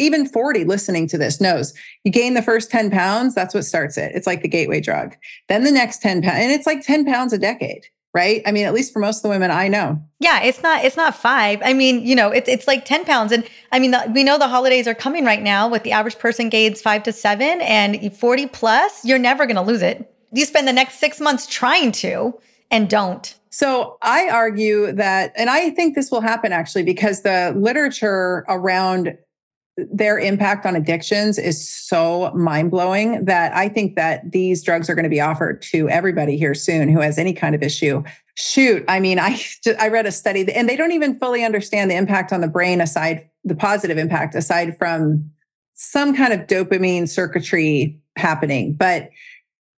even 0.00 0.26
40 0.26 0.64
listening 0.64 1.06
to 1.08 1.18
this 1.18 1.40
knows 1.40 1.74
you 2.04 2.10
gain 2.10 2.34
the 2.34 2.42
first 2.42 2.70
10 2.70 2.90
pounds, 2.90 3.34
that's 3.34 3.54
what 3.54 3.64
starts 3.64 3.96
it. 3.96 4.12
It's 4.14 4.26
like 4.26 4.42
the 4.42 4.48
gateway 4.48 4.80
drug. 4.80 5.14
Then 5.48 5.64
the 5.64 5.70
next 5.70 6.02
10 6.02 6.22
pounds, 6.22 6.38
and 6.38 6.52
it's 6.52 6.66
like 6.66 6.82
10 6.82 7.04
pounds 7.04 7.32
a 7.32 7.38
decade 7.38 7.86
right? 8.12 8.42
I 8.44 8.50
mean 8.50 8.66
at 8.66 8.74
least 8.74 8.92
for 8.92 8.98
most 8.98 9.18
of 9.18 9.22
the 9.22 9.28
women 9.28 9.52
i 9.52 9.68
know. 9.68 10.02
Yeah 10.18 10.42
it's 10.42 10.64
not 10.64 10.84
it's 10.84 10.96
not 10.96 11.14
five. 11.14 11.60
I 11.64 11.72
mean 11.72 12.04
you 12.04 12.16
know 12.16 12.30
it's, 12.30 12.48
it's 12.48 12.66
like 12.66 12.84
10 12.84 13.04
pounds. 13.04 13.30
And 13.30 13.48
i 13.70 13.78
mean 13.78 13.92
the, 13.92 14.10
we 14.12 14.24
know 14.24 14.36
the 14.36 14.48
holidays 14.48 14.88
are 14.88 14.94
coming 14.94 15.24
right 15.24 15.42
now 15.42 15.68
with 15.68 15.84
the 15.84 15.92
average 15.92 16.18
person 16.18 16.48
gains 16.48 16.82
five 16.82 17.04
to 17.04 17.12
seven 17.12 17.60
and 17.60 18.12
40 18.16 18.48
plus 18.48 19.04
you're 19.04 19.18
never 19.18 19.46
going 19.46 19.56
to 19.56 19.62
lose 19.62 19.82
it. 19.82 20.12
You 20.32 20.44
spend 20.44 20.66
the 20.66 20.72
next 20.72 20.98
six 20.98 21.20
months 21.20 21.46
trying 21.46 21.92
to 21.92 22.34
and 22.70 22.88
don't. 22.88 23.34
So 23.50 23.98
I 24.00 24.28
argue 24.28 24.92
that, 24.92 25.32
and 25.36 25.50
I 25.50 25.70
think 25.70 25.96
this 25.96 26.10
will 26.10 26.20
happen 26.20 26.52
actually 26.52 26.84
because 26.84 27.22
the 27.22 27.52
literature 27.56 28.44
around 28.48 29.18
their 29.92 30.18
impact 30.18 30.66
on 30.66 30.76
addictions 30.76 31.38
is 31.38 31.68
so 31.68 32.32
mind 32.34 32.70
blowing 32.70 33.24
that 33.24 33.54
I 33.54 33.68
think 33.68 33.96
that 33.96 34.30
these 34.32 34.62
drugs 34.62 34.90
are 34.90 34.94
going 34.94 35.04
to 35.04 35.10
be 35.10 35.20
offered 35.20 35.62
to 35.62 35.88
everybody 35.88 36.36
here 36.36 36.54
soon 36.54 36.88
who 36.88 37.00
has 37.00 37.18
any 37.18 37.32
kind 37.32 37.54
of 37.54 37.62
issue. 37.62 38.02
Shoot, 38.34 38.84
I 38.88 39.00
mean, 39.00 39.18
I 39.20 39.40
I 39.78 39.88
read 39.88 40.06
a 40.06 40.12
study 40.12 40.50
and 40.52 40.68
they 40.68 40.76
don't 40.76 40.92
even 40.92 41.18
fully 41.18 41.44
understand 41.44 41.90
the 41.90 41.96
impact 41.96 42.32
on 42.32 42.40
the 42.40 42.48
brain 42.48 42.80
aside 42.80 43.28
the 43.44 43.54
positive 43.54 43.96
impact 43.96 44.34
aside 44.34 44.76
from 44.78 45.30
some 45.74 46.14
kind 46.14 46.32
of 46.32 46.40
dopamine 46.46 47.08
circuitry 47.08 47.98
happening, 48.16 48.74
but 48.74 49.10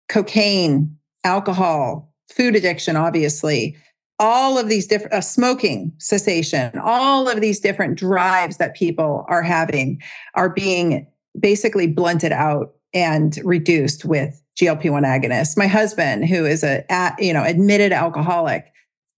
cocaine, 0.09 0.97
alcohol, 1.23 2.11
food 2.29 2.55
addiction, 2.55 2.95
obviously, 2.95 3.77
all 4.21 4.59
of 4.59 4.69
these 4.69 4.85
different 4.85 5.13
uh, 5.13 5.19
smoking 5.19 5.91
cessation, 5.97 6.77
all 6.77 7.27
of 7.27 7.41
these 7.41 7.59
different 7.59 7.97
drives 7.97 8.57
that 8.57 8.75
people 8.75 9.25
are 9.27 9.41
having 9.41 9.99
are 10.35 10.49
being 10.49 11.07
basically 11.37 11.87
blunted 11.87 12.31
out 12.31 12.75
and 12.93 13.39
reduced 13.43 14.05
with 14.05 14.39
GLP-1 14.61 15.03
agonists. 15.03 15.57
My 15.57 15.65
husband, 15.65 16.27
who 16.27 16.45
is 16.45 16.63
a 16.63 16.85
you 17.17 17.33
know 17.33 17.43
admitted 17.43 17.91
alcoholic, 17.91 18.71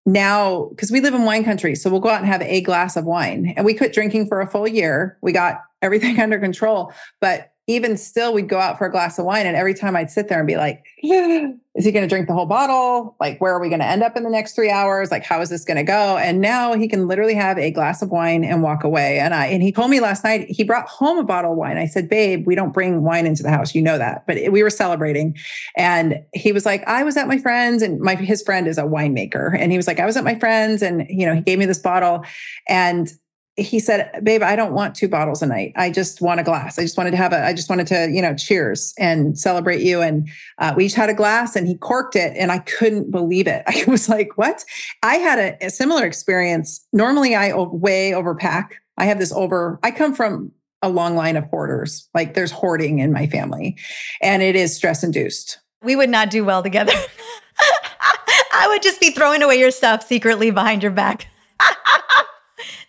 now 0.06 0.68
because 0.70 0.90
we 0.90 1.02
live 1.02 1.14
in 1.14 1.26
wine 1.26 1.44
country, 1.44 1.76
so 1.76 1.90
we'll 1.90 2.00
go 2.00 2.10
out 2.10 2.22
and 2.22 2.28
have 2.28 2.42
a 2.42 2.62
glass 2.62 2.96
of 2.96 3.04
wine, 3.04 3.54
and 3.58 3.66
we 3.66 3.74
quit 3.74 3.92
drinking 3.92 4.28
for 4.28 4.40
a 4.40 4.48
full 4.48 4.70
year. 4.70 5.18
We 5.22 5.34
got 5.34 5.62
everything 5.82 6.18
under 6.22 6.40
control, 6.40 6.94
but 7.20 7.53
even 7.68 7.96
still, 7.96 8.34
we'd 8.34 8.50
go 8.50 8.60
out 8.60 8.78
for 8.78 8.86
a 8.86 8.92
glass 8.92 9.18
of 9.18 9.26
wine. 9.26 9.46
And 9.46 9.56
every 9.56 9.74
time 9.74 9.96
I'd 9.96 10.12
sit 10.12 10.28
there 10.28 10.38
and 10.38 10.48
be 10.48 10.58
like, 10.58 10.84
is 11.02 11.86
he 11.86 11.92
going 11.92 12.04
to 12.04 12.10
drink 12.10 12.28
the 12.28 12.34
whole 12.34 12.46
bottle? 12.46 13.16
Like, 13.22 13.40
where 13.40 13.54
are 13.54 13.62
we 13.62 13.70
going 13.70 13.80
to 13.80 13.86
end 13.86 14.04
up 14.04 14.18
in 14.18 14.24
the 14.24 14.30
next 14.30 14.54
three 14.54 14.70
hours? 14.70 15.12
Like, 15.12 15.24
how 15.24 15.40
is 15.40 15.50
this 15.50 15.64
going 15.64 15.78
to 15.78 15.84
go? 15.84 16.18
And 16.18 16.42
now 16.42 16.74
he 16.74 16.90
can 16.90 17.08
literally 17.08 17.34
have 17.36 17.58
a 17.58 17.72
glass 17.72 18.02
of 18.02 18.10
wine 18.12 18.44
and 18.44 18.62
walk 18.62 18.84
away. 18.84 19.18
And 19.20 19.34
I, 19.34 19.46
and 19.48 19.64
he 19.64 19.72
told 19.72 19.92
me 19.92 20.02
last 20.02 20.26
night, 20.26 20.46
he 20.50 20.64
brought 20.64 20.90
home 20.90 21.18
a 21.18 21.24
bottle 21.24 21.54
of 21.54 21.58
wine. 21.58 21.78
I 21.78 21.86
said, 21.86 22.10
babe, 22.10 22.46
we 22.46 22.54
don't 22.54 22.74
bring 22.74 23.02
wine 23.04 23.26
into 23.26 23.44
the 23.44 23.50
house. 23.50 23.74
You 23.74 23.82
know 23.82 23.98
that. 23.98 24.28
But 24.28 24.52
we 24.52 24.62
were 24.62 24.70
celebrating. 24.70 25.38
And 25.78 26.22
he 26.34 26.52
was 26.52 26.66
like, 26.66 26.86
I 26.86 27.04
was 27.04 27.16
at 27.16 27.30
my 27.30 27.38
friend's 27.38 27.82
and 27.82 28.00
my, 28.02 28.16
his 28.16 28.44
friend 28.44 28.68
is 28.68 28.78
a 28.78 28.84
winemaker. 28.84 29.58
And 29.58 29.72
he 29.72 29.78
was 29.78 29.88
like, 29.88 30.02
I 30.02 30.06
was 30.06 30.18
at 30.18 30.26
my 30.26 30.38
friend's 30.38 30.82
and, 30.82 31.06
you 31.10 31.26
know, 31.26 31.34
he 31.34 31.42
gave 31.42 31.60
me 31.60 31.66
this 31.66 31.80
bottle 31.80 32.26
and 32.68 33.10
he 33.56 33.80
said, 33.80 34.20
babe, 34.24 34.42
I 34.42 34.56
don't 34.56 34.74
want 34.74 34.96
two 34.96 35.08
bottles 35.08 35.44
a 35.44 35.46
night. 35.46 35.74
I 35.76 35.92
just 35.92 36.22
want 36.22 36.40
a 36.40 36.44
glass. 36.44 36.80
I 36.80 36.82
just 36.82 36.98
wanted 36.98 37.12
to 37.12 37.18
have 37.18 37.34
a, 37.34 37.46
I 37.46 37.54
just 37.54 37.70
wanted 37.70 37.86
to, 37.88 38.10
you 38.12 38.22
know, 38.22 38.34
cheers 38.34 38.94
and 38.98 39.38
celebrate 39.38 39.82
you. 39.82 40.02
And 40.02 40.28
uh, 40.58 40.74
we 40.76 40.86
each 40.86 40.96
had 40.96 41.10
a 41.10 41.14
glass 41.14 41.56
and 41.56 41.68
he 41.68 41.76
corked 41.76 42.16
it 42.16 42.36
and 42.36 42.52
I 42.52 42.60
couldn't 42.60 43.12
believe 43.12 43.46
it. 43.48 43.64
I 43.68 43.84
was 43.88 44.10
like, 44.10 44.38
what? 44.38 44.64
I 45.04 45.16
had 45.16 45.40
a, 45.40 45.66
a 45.68 45.70
similar 45.70 46.06
experience. 46.06 46.84
Normally 46.94 47.36
I 47.36 47.54
way 47.56 48.12
overpack. 48.12 48.72
I 48.98 49.06
have 49.06 49.20
this 49.20 49.32
over, 49.32 49.80
I 49.84 49.92
come 49.92 50.16
from 50.16 50.52
a 50.82 50.90
long 50.90 51.16
line 51.16 51.38
of 51.38 51.46
hoarders. 51.46 52.10
Like 52.14 52.34
there's 52.34 52.52
hoarding 52.52 53.00
in 53.00 53.12
my 53.12 53.28
family 53.28 53.78
and 54.22 54.42
it 54.42 54.56
is 54.56 54.76
stress 54.76 55.04
induced. 55.04 55.60
We 55.84 55.96
would 55.96 56.10
not 56.10 56.32
do 56.32 56.44
well 56.44 56.64
together. 56.64 56.94
I 58.54 58.68
would 58.68 58.82
just 58.82 59.00
be 59.00 59.12
throwing 59.12 59.44
away 59.44 59.60
your 59.60 59.72
stuff 59.72 60.08
secretly 60.08 60.50
behind 60.50 60.82
your 60.82 60.92
back. 60.92 61.28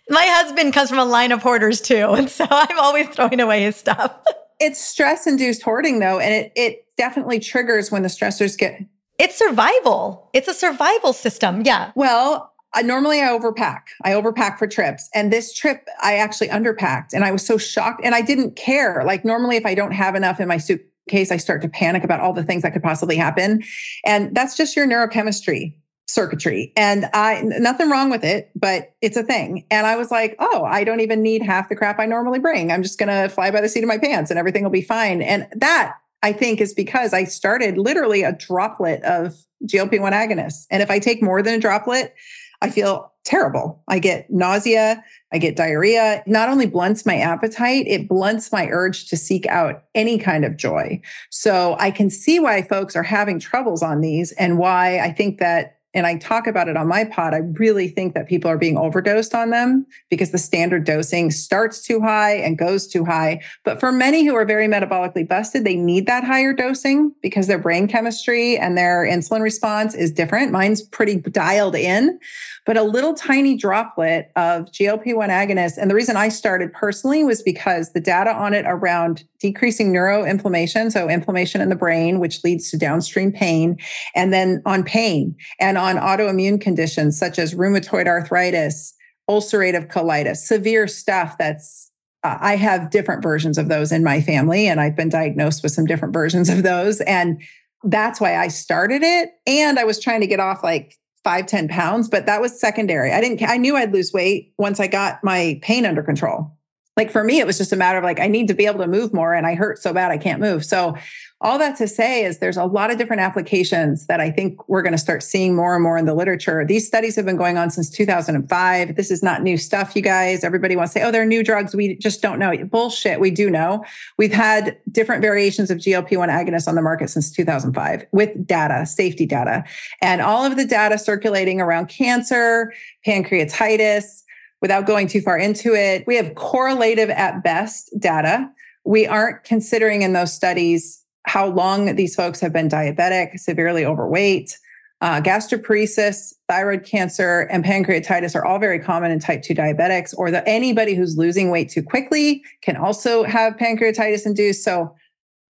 My 0.09 0.25
husband 0.25 0.73
comes 0.73 0.89
from 0.89 0.99
a 0.99 1.05
line 1.05 1.31
of 1.31 1.41
hoarders 1.41 1.81
too. 1.81 2.11
And 2.11 2.29
so 2.29 2.45
I'm 2.51 2.79
always 2.79 3.07
throwing 3.09 3.39
away 3.39 3.63
his 3.63 3.75
stuff. 3.75 4.15
It's 4.57 4.79
stress 4.79 5.27
induced 5.27 5.63
hoarding 5.63 5.99
though. 5.99 6.17
And 6.17 6.33
it, 6.33 6.53
it 6.55 6.85
definitely 6.95 7.41
triggers 7.41 7.91
when 7.91 8.03
the 8.03 8.07
stressors 8.07 8.57
get. 8.57 8.79
It's 9.19 9.37
survival. 9.37 10.29
It's 10.31 10.47
a 10.47 10.53
survival 10.53 11.11
system. 11.11 11.63
Yeah. 11.65 11.91
Well, 11.93 12.53
uh, 12.73 12.81
normally 12.81 13.21
I 13.21 13.27
overpack. 13.27 13.81
I 14.05 14.11
overpack 14.11 14.57
for 14.57 14.65
trips. 14.65 15.09
And 15.13 15.31
this 15.31 15.53
trip, 15.53 15.85
I 16.01 16.15
actually 16.15 16.47
underpacked 16.47 17.09
and 17.13 17.25
I 17.25 17.31
was 17.31 17.45
so 17.45 17.57
shocked 17.57 17.99
and 18.05 18.15
I 18.15 18.21
didn't 18.21 18.55
care. 18.55 19.03
Like 19.05 19.25
normally, 19.25 19.57
if 19.57 19.65
I 19.65 19.75
don't 19.75 19.91
have 19.91 20.15
enough 20.15 20.39
in 20.39 20.47
my 20.47 20.57
suitcase, 20.57 21.31
I 21.31 21.37
start 21.37 21.61
to 21.63 21.67
panic 21.67 22.05
about 22.05 22.21
all 22.21 22.31
the 22.31 22.45
things 22.45 22.63
that 22.63 22.71
could 22.71 22.81
possibly 22.81 23.17
happen. 23.17 23.61
And 24.05 24.33
that's 24.33 24.55
just 24.55 24.73
your 24.77 24.87
neurochemistry 24.87 25.75
circuitry. 26.15 26.71
And 26.77 27.09
i 27.13 27.41
nothing 27.43 27.89
wrong 27.89 28.09
with 28.09 28.23
it 28.23 28.49
but 28.55 28.93
it's 29.01 29.17
a 29.17 29.23
thing. 29.23 29.65
And 29.69 29.85
i 29.85 29.95
was 29.97 30.09
like 30.09 30.35
oh 30.39 30.63
i 30.63 30.83
don't 30.83 31.01
even 31.01 31.21
need 31.21 31.43
half 31.43 31.69
the 31.69 31.75
crap 31.75 31.99
i 31.99 32.05
normally 32.05 32.39
bring. 32.39 32.71
I'm 32.71 32.81
just 32.81 32.97
going 32.97 33.09
to 33.09 33.27
fly 33.27 33.51
by 33.51 33.61
the 33.61 33.69
seat 33.69 33.83
of 33.83 33.89
my 33.89 33.97
pants 33.97 34.31
and 34.31 34.39
everything 34.39 34.63
will 34.63 34.71
be 34.71 34.81
fine. 34.81 35.21
And 35.21 35.47
that 35.55 35.95
i 36.23 36.31
think 36.31 36.61
is 36.61 36.73
because 36.73 37.13
i 37.13 37.25
started 37.25 37.77
literally 37.77 38.23
a 38.23 38.31
droplet 38.31 39.03
of 39.03 39.35
glp-1 39.65 40.13
agonists. 40.13 40.65
And 40.71 40.81
if 40.81 40.89
i 40.89 40.97
take 40.99 41.21
more 41.21 41.41
than 41.41 41.55
a 41.55 41.59
droplet 41.59 42.15
i 42.61 42.69
feel 42.69 43.11
terrible. 43.25 43.83
I 43.89 43.99
get 43.99 44.31
nausea 44.31 45.03
i 45.33 45.37
get 45.37 45.57
diarrhea. 45.57 46.23
Not 46.25 46.47
only 46.47 46.65
blunts 46.65 47.05
my 47.05 47.17
appetite 47.17 47.87
it 47.87 48.07
blunts 48.07 48.53
my 48.53 48.67
urge 48.69 49.09
to 49.09 49.17
seek 49.17 49.45
out 49.47 49.83
any 49.93 50.17
kind 50.17 50.45
of 50.45 50.55
joy. 50.55 51.01
So 51.29 51.75
i 51.77 51.91
can 51.91 52.09
see 52.09 52.39
why 52.39 52.61
folks 52.61 52.95
are 52.95 53.03
having 53.03 53.37
troubles 53.37 53.83
on 53.83 53.99
these 53.99 54.31
and 54.33 54.57
why 54.57 54.99
i 54.99 55.11
think 55.11 55.39
that 55.39 55.74
and 55.95 56.05
I 56.05 56.17
talk 56.17 56.45
about 56.45 56.67
it 56.67 56.75
on 56.75 56.87
my 56.87 57.05
pod, 57.05 57.33
I 57.33 57.37
really 57.53 57.87
think 57.87 58.13
that 58.13 58.27
people 58.27 58.51
are 58.51 58.57
being 58.57 58.77
overdosed 58.77 59.33
on 59.33 59.49
them 59.49 59.85
because 60.09 60.31
the 60.31 60.37
standard 60.37 60.83
dosing 60.83 61.31
starts 61.31 61.81
too 61.81 62.01
high 62.01 62.33
and 62.33 62.57
goes 62.57 62.85
too 62.85 63.05
high. 63.05 63.41
But 63.63 63.79
for 63.79 63.91
many 63.91 64.25
who 64.25 64.35
are 64.35 64.45
very 64.45 64.67
metabolically 64.67 65.27
busted, 65.27 65.63
they 65.63 65.75
need 65.75 66.05
that 66.07 66.25
higher 66.25 66.53
dosing 66.53 67.13
because 67.21 67.47
their 67.47 67.57
brain 67.57 67.87
chemistry 67.87 68.57
and 68.57 68.77
their 68.77 69.07
insulin 69.09 69.41
response 69.41 69.95
is 69.95 70.11
different. 70.11 70.51
Mine's 70.51 70.81
pretty 70.81 71.15
dialed 71.15 71.75
in, 71.75 72.19
but 72.65 72.75
a 72.75 72.83
little 72.83 73.13
tiny 73.13 73.55
droplet 73.55 74.31
of 74.35 74.65
GLP 74.65 75.15
1 75.15 75.29
agonist. 75.29 75.77
And 75.77 75.89
the 75.89 75.95
reason 75.95 76.17
I 76.17 76.27
started 76.27 76.73
personally 76.73 77.23
was 77.23 77.41
because 77.41 77.93
the 77.93 78.01
data 78.01 78.33
on 78.33 78.53
it 78.53 78.65
around 78.67 79.23
decreasing 79.39 79.93
neuroinflammation, 79.93 80.91
so 80.91 81.07
inflammation 81.07 81.61
in 81.61 81.69
the 81.69 81.75
brain, 81.75 82.19
which 82.19 82.43
leads 82.43 82.69
to 82.71 82.77
downstream 82.77 83.31
pain, 83.31 83.77
and 84.15 84.33
then 84.33 84.61
on 84.65 84.83
pain 84.83 85.35
and 85.59 85.77
on 85.77 85.84
autoimmune 85.93 86.59
conditions 86.59 87.17
such 87.17 87.37
as 87.37 87.53
rheumatoid 87.53 88.07
arthritis, 88.07 88.93
ulcerative 89.29 89.87
colitis, 89.87 90.37
severe 90.37 90.87
stuff 90.87 91.37
that's 91.37 91.91
uh, 92.23 92.37
I 92.41 92.55
have 92.55 92.89
different 92.89 93.21
versions 93.21 93.59
of 93.59 93.69
those 93.69 93.91
in 93.91 94.03
my 94.03 94.19
family, 94.19 94.67
and 94.67 94.81
I've 94.81 94.95
been 94.95 95.09
diagnosed 95.09 95.61
with 95.61 95.71
some 95.71 95.85
different 95.85 96.13
versions 96.13 96.49
of 96.49 96.63
those. 96.63 96.99
And 97.01 97.39
that's 97.83 98.19
why 98.19 98.35
I 98.35 98.47
started 98.47 99.03
it. 99.03 99.29
And 99.45 99.77
I 99.77 99.83
was 99.83 99.99
trying 99.99 100.21
to 100.21 100.27
get 100.27 100.39
off 100.39 100.63
like 100.63 100.97
five, 101.23 101.45
10 101.45 101.67
pounds, 101.67 102.09
but 102.09 102.25
that 102.25 102.41
was 102.41 102.59
secondary. 102.59 103.11
I 103.11 103.21
didn't, 103.21 103.47
I 103.47 103.57
knew 103.57 103.75
I'd 103.75 103.93
lose 103.93 104.11
weight 104.11 104.53
once 104.57 104.79
I 104.79 104.87
got 104.87 105.23
my 105.23 105.59
pain 105.61 105.85
under 105.85 106.01
control 106.01 106.55
like 106.97 107.11
for 107.11 107.23
me, 107.23 107.39
it 107.39 107.47
was 107.47 107.57
just 107.57 107.73
a 107.73 107.75
matter 107.75 107.97
of 107.97 108.03
like, 108.03 108.19
I 108.19 108.27
need 108.27 108.47
to 108.47 108.53
be 108.53 108.65
able 108.65 108.79
to 108.79 108.87
move 108.87 109.13
more 109.13 109.33
and 109.33 109.45
I 109.45 109.55
hurt 109.55 109.79
so 109.79 109.93
bad 109.93 110.11
I 110.11 110.17
can't 110.17 110.39
move. 110.39 110.63
So, 110.63 110.95
all 111.41 111.59
that 111.59 111.75
to 111.77 111.87
say 111.87 112.23
is 112.23 112.39
there's 112.39 112.55
a 112.55 112.63
lot 112.63 112.91
of 112.91 112.97
different 112.97 113.21
applications 113.21 114.07
that 114.07 114.21
I 114.21 114.31
think 114.31 114.67
we're 114.69 114.81
going 114.81 114.93
to 114.93 114.97
start 114.97 115.21
seeing 115.21 115.53
more 115.53 115.75
and 115.75 115.83
more 115.83 115.97
in 115.97 116.05
the 116.05 116.13
literature. 116.13 116.63
These 116.65 116.87
studies 116.87 117.15
have 117.17 117.25
been 117.25 117.35
going 117.35 117.57
on 117.57 117.69
since 117.69 117.89
2005. 117.89 118.95
This 118.95 119.11
is 119.11 119.21
not 119.21 119.43
new 119.43 119.57
stuff, 119.57 119.95
you 119.95 120.01
guys. 120.01 120.45
Everybody 120.45 120.77
wants 120.77 120.93
to 120.93 120.99
say, 120.99 121.05
oh, 121.05 121.11
they're 121.11 121.25
new 121.25 121.43
drugs. 121.43 121.75
We 121.75 121.97
just 121.97 122.21
don't 122.21 122.39
know. 122.39 122.55
Bullshit. 122.65 123.19
We 123.19 123.31
do 123.31 123.49
know. 123.49 123.83
We've 124.17 124.31
had 124.31 124.77
different 124.91 125.21
variations 125.21 125.69
of 125.69 125.79
GLP 125.79 126.17
1 126.17 126.29
agonists 126.29 126.69
on 126.69 126.75
the 126.75 126.81
market 126.81 127.09
since 127.09 127.29
2005 127.31 128.05
with 128.13 128.47
data, 128.47 128.85
safety 128.85 129.25
data, 129.25 129.65
and 130.01 130.21
all 130.21 130.45
of 130.45 130.55
the 130.55 130.65
data 130.65 130.97
circulating 130.97 131.59
around 131.59 131.89
cancer, 131.89 132.73
pancreatitis 133.05 134.23
without 134.61 134.87
going 134.87 135.07
too 135.07 135.21
far 135.21 135.37
into 135.37 135.75
it, 135.75 136.07
we 136.07 136.15
have 136.15 136.33
correlative 136.33 137.09
at 137.09 137.43
best 137.43 137.91
data. 137.99 138.49
We 138.83 139.05
aren't 139.05 139.43
considering 139.43 140.01
in 140.01 140.13
those 140.13 140.33
studies 140.33 141.04
how 141.25 141.47
long 141.47 141.95
these 141.95 142.15
folks 142.15 142.39
have 142.39 142.53
been 142.53 142.69
diabetic, 142.69 143.39
severely 143.39 143.85
overweight. 143.85 144.57
Uh, 145.01 145.21
gastroparesis, 145.21 146.33
thyroid 146.47 146.85
cancer, 146.85 147.41
and 147.51 147.65
pancreatitis 147.65 148.33
are 148.33 148.45
all 148.45 148.57
very 148.57 148.79
common 148.79 149.11
in 149.11 149.19
type 149.19 149.43
2 149.43 149.53
diabetics, 149.53 150.13
or 150.17 150.31
that 150.31 150.43
anybody 150.47 150.95
who's 150.95 151.17
losing 151.17 151.51
weight 151.51 151.69
too 151.69 151.83
quickly 151.83 152.43
can 152.61 152.77
also 152.77 153.23
have 153.23 153.57
pancreatitis 153.57 154.25
induced. 154.25 154.63
So, 154.63 154.95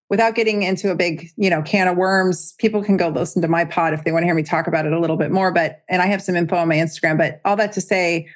without 0.10 0.36
getting 0.36 0.64
into 0.64 0.92
a 0.92 0.96
big, 0.96 1.30
you 1.36 1.50
know, 1.50 1.62
can 1.62 1.88
of 1.88 1.98
worms, 1.98 2.54
people 2.60 2.84
can 2.84 2.98
go 2.98 3.10
listen 3.10 3.42
to 3.42 3.48
my 3.48 3.66
pod 3.66 3.94
if 3.94 4.04
they 4.04 4.12
want 4.12 4.24
to 4.24 4.28
hear 4.28 4.36
me 4.36 4.44
talk 4.44 4.68
about 4.68 4.86
it 4.86 4.94
a 4.94 5.00
little 5.00 5.18
bit 5.18 5.32
more. 5.32 5.52
But, 5.52 5.84
and 5.90 6.02
I 6.02 6.08
have 6.08 6.22
some 6.22 6.36
info 6.36 6.56
on 6.56 6.68
my 6.68 6.76
Instagram, 6.76 7.18
but 7.18 7.42
all 7.46 7.56
that 7.56 7.74
to 7.74 7.82
say, 7.82 8.28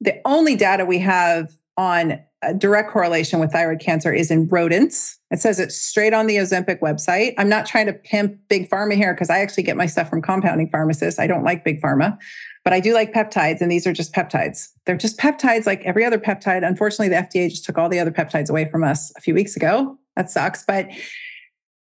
the 0.00 0.20
only 0.24 0.54
data 0.54 0.84
we 0.84 0.98
have 0.98 1.50
on 1.76 2.20
direct 2.56 2.90
correlation 2.90 3.40
with 3.40 3.52
thyroid 3.52 3.80
cancer 3.80 4.12
is 4.12 4.30
in 4.30 4.46
rodents. 4.48 5.18
It 5.30 5.40
says 5.40 5.58
it's 5.58 5.76
straight 5.80 6.14
on 6.14 6.26
the 6.26 6.36
Ozempic 6.36 6.80
website. 6.80 7.34
I'm 7.36 7.48
not 7.48 7.66
trying 7.66 7.86
to 7.86 7.92
pimp 7.92 8.38
big 8.48 8.70
pharma 8.70 8.94
here 8.94 9.12
because 9.12 9.28
I 9.28 9.40
actually 9.40 9.64
get 9.64 9.76
my 9.76 9.86
stuff 9.86 10.08
from 10.08 10.22
compounding 10.22 10.70
pharmacists. 10.70 11.18
I 11.18 11.26
don't 11.26 11.42
like 11.42 11.64
big 11.64 11.82
pharma, 11.82 12.16
but 12.64 12.72
I 12.72 12.80
do 12.80 12.94
like 12.94 13.12
peptides, 13.12 13.60
and 13.60 13.70
these 13.70 13.86
are 13.86 13.92
just 13.92 14.14
peptides. 14.14 14.68
They're 14.86 14.96
just 14.96 15.18
peptides 15.18 15.66
like 15.66 15.82
every 15.84 16.04
other 16.04 16.18
peptide. 16.18 16.66
Unfortunately, 16.66 17.08
the 17.08 17.16
FDA 17.16 17.50
just 17.50 17.64
took 17.64 17.76
all 17.76 17.88
the 17.88 17.98
other 17.98 18.12
peptides 18.12 18.50
away 18.50 18.70
from 18.70 18.84
us 18.84 19.12
a 19.16 19.20
few 19.20 19.34
weeks 19.34 19.56
ago. 19.56 19.98
That 20.16 20.30
sucks, 20.30 20.64
but 20.64 20.88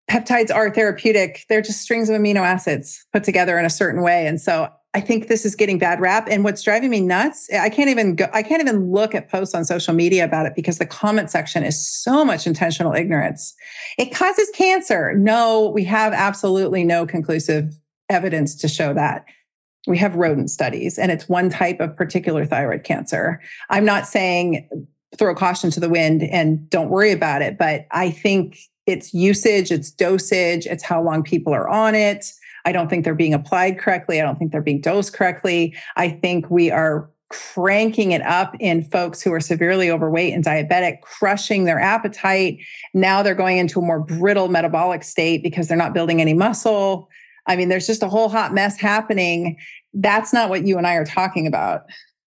peptides 0.09 0.53
are 0.53 0.73
therapeutic. 0.73 1.45
They're 1.49 1.61
just 1.61 1.81
strings 1.81 2.09
of 2.09 2.19
amino 2.19 2.41
acids 2.41 3.05
put 3.11 3.23
together 3.23 3.59
in 3.59 3.65
a 3.65 3.69
certain 3.69 4.01
way. 4.01 4.27
And 4.27 4.39
so 4.39 4.69
I 4.95 5.01
think 5.01 5.27
this 5.27 5.43
is 5.43 5.55
getting 5.55 5.77
bad 5.77 5.99
rap. 5.99 6.25
And 6.31 6.45
what's 6.45 6.63
driving 6.63 6.89
me 6.89 7.01
nuts, 7.01 7.49
I 7.51 7.69
can't 7.69 7.89
even 7.89 8.15
go, 8.15 8.29
I 8.33 8.41
can't 8.41 8.61
even 8.61 8.91
look 8.91 9.13
at 9.13 9.29
posts 9.29 9.53
on 9.53 9.65
social 9.65 9.93
media 9.93 10.23
about 10.23 10.45
it 10.45 10.55
because 10.55 10.77
the 10.77 10.85
comment 10.85 11.29
section 11.29 11.65
is 11.65 11.85
so 11.85 12.23
much 12.23 12.47
intentional 12.47 12.93
ignorance. 12.93 13.53
It 13.97 14.15
causes 14.15 14.49
cancer. 14.55 15.13
No, 15.13 15.69
we 15.75 15.83
have 15.83 16.13
absolutely 16.13 16.85
no 16.85 17.05
conclusive 17.05 17.77
evidence 18.09 18.55
to 18.55 18.69
show 18.69 18.93
that. 18.93 19.25
We 19.85 19.97
have 19.97 20.15
rodent 20.15 20.49
studies, 20.49 20.97
and 20.97 21.11
it's 21.11 21.27
one 21.27 21.49
type 21.49 21.81
of 21.81 21.95
particular 21.97 22.45
thyroid 22.45 22.85
cancer. 22.85 23.41
I'm 23.69 23.83
not 23.83 24.07
saying 24.07 24.69
throw 25.17 25.35
caution 25.35 25.71
to 25.71 25.81
the 25.81 25.89
wind 25.89 26.23
and 26.23 26.69
don't 26.69 26.89
worry 26.89 27.11
about 27.11 27.41
it, 27.41 27.57
but 27.57 27.85
I 27.91 28.11
think 28.11 28.57
it's 28.87 29.13
usage, 29.13 29.71
it's 29.71 29.91
dosage, 29.91 30.65
it's 30.65 30.83
how 30.83 31.03
long 31.03 31.21
people 31.21 31.53
are 31.53 31.67
on 31.67 31.95
it 31.95 32.25
I 32.65 32.71
don't 32.71 32.89
think 32.89 33.05
they're 33.05 33.15
being 33.15 33.33
applied 33.33 33.79
correctly. 33.79 34.19
I 34.19 34.23
don't 34.23 34.37
think 34.37 34.51
they're 34.51 34.61
being 34.61 34.81
dosed 34.81 35.13
correctly. 35.13 35.75
I 35.95 36.09
think 36.09 36.49
we 36.49 36.71
are 36.71 37.09
cranking 37.29 38.11
it 38.11 38.21
up 38.21 38.55
in 38.59 38.83
folks 38.83 39.21
who 39.21 39.31
are 39.33 39.39
severely 39.39 39.89
overweight 39.89 40.33
and 40.33 40.43
diabetic, 40.43 41.01
crushing 41.01 41.65
their 41.65 41.79
appetite. 41.79 42.59
Now 42.93 43.23
they're 43.23 43.35
going 43.35 43.57
into 43.57 43.79
a 43.79 43.83
more 43.83 43.99
brittle 43.99 44.47
metabolic 44.47 45.03
state 45.03 45.43
because 45.43 45.67
they're 45.67 45.77
not 45.77 45.93
building 45.93 46.21
any 46.21 46.33
muscle. 46.33 47.09
I 47.47 47.55
mean, 47.55 47.69
there's 47.69 47.87
just 47.87 48.03
a 48.03 48.09
whole 48.09 48.29
hot 48.29 48.53
mess 48.53 48.79
happening. 48.79 49.57
That's 49.93 50.33
not 50.33 50.49
what 50.49 50.65
you 50.65 50.77
and 50.77 50.87
I 50.87 50.95
are 50.95 51.05
talking 51.05 51.47
about. 51.47 51.83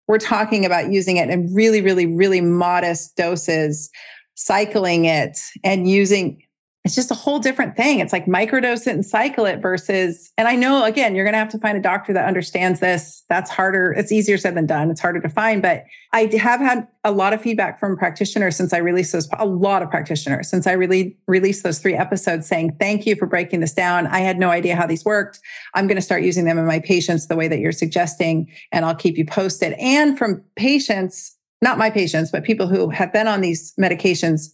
We're 0.06 0.18
talking 0.18 0.64
about 0.64 0.90
using 0.90 1.16
it 1.16 1.28
in 1.28 1.52
really, 1.54 1.82
really, 1.82 2.06
really 2.06 2.40
modest 2.40 3.16
doses, 3.16 3.90
cycling 4.34 5.04
it 5.04 5.38
and 5.64 5.88
using 5.88 6.42
it's 6.88 6.94
just 6.94 7.10
a 7.10 7.14
whole 7.14 7.38
different 7.38 7.76
thing. 7.76 8.00
It's 8.00 8.14
like 8.14 8.24
microdose 8.24 8.86
it 8.86 8.94
and 8.94 9.04
cycle 9.04 9.44
it 9.44 9.60
versus, 9.60 10.32
and 10.38 10.48
I 10.48 10.56
know 10.56 10.84
again, 10.84 11.14
you're 11.14 11.26
going 11.26 11.34
to 11.34 11.38
have 11.38 11.50
to 11.50 11.58
find 11.58 11.76
a 11.76 11.82
doctor 11.82 12.14
that 12.14 12.24
understands 12.24 12.80
this. 12.80 13.24
That's 13.28 13.50
harder. 13.50 13.92
It's 13.92 14.10
easier 14.10 14.38
said 14.38 14.56
than 14.56 14.64
done. 14.64 14.90
It's 14.90 14.98
harder 14.98 15.20
to 15.20 15.28
find, 15.28 15.60
but 15.60 15.84
I 16.14 16.34
have 16.40 16.60
had 16.60 16.88
a 17.04 17.12
lot 17.12 17.34
of 17.34 17.42
feedback 17.42 17.78
from 17.78 17.98
practitioners 17.98 18.56
since 18.56 18.72
I 18.72 18.78
released 18.78 19.12
those, 19.12 19.28
a 19.38 19.44
lot 19.44 19.82
of 19.82 19.90
practitioners 19.90 20.48
since 20.48 20.66
I 20.66 20.72
really 20.72 21.14
released 21.26 21.62
those 21.62 21.78
three 21.78 21.94
episodes 21.94 22.48
saying, 22.48 22.78
thank 22.80 23.04
you 23.04 23.16
for 23.16 23.26
breaking 23.26 23.60
this 23.60 23.74
down. 23.74 24.06
I 24.06 24.20
had 24.20 24.38
no 24.38 24.48
idea 24.48 24.74
how 24.74 24.86
these 24.86 25.04
worked. 25.04 25.40
I'm 25.74 25.88
going 25.88 25.96
to 25.96 26.02
start 26.02 26.22
using 26.22 26.46
them 26.46 26.56
in 26.56 26.64
my 26.64 26.78
patients 26.78 27.26
the 27.26 27.36
way 27.36 27.48
that 27.48 27.58
you're 27.58 27.70
suggesting, 27.70 28.50
and 28.72 28.86
I'll 28.86 28.94
keep 28.94 29.18
you 29.18 29.26
posted. 29.26 29.74
And 29.74 30.16
from 30.16 30.42
patients, 30.56 31.36
not 31.60 31.76
my 31.76 31.90
patients, 31.90 32.30
but 32.30 32.44
people 32.44 32.66
who 32.66 32.88
have 32.88 33.12
been 33.12 33.28
on 33.28 33.42
these 33.42 33.74
medications, 33.78 34.48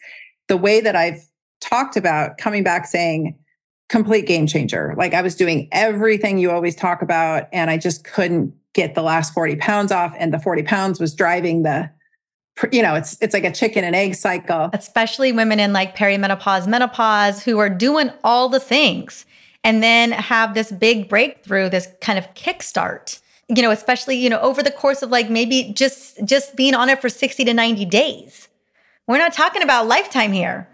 the 0.48 0.56
way 0.56 0.80
that 0.80 0.96
I've 0.96 1.24
talked 1.64 1.96
about 1.96 2.38
coming 2.38 2.62
back 2.62 2.86
saying 2.86 3.36
complete 3.88 4.26
game 4.26 4.46
changer. 4.46 4.94
Like 4.96 5.14
I 5.14 5.22
was 5.22 5.34
doing 5.34 5.68
everything 5.72 6.38
you 6.38 6.50
always 6.50 6.74
talk 6.74 7.02
about, 7.02 7.48
and 7.52 7.70
I 7.70 7.78
just 7.78 8.04
couldn't 8.04 8.54
get 8.72 8.94
the 8.94 9.02
last 9.02 9.32
40 9.32 9.56
pounds 9.56 9.92
off. 9.92 10.14
And 10.18 10.32
the 10.32 10.38
40 10.38 10.62
pounds 10.64 11.00
was 11.00 11.14
driving 11.14 11.62
the 11.62 11.90
you 12.70 12.82
know 12.82 12.94
it's 12.94 13.16
it's 13.20 13.34
like 13.34 13.44
a 13.44 13.50
chicken 13.50 13.82
and 13.82 13.96
egg 13.96 14.14
cycle 14.14 14.70
especially 14.72 15.32
women 15.32 15.58
in 15.58 15.72
like 15.72 15.96
perimenopause 15.96 16.68
menopause 16.68 17.42
who 17.42 17.58
are 17.58 17.68
doing 17.68 18.12
all 18.22 18.48
the 18.48 18.60
things 18.60 19.26
and 19.64 19.82
then 19.82 20.12
have 20.12 20.54
this 20.54 20.70
big 20.70 21.08
breakthrough 21.08 21.68
this 21.68 21.88
kind 22.00 22.16
of 22.16 22.32
kickstart 22.34 23.20
you 23.48 23.60
know 23.60 23.72
especially 23.72 24.16
you 24.16 24.30
know 24.30 24.38
over 24.38 24.62
the 24.62 24.70
course 24.70 25.02
of 25.02 25.10
like 25.10 25.28
maybe 25.28 25.72
just 25.74 26.24
just 26.24 26.54
being 26.54 26.74
on 26.74 26.88
it 26.88 27.00
for 27.00 27.08
60 27.08 27.44
to 27.44 27.52
90 27.52 27.84
days 27.86 28.46
we're 29.08 29.18
not 29.18 29.32
talking 29.32 29.62
about 29.62 29.88
lifetime 29.88 30.30
here 30.30 30.68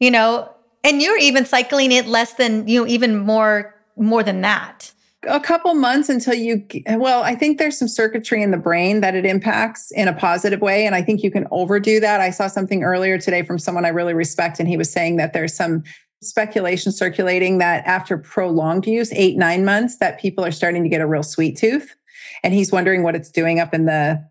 you 0.00 0.10
know, 0.10 0.50
and 0.84 1.02
you're 1.02 1.18
even 1.18 1.44
cycling 1.44 1.92
it 1.92 2.06
less 2.06 2.34
than, 2.34 2.66
you 2.68 2.80
know, 2.80 2.86
even 2.86 3.18
more, 3.18 3.74
more 3.96 4.22
than 4.22 4.40
that. 4.42 4.92
A 5.24 5.40
couple 5.40 5.74
months 5.74 6.08
until 6.08 6.34
you, 6.34 6.64
well, 6.86 7.24
I 7.24 7.34
think 7.34 7.58
there's 7.58 7.76
some 7.76 7.88
circuitry 7.88 8.40
in 8.40 8.52
the 8.52 8.56
brain 8.56 9.00
that 9.00 9.16
it 9.16 9.26
impacts 9.26 9.90
in 9.90 10.06
a 10.06 10.12
positive 10.12 10.60
way. 10.60 10.86
And 10.86 10.94
I 10.94 11.02
think 11.02 11.24
you 11.24 11.30
can 11.30 11.46
overdo 11.50 11.98
that. 12.00 12.20
I 12.20 12.30
saw 12.30 12.46
something 12.46 12.84
earlier 12.84 13.18
today 13.18 13.42
from 13.42 13.58
someone 13.58 13.84
I 13.84 13.88
really 13.88 14.14
respect, 14.14 14.60
and 14.60 14.68
he 14.68 14.76
was 14.76 14.90
saying 14.90 15.16
that 15.16 15.32
there's 15.32 15.54
some 15.54 15.82
speculation 16.22 16.92
circulating 16.92 17.58
that 17.58 17.84
after 17.84 18.16
prolonged 18.16 18.86
use, 18.86 19.12
eight, 19.12 19.36
nine 19.36 19.64
months, 19.64 19.98
that 19.98 20.20
people 20.20 20.44
are 20.44 20.52
starting 20.52 20.84
to 20.84 20.88
get 20.88 21.00
a 21.00 21.06
real 21.06 21.24
sweet 21.24 21.56
tooth. 21.56 21.96
And 22.44 22.54
he's 22.54 22.70
wondering 22.70 23.02
what 23.02 23.16
it's 23.16 23.30
doing 23.30 23.58
up 23.58 23.74
in 23.74 23.86
the, 23.86 24.24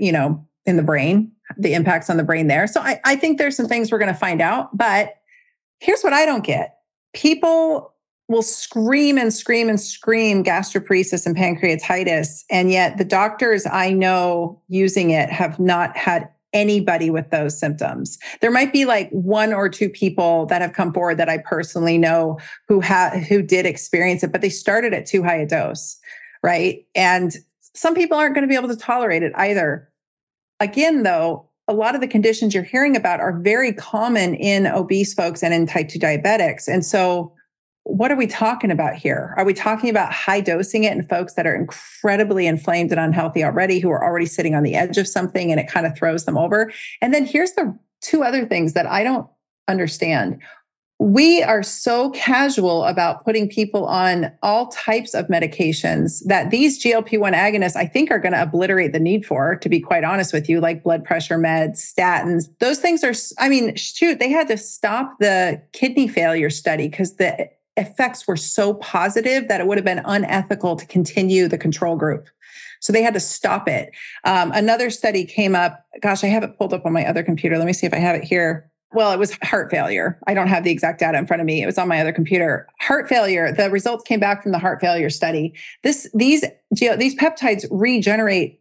you 0.00 0.12
know, 0.12 0.46
in 0.64 0.76
the 0.76 0.82
brain 0.82 1.33
the 1.58 1.74
impacts 1.74 2.10
on 2.10 2.16
the 2.16 2.24
brain 2.24 2.46
there. 2.46 2.66
So 2.66 2.80
I, 2.80 3.00
I 3.04 3.16
think 3.16 3.38
there's 3.38 3.56
some 3.56 3.68
things 3.68 3.90
we're 3.90 3.98
going 3.98 4.12
to 4.12 4.18
find 4.18 4.40
out. 4.40 4.76
But 4.76 5.14
here's 5.80 6.02
what 6.02 6.12
I 6.12 6.24
don't 6.26 6.44
get 6.44 6.76
people 7.12 7.92
will 8.28 8.42
scream 8.42 9.18
and 9.18 9.32
scream 9.32 9.68
and 9.68 9.80
scream 9.80 10.42
gastroparesis 10.42 11.26
and 11.26 11.36
pancreatitis. 11.36 12.44
And 12.50 12.70
yet 12.70 12.96
the 12.96 13.04
doctors 13.04 13.66
I 13.66 13.92
know 13.92 14.60
using 14.68 15.10
it 15.10 15.28
have 15.30 15.60
not 15.60 15.96
had 15.96 16.28
anybody 16.54 17.10
with 17.10 17.30
those 17.30 17.58
symptoms. 17.58 18.16
There 18.40 18.50
might 18.50 18.72
be 18.72 18.84
like 18.84 19.10
one 19.10 19.52
or 19.52 19.68
two 19.68 19.90
people 19.90 20.46
that 20.46 20.62
have 20.62 20.72
come 20.72 20.92
forward 20.94 21.18
that 21.18 21.28
I 21.28 21.38
personally 21.38 21.98
know 21.98 22.38
who 22.68 22.80
had 22.80 23.24
who 23.24 23.42
did 23.42 23.66
experience 23.66 24.22
it, 24.22 24.32
but 24.32 24.40
they 24.40 24.48
started 24.48 24.94
at 24.94 25.04
too 25.04 25.22
high 25.22 25.36
a 25.36 25.46
dose, 25.46 25.98
right? 26.42 26.86
And 26.94 27.34
some 27.74 27.94
people 27.94 28.16
aren't 28.16 28.34
going 28.34 28.42
to 28.42 28.48
be 28.48 28.54
able 28.54 28.68
to 28.68 28.76
tolerate 28.76 29.24
it 29.24 29.32
either. 29.34 29.90
Again, 30.64 31.02
though, 31.02 31.46
a 31.68 31.74
lot 31.74 31.94
of 31.94 32.00
the 32.00 32.08
conditions 32.08 32.54
you're 32.54 32.62
hearing 32.62 32.96
about 32.96 33.20
are 33.20 33.38
very 33.38 33.70
common 33.70 34.34
in 34.34 34.66
obese 34.66 35.12
folks 35.12 35.42
and 35.42 35.52
in 35.52 35.66
type 35.66 35.90
2 35.90 35.98
diabetics. 35.98 36.66
And 36.66 36.84
so, 36.84 37.34
what 37.82 38.10
are 38.10 38.16
we 38.16 38.26
talking 38.26 38.70
about 38.70 38.94
here? 38.94 39.34
Are 39.36 39.44
we 39.44 39.52
talking 39.52 39.90
about 39.90 40.10
high 40.10 40.40
dosing 40.40 40.84
it 40.84 40.92
in 40.92 41.06
folks 41.06 41.34
that 41.34 41.46
are 41.46 41.54
incredibly 41.54 42.46
inflamed 42.46 42.92
and 42.92 42.98
unhealthy 42.98 43.44
already, 43.44 43.78
who 43.78 43.90
are 43.90 44.02
already 44.02 44.24
sitting 44.24 44.54
on 44.54 44.62
the 44.62 44.74
edge 44.74 44.96
of 44.96 45.06
something 45.06 45.50
and 45.50 45.60
it 45.60 45.68
kind 45.68 45.84
of 45.84 45.94
throws 45.94 46.24
them 46.24 46.38
over? 46.38 46.72
And 47.02 47.12
then 47.12 47.26
here's 47.26 47.52
the 47.52 47.78
two 48.00 48.24
other 48.24 48.46
things 48.46 48.72
that 48.72 48.86
I 48.86 49.04
don't 49.04 49.26
understand 49.68 50.40
we 51.00 51.42
are 51.42 51.62
so 51.62 52.10
casual 52.10 52.84
about 52.84 53.24
putting 53.24 53.48
people 53.48 53.84
on 53.86 54.32
all 54.42 54.68
types 54.68 55.12
of 55.12 55.26
medications 55.26 56.24
that 56.26 56.50
these 56.50 56.82
GLP 56.82 57.18
1 57.18 57.32
agonists, 57.32 57.74
I 57.74 57.86
think, 57.86 58.12
are 58.12 58.20
going 58.20 58.32
to 58.32 58.42
obliterate 58.42 58.92
the 58.92 59.00
need 59.00 59.26
for, 59.26 59.56
to 59.56 59.68
be 59.68 59.80
quite 59.80 60.04
honest 60.04 60.32
with 60.32 60.48
you, 60.48 60.60
like 60.60 60.84
blood 60.84 61.04
pressure 61.04 61.36
meds, 61.36 61.78
statins. 61.78 62.44
Those 62.60 62.78
things 62.78 63.02
are, 63.02 63.12
I 63.42 63.48
mean, 63.48 63.74
shoot, 63.74 64.20
they 64.20 64.30
had 64.30 64.46
to 64.48 64.56
stop 64.56 65.18
the 65.18 65.60
kidney 65.72 66.06
failure 66.06 66.50
study 66.50 66.88
because 66.88 67.16
the 67.16 67.50
effects 67.76 68.28
were 68.28 68.36
so 68.36 68.74
positive 68.74 69.48
that 69.48 69.60
it 69.60 69.66
would 69.66 69.78
have 69.78 69.84
been 69.84 70.02
unethical 70.04 70.76
to 70.76 70.86
continue 70.86 71.48
the 71.48 71.58
control 71.58 71.96
group. 71.96 72.28
So 72.80 72.92
they 72.92 73.02
had 73.02 73.14
to 73.14 73.20
stop 73.20 73.66
it. 73.66 73.90
Um, 74.24 74.52
another 74.52 74.90
study 74.90 75.24
came 75.24 75.56
up. 75.56 75.84
Gosh, 76.00 76.22
I 76.22 76.28
have 76.28 76.44
it 76.44 76.56
pulled 76.56 76.72
up 76.72 76.86
on 76.86 76.92
my 76.92 77.04
other 77.04 77.24
computer. 77.24 77.58
Let 77.58 77.66
me 77.66 77.72
see 77.72 77.86
if 77.86 77.94
I 77.94 77.98
have 77.98 78.14
it 78.14 78.22
here 78.22 78.70
well, 78.94 79.12
it 79.12 79.18
was 79.18 79.36
heart 79.42 79.70
failure. 79.70 80.18
I 80.26 80.34
don't 80.34 80.48
have 80.48 80.64
the 80.64 80.70
exact 80.70 81.00
data 81.00 81.18
in 81.18 81.26
front 81.26 81.40
of 81.40 81.46
me. 81.46 81.62
It 81.62 81.66
was 81.66 81.78
on 81.78 81.88
my 81.88 82.00
other 82.00 82.12
computer. 82.12 82.68
Heart 82.80 83.08
failure. 83.08 83.52
The 83.52 83.70
results 83.70 84.04
came 84.04 84.20
back 84.20 84.42
from 84.42 84.52
the 84.52 84.58
heart 84.58 84.80
failure 84.80 85.10
study. 85.10 85.54
This 85.82 86.08
these 86.14 86.44
these 86.70 87.14
peptides 87.14 87.66
regenerate 87.70 88.60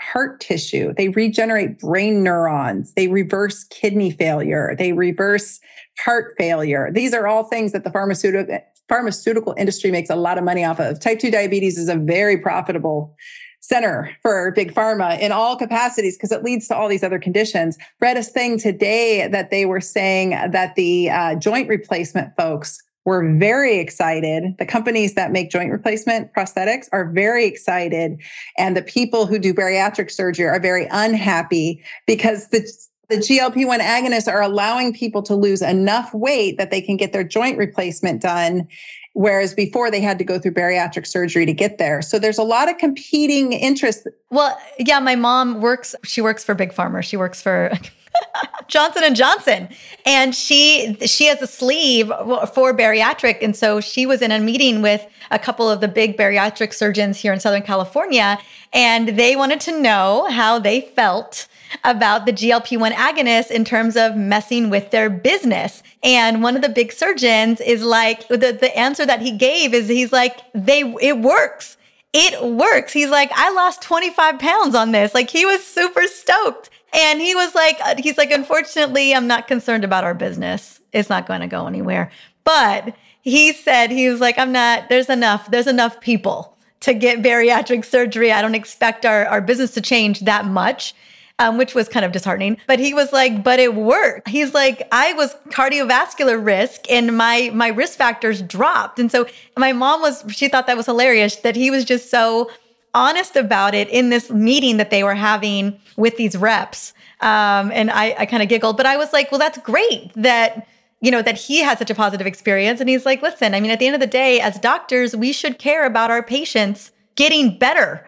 heart 0.00 0.40
tissue. 0.40 0.92
They 0.94 1.08
regenerate 1.08 1.78
brain 1.78 2.22
neurons. 2.22 2.92
They 2.94 3.08
reverse 3.08 3.64
kidney 3.64 4.10
failure. 4.10 4.74
They 4.76 4.92
reverse 4.92 5.60
heart 5.98 6.34
failure. 6.36 6.90
These 6.92 7.14
are 7.14 7.26
all 7.26 7.44
things 7.44 7.72
that 7.72 7.84
the 7.84 7.90
pharmaceutical 7.90 8.58
pharmaceutical 8.88 9.54
industry 9.56 9.90
makes 9.90 10.10
a 10.10 10.16
lot 10.16 10.38
of 10.38 10.44
money 10.44 10.64
off 10.64 10.80
of. 10.80 11.00
Type 11.00 11.18
2 11.18 11.30
diabetes 11.30 11.78
is 11.78 11.88
a 11.88 11.96
very 11.96 12.36
profitable 12.36 13.16
center 13.62 14.10
for 14.20 14.50
big 14.50 14.74
pharma 14.74 15.18
in 15.18 15.32
all 15.32 15.56
capacities 15.56 16.16
because 16.16 16.32
it 16.32 16.42
leads 16.42 16.68
to 16.68 16.76
all 16.76 16.88
these 16.88 17.04
other 17.04 17.18
conditions. 17.18 17.78
Read 18.00 18.16
a 18.16 18.22
thing 18.22 18.58
today 18.58 19.26
that 19.28 19.50
they 19.50 19.64
were 19.64 19.80
saying 19.80 20.30
that 20.30 20.74
the 20.74 21.08
uh, 21.08 21.36
joint 21.36 21.68
replacement 21.68 22.36
folks 22.36 22.82
were 23.04 23.34
very 23.36 23.78
excited. 23.78 24.56
The 24.58 24.66
companies 24.66 25.14
that 25.14 25.32
make 25.32 25.50
joint 25.50 25.70
replacement 25.70 26.32
prosthetics 26.34 26.88
are 26.92 27.10
very 27.10 27.46
excited. 27.46 28.20
And 28.58 28.76
the 28.76 28.82
people 28.82 29.26
who 29.26 29.38
do 29.38 29.54
bariatric 29.54 30.10
surgery 30.10 30.46
are 30.46 30.60
very 30.60 30.86
unhappy 30.90 31.82
because 32.06 32.48
the 32.48 32.68
the 33.08 33.18
GLP 33.18 33.66
1 33.66 33.80
agonists 33.80 34.26
are 34.32 34.40
allowing 34.40 34.94
people 34.94 35.22
to 35.24 35.34
lose 35.34 35.60
enough 35.60 36.14
weight 36.14 36.56
that 36.56 36.70
they 36.70 36.80
can 36.80 36.96
get 36.96 37.12
their 37.12 37.24
joint 37.24 37.58
replacement 37.58 38.22
done 38.22 38.66
whereas 39.14 39.54
before 39.54 39.90
they 39.90 40.00
had 40.00 40.18
to 40.18 40.24
go 40.24 40.38
through 40.38 40.52
bariatric 40.52 41.06
surgery 41.06 41.46
to 41.46 41.52
get 41.52 41.78
there. 41.78 42.02
So 42.02 42.18
there's 42.18 42.38
a 42.38 42.42
lot 42.42 42.70
of 42.70 42.78
competing 42.78 43.52
interests. 43.52 44.06
Well, 44.30 44.58
yeah, 44.78 45.00
my 45.00 45.16
mom 45.16 45.60
works 45.60 45.94
she 46.04 46.20
works 46.20 46.44
for 46.44 46.54
Big 46.54 46.72
Pharma. 46.72 47.02
She 47.02 47.16
works 47.16 47.42
for 47.42 47.72
Johnson 48.68 49.02
and 49.04 49.16
Johnson. 49.16 49.68
And 50.06 50.34
she 50.34 50.96
she 51.06 51.26
has 51.26 51.42
a 51.42 51.46
sleeve 51.46 52.08
for 52.54 52.76
bariatric 52.76 53.38
and 53.42 53.54
so 53.54 53.80
she 53.80 54.06
was 54.06 54.22
in 54.22 54.32
a 54.32 54.40
meeting 54.40 54.82
with 54.82 55.06
a 55.30 55.38
couple 55.38 55.70
of 55.70 55.80
the 55.80 55.88
big 55.88 56.16
bariatric 56.16 56.72
surgeons 56.72 57.18
here 57.18 57.32
in 57.32 57.40
Southern 57.40 57.62
California 57.62 58.38
and 58.72 59.08
they 59.10 59.36
wanted 59.36 59.60
to 59.60 59.80
know 59.80 60.26
how 60.30 60.58
they 60.58 60.80
felt 60.80 61.46
about 61.84 62.26
the 62.26 62.32
GLP 62.32 62.78
1 62.78 62.92
agonist 62.92 63.50
in 63.50 63.64
terms 63.64 63.96
of 63.96 64.16
messing 64.16 64.70
with 64.70 64.90
their 64.90 65.10
business. 65.10 65.82
And 66.02 66.42
one 66.42 66.56
of 66.56 66.62
the 66.62 66.68
big 66.68 66.92
surgeons 66.92 67.60
is 67.60 67.82
like, 67.82 68.28
the, 68.28 68.36
the 68.36 68.76
answer 68.76 69.06
that 69.06 69.22
he 69.22 69.32
gave 69.32 69.74
is 69.74 69.88
he's 69.88 70.12
like, 70.12 70.40
they, 70.54 70.80
it 71.00 71.18
works. 71.18 71.76
It 72.12 72.42
works. 72.44 72.92
He's 72.92 73.10
like, 73.10 73.30
I 73.34 73.50
lost 73.52 73.82
25 73.82 74.38
pounds 74.38 74.74
on 74.74 74.92
this. 74.92 75.14
Like 75.14 75.30
he 75.30 75.46
was 75.46 75.64
super 75.64 76.06
stoked. 76.06 76.70
And 76.92 77.20
he 77.20 77.34
was 77.34 77.54
like, 77.54 77.78
uh, 77.82 77.94
he's 77.98 78.18
like, 78.18 78.30
unfortunately, 78.30 79.14
I'm 79.14 79.26
not 79.26 79.48
concerned 79.48 79.82
about 79.82 80.04
our 80.04 80.14
business. 80.14 80.80
It's 80.92 81.08
not 81.08 81.26
going 81.26 81.40
to 81.40 81.46
go 81.46 81.66
anywhere. 81.66 82.10
But 82.44 82.94
he 83.22 83.52
said, 83.52 83.90
he 83.90 84.08
was 84.08 84.20
like, 84.20 84.38
I'm 84.38 84.52
not, 84.52 84.88
there's 84.88 85.08
enough, 85.08 85.50
there's 85.50 85.66
enough 85.66 86.00
people 86.00 86.56
to 86.80 86.92
get 86.92 87.22
bariatric 87.22 87.84
surgery. 87.84 88.32
I 88.32 88.42
don't 88.42 88.56
expect 88.56 89.06
our, 89.06 89.24
our 89.26 89.40
business 89.40 89.72
to 89.74 89.80
change 89.80 90.20
that 90.20 90.44
much. 90.44 90.94
Um, 91.42 91.58
which 91.58 91.74
was 91.74 91.88
kind 91.88 92.04
of 92.04 92.12
disheartening. 92.12 92.56
But 92.66 92.78
he 92.78 92.94
was 92.94 93.12
like, 93.12 93.42
but 93.42 93.58
it 93.58 93.74
worked. 93.74 94.28
He's 94.28 94.54
like, 94.54 94.86
I 94.92 95.12
was 95.14 95.34
cardiovascular 95.48 96.44
risk 96.44 96.90
and 96.90 97.16
my 97.16 97.50
my 97.52 97.68
risk 97.68 97.98
factors 97.98 98.42
dropped. 98.42 98.98
And 98.98 99.10
so 99.10 99.26
my 99.56 99.72
mom 99.72 100.00
was, 100.00 100.24
she 100.28 100.48
thought 100.48 100.66
that 100.66 100.76
was 100.76 100.86
hilarious 100.86 101.36
that 101.36 101.56
he 101.56 101.70
was 101.70 101.84
just 101.84 102.10
so 102.10 102.50
honest 102.94 103.36
about 103.36 103.74
it 103.74 103.88
in 103.88 104.10
this 104.10 104.30
meeting 104.30 104.76
that 104.76 104.90
they 104.90 105.02
were 105.02 105.14
having 105.14 105.80
with 105.96 106.16
these 106.16 106.36
reps. 106.36 106.92
Um, 107.20 107.70
and 107.72 107.90
I, 107.90 108.14
I 108.18 108.26
kind 108.26 108.42
of 108.42 108.48
giggled, 108.48 108.76
but 108.76 108.86
I 108.86 108.96
was 108.96 109.12
like, 109.12 109.30
well, 109.32 109.38
that's 109.38 109.58
great 109.58 110.12
that 110.14 110.66
you 111.00 111.10
know, 111.10 111.20
that 111.20 111.36
he 111.36 111.58
had 111.58 111.78
such 111.78 111.90
a 111.90 111.96
positive 111.96 112.28
experience. 112.28 112.78
And 112.80 112.88
he's 112.88 113.04
like, 113.04 113.22
listen, 113.22 113.54
I 113.54 113.60
mean, 113.60 113.72
at 113.72 113.80
the 113.80 113.86
end 113.86 113.96
of 113.96 114.00
the 114.00 114.06
day, 114.06 114.40
as 114.40 114.56
doctors, 114.60 115.16
we 115.16 115.32
should 115.32 115.58
care 115.58 115.84
about 115.84 116.12
our 116.12 116.22
patients 116.22 116.92
getting 117.16 117.58
better. 117.58 118.06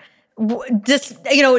Just, 0.87 1.17
you 1.29 1.43
know, 1.43 1.59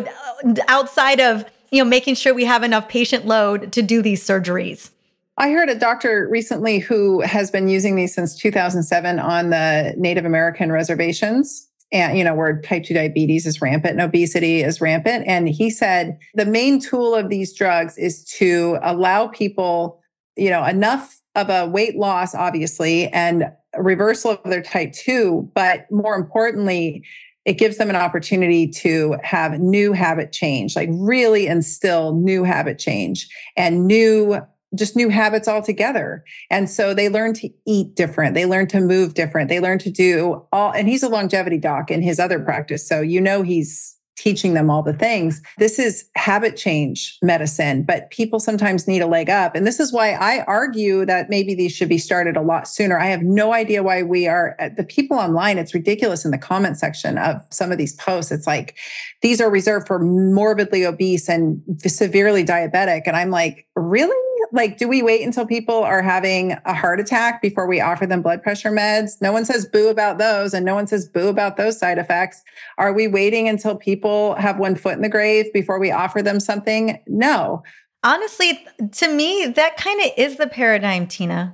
outside 0.69 1.19
of, 1.19 1.43
you 1.75 1.83
know, 1.83 1.89
making 1.89 2.15
sure 2.15 2.33
we 2.33 2.45
have 2.45 2.63
enough 2.63 2.87
patient 2.87 3.25
load 3.25 3.73
to 3.73 3.81
do 3.81 4.01
these 4.01 4.25
surgeries. 4.25 4.91
I 5.37 5.51
heard 5.51 5.67
a 5.67 5.75
doctor 5.75 6.27
recently 6.31 6.79
who 6.79 7.19
has 7.21 7.51
been 7.51 7.67
using 7.67 7.97
these 7.97 8.15
since 8.15 8.37
2007 8.37 9.19
on 9.19 9.49
the 9.49 9.93
Native 9.97 10.23
American 10.23 10.71
reservations 10.71 11.67
and 11.91 12.17
you 12.17 12.23
know 12.23 12.33
where 12.33 12.61
type 12.61 12.83
2 12.83 12.93
diabetes 12.93 13.45
is 13.45 13.61
rampant 13.61 13.91
and 13.91 14.01
obesity 14.01 14.61
is 14.61 14.81
rampant 14.81 15.27
and 15.27 15.47
he 15.49 15.69
said 15.69 16.17
the 16.33 16.45
main 16.45 16.79
tool 16.79 17.13
of 17.13 17.29
these 17.29 17.53
drugs 17.53 17.95
is 17.97 18.23
to 18.23 18.79
allow 18.81 19.27
people 19.27 20.01
you 20.35 20.49
know 20.49 20.63
enough 20.63 21.21
of 21.35 21.49
a 21.49 21.67
weight 21.67 21.97
loss, 21.97 22.33
obviously, 22.33 23.09
and 23.09 23.51
reversal 23.77 24.31
of 24.31 24.39
their 24.45 24.61
type 24.61 24.93
2. 24.93 25.51
But 25.53 25.89
more 25.91 26.15
importantly, 26.15 27.03
it 27.45 27.53
gives 27.53 27.77
them 27.77 27.89
an 27.89 27.95
opportunity 27.95 28.67
to 28.67 29.17
have 29.23 29.59
new 29.59 29.93
habit 29.93 30.31
change, 30.31 30.75
like 30.75 30.89
really 30.91 31.47
instill 31.47 32.15
new 32.15 32.43
habit 32.43 32.79
change 32.79 33.27
and 33.55 33.85
new 33.85 34.41
just 34.73 34.95
new 34.95 35.07
habits 35.07 35.47
altogether. 35.47 36.25
And 36.49 36.69
so 36.69 36.93
they 36.93 37.07
learn 37.07 37.33
to 37.35 37.49
eat 37.65 37.95
different. 37.95 38.33
They 38.33 38.45
learn 38.45 38.67
to 38.67 38.81
move 38.81 39.13
different. 39.13 39.47
They 39.47 39.61
learn 39.61 39.79
to 39.79 39.89
do 39.89 40.45
all, 40.51 40.71
and 40.73 40.89
he's 40.89 41.03
a 41.03 41.07
longevity 41.07 41.57
doc 41.57 41.89
in 41.89 42.01
his 42.01 42.19
other 42.19 42.39
practice. 42.39 42.85
So 42.85 42.99
you 42.99 43.21
know 43.21 43.41
he's 43.41 43.94
teaching 44.15 44.53
them 44.53 44.69
all 44.69 44.81
the 44.81 44.93
things. 44.93 45.41
This 45.57 45.77
is 45.79 46.09
habit 46.15 46.55
change 46.55 47.17
medicine, 47.21 47.83
but 47.83 48.09
people 48.11 48.39
sometimes 48.39 48.87
need 48.87 49.01
a 49.01 49.07
leg 49.07 49.29
up. 49.29 49.55
And 49.55 49.67
this 49.67 49.79
is 49.79 49.91
why 49.91 50.13
I 50.13 50.43
argue 50.45 51.05
that 51.05 51.29
maybe 51.29 51.53
these 51.53 51.73
should 51.73 51.89
be 51.89 51.97
started 51.97 52.37
a 52.37 52.41
lot 52.41 52.67
sooner. 52.67 52.97
I 52.97 53.07
have 53.07 53.23
no 53.23 53.53
idea 53.53 53.83
why 53.83 54.03
we 54.03 54.27
are 54.27 54.55
uh, 54.59 54.69
the 54.75 54.83
people 54.83 55.17
online. 55.17 55.57
It's 55.57 55.73
ridiculous 55.73 56.25
in 56.25 56.31
the 56.31 56.37
comment 56.37 56.77
section 56.77 57.17
of 57.17 57.41
some 57.49 57.71
of 57.71 57.77
these 57.77 57.93
posts. 57.95 58.31
It's 58.31 58.47
like, 58.47 58.77
these 59.21 59.41
are 59.41 59.49
reserved 59.49 59.87
for 59.87 59.99
morbidly 59.99 60.85
obese 60.85 61.27
and 61.27 61.61
severely 61.85 62.43
diabetic. 62.43 63.03
And 63.05 63.15
I'm 63.15 63.29
like, 63.29 63.67
really? 63.75 64.15
Like 64.51 64.77
do 64.77 64.87
we 64.87 65.01
wait 65.01 65.23
until 65.23 65.45
people 65.45 65.83
are 65.83 66.01
having 66.01 66.53
a 66.65 66.73
heart 66.73 66.99
attack 66.99 67.41
before 67.41 67.67
we 67.67 67.81
offer 67.81 68.05
them 68.05 68.21
blood 68.21 68.43
pressure 68.43 68.71
meds? 68.71 69.21
No 69.21 69.31
one 69.31 69.45
says 69.45 69.65
boo 69.65 69.87
about 69.87 70.17
those 70.17 70.53
and 70.53 70.65
no 70.65 70.75
one 70.75 70.87
says 70.87 71.07
boo 71.07 71.27
about 71.27 71.57
those 71.57 71.77
side 71.79 71.97
effects. 71.97 72.43
Are 72.77 72.93
we 72.93 73.07
waiting 73.07 73.47
until 73.47 73.75
people 73.75 74.35
have 74.35 74.59
one 74.59 74.75
foot 74.75 74.95
in 74.95 75.01
the 75.01 75.09
grave 75.09 75.51
before 75.53 75.79
we 75.79 75.91
offer 75.91 76.21
them 76.21 76.39
something? 76.39 77.01
No. 77.07 77.63
Honestly 78.03 78.65
to 78.93 79.13
me 79.13 79.47
that 79.47 79.77
kind 79.77 80.01
of 80.01 80.11
is 80.17 80.37
the 80.37 80.47
paradigm 80.47 81.07
Tyna. 81.07 81.53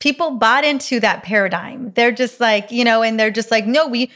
People 0.00 0.32
bought 0.32 0.64
into 0.64 1.00
that 1.00 1.24
paradigm. 1.24 1.92
They're 1.94 2.12
just 2.12 2.40
like 2.40 2.70
you 2.70 2.84
know 2.84 3.02
and 3.02 3.18
they're 3.18 3.30
just 3.30 3.50
like 3.50 3.66
no 3.66 3.86
we 3.86 4.10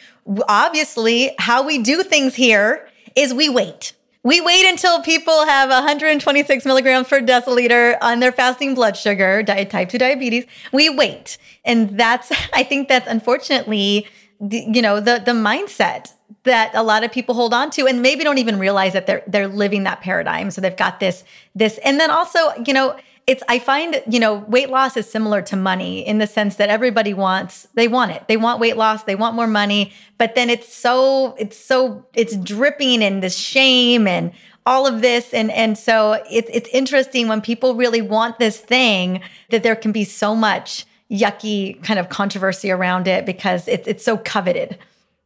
obviously 0.49 1.35
how 1.39 1.67
we 1.67 1.79
do 1.79 2.03
things 2.03 2.35
here 2.35 2.89
is 3.17 3.35
we 3.35 3.49
wait 3.49 3.95
we 4.25 4.41
wait 4.41 4.69
until 4.69 5.03
people 5.03 5.47
have 5.47 5.69
126 5.69 6.65
milligrams 6.65 7.09
per 7.09 7.21
deciliter 7.21 7.97
on 8.01 8.21
their 8.21 8.33
fasting 8.33 8.75
blood 8.75 8.97
sugar, 8.97 9.43
type 9.43 9.89
2 9.89 9.99
diabetes. 9.99 10.45
We 10.73 10.89
wait. 10.89 11.39
And 11.65 11.99
that's, 11.99 12.31
I 12.53 12.63
think 12.63 12.89
that's 12.89 13.09
unfortunately, 13.09 14.07
the, 14.41 14.65
you 14.73 14.83
know, 14.83 15.01
the, 15.01 15.23
the 15.25 15.33
mindset 15.33 16.13
that 16.45 16.73
a 16.75 16.83
lot 16.83 17.05
of 17.05 17.13
people 17.13 17.35
hold 17.35 17.55
on 17.55 17.71
to 17.71 17.87
and 17.87 18.03
maybe 18.03 18.25
don't 18.25 18.39
even 18.39 18.59
realize 18.59 18.93
that 18.95 19.07
they're, 19.07 19.23
they're 19.27 19.49
living 19.49 19.85
that 19.85 20.01
paradigm. 20.01 20.51
So 20.51 20.61
they've 20.61 20.77
got 20.77 20.99
this, 20.99 21.25
this, 21.55 21.79
and 21.85 22.01
then 22.01 22.11
also, 22.11 22.53
you 22.67 22.73
know, 22.73 22.97
it's 23.33 23.43
i 23.49 23.59
find 23.59 24.03
you 24.09 24.21
know 24.21 24.35
weight 24.55 24.71
loss 24.71 24.97
is 24.97 25.11
similar 25.11 25.41
to 25.43 25.57
money 25.57 26.07
in 26.07 26.19
the 26.19 26.27
sense 26.27 26.57
that 26.57 26.69
everybody 26.69 27.15
wants 27.15 27.67
they 27.75 27.89
want 27.89 28.11
it. 28.13 28.23
They 28.29 28.37
want 28.37 28.61
weight 28.61 28.77
loss 28.77 29.05
they 29.05 29.15
want 29.17 29.35
more 29.35 29.47
money 29.47 29.93
but 30.19 30.35
then 30.35 30.49
it's 30.51 30.73
so 30.73 31.35
it's 31.39 31.57
so 31.57 32.07
it's 32.15 32.37
dripping 32.37 33.03
in 33.03 33.21
this 33.21 33.37
shame 33.37 34.07
and 34.07 34.33
all 34.67 34.87
of 34.87 35.01
this. 35.01 35.33
And 35.35 35.51
and 35.51 35.77
so 35.77 36.23
it's 36.31 36.51
it's 36.53 36.69
interesting 36.71 37.29
when 37.29 37.41
people 37.41 37.75
really 37.75 38.03
want 38.03 38.39
this 38.39 38.59
thing 38.59 39.21
that 39.51 39.63
there 39.63 39.77
can 39.77 39.93
be 39.93 40.05
so 40.05 40.35
much 40.35 40.87
yucky 41.11 41.83
kind 41.83 41.99
of 41.99 42.09
controversy 42.09 42.71
around 42.71 43.07
it 43.07 43.27
because 43.27 43.69
it's 43.69 43.87
it's 43.87 44.05
so 44.05 44.17
coveted 44.17 44.79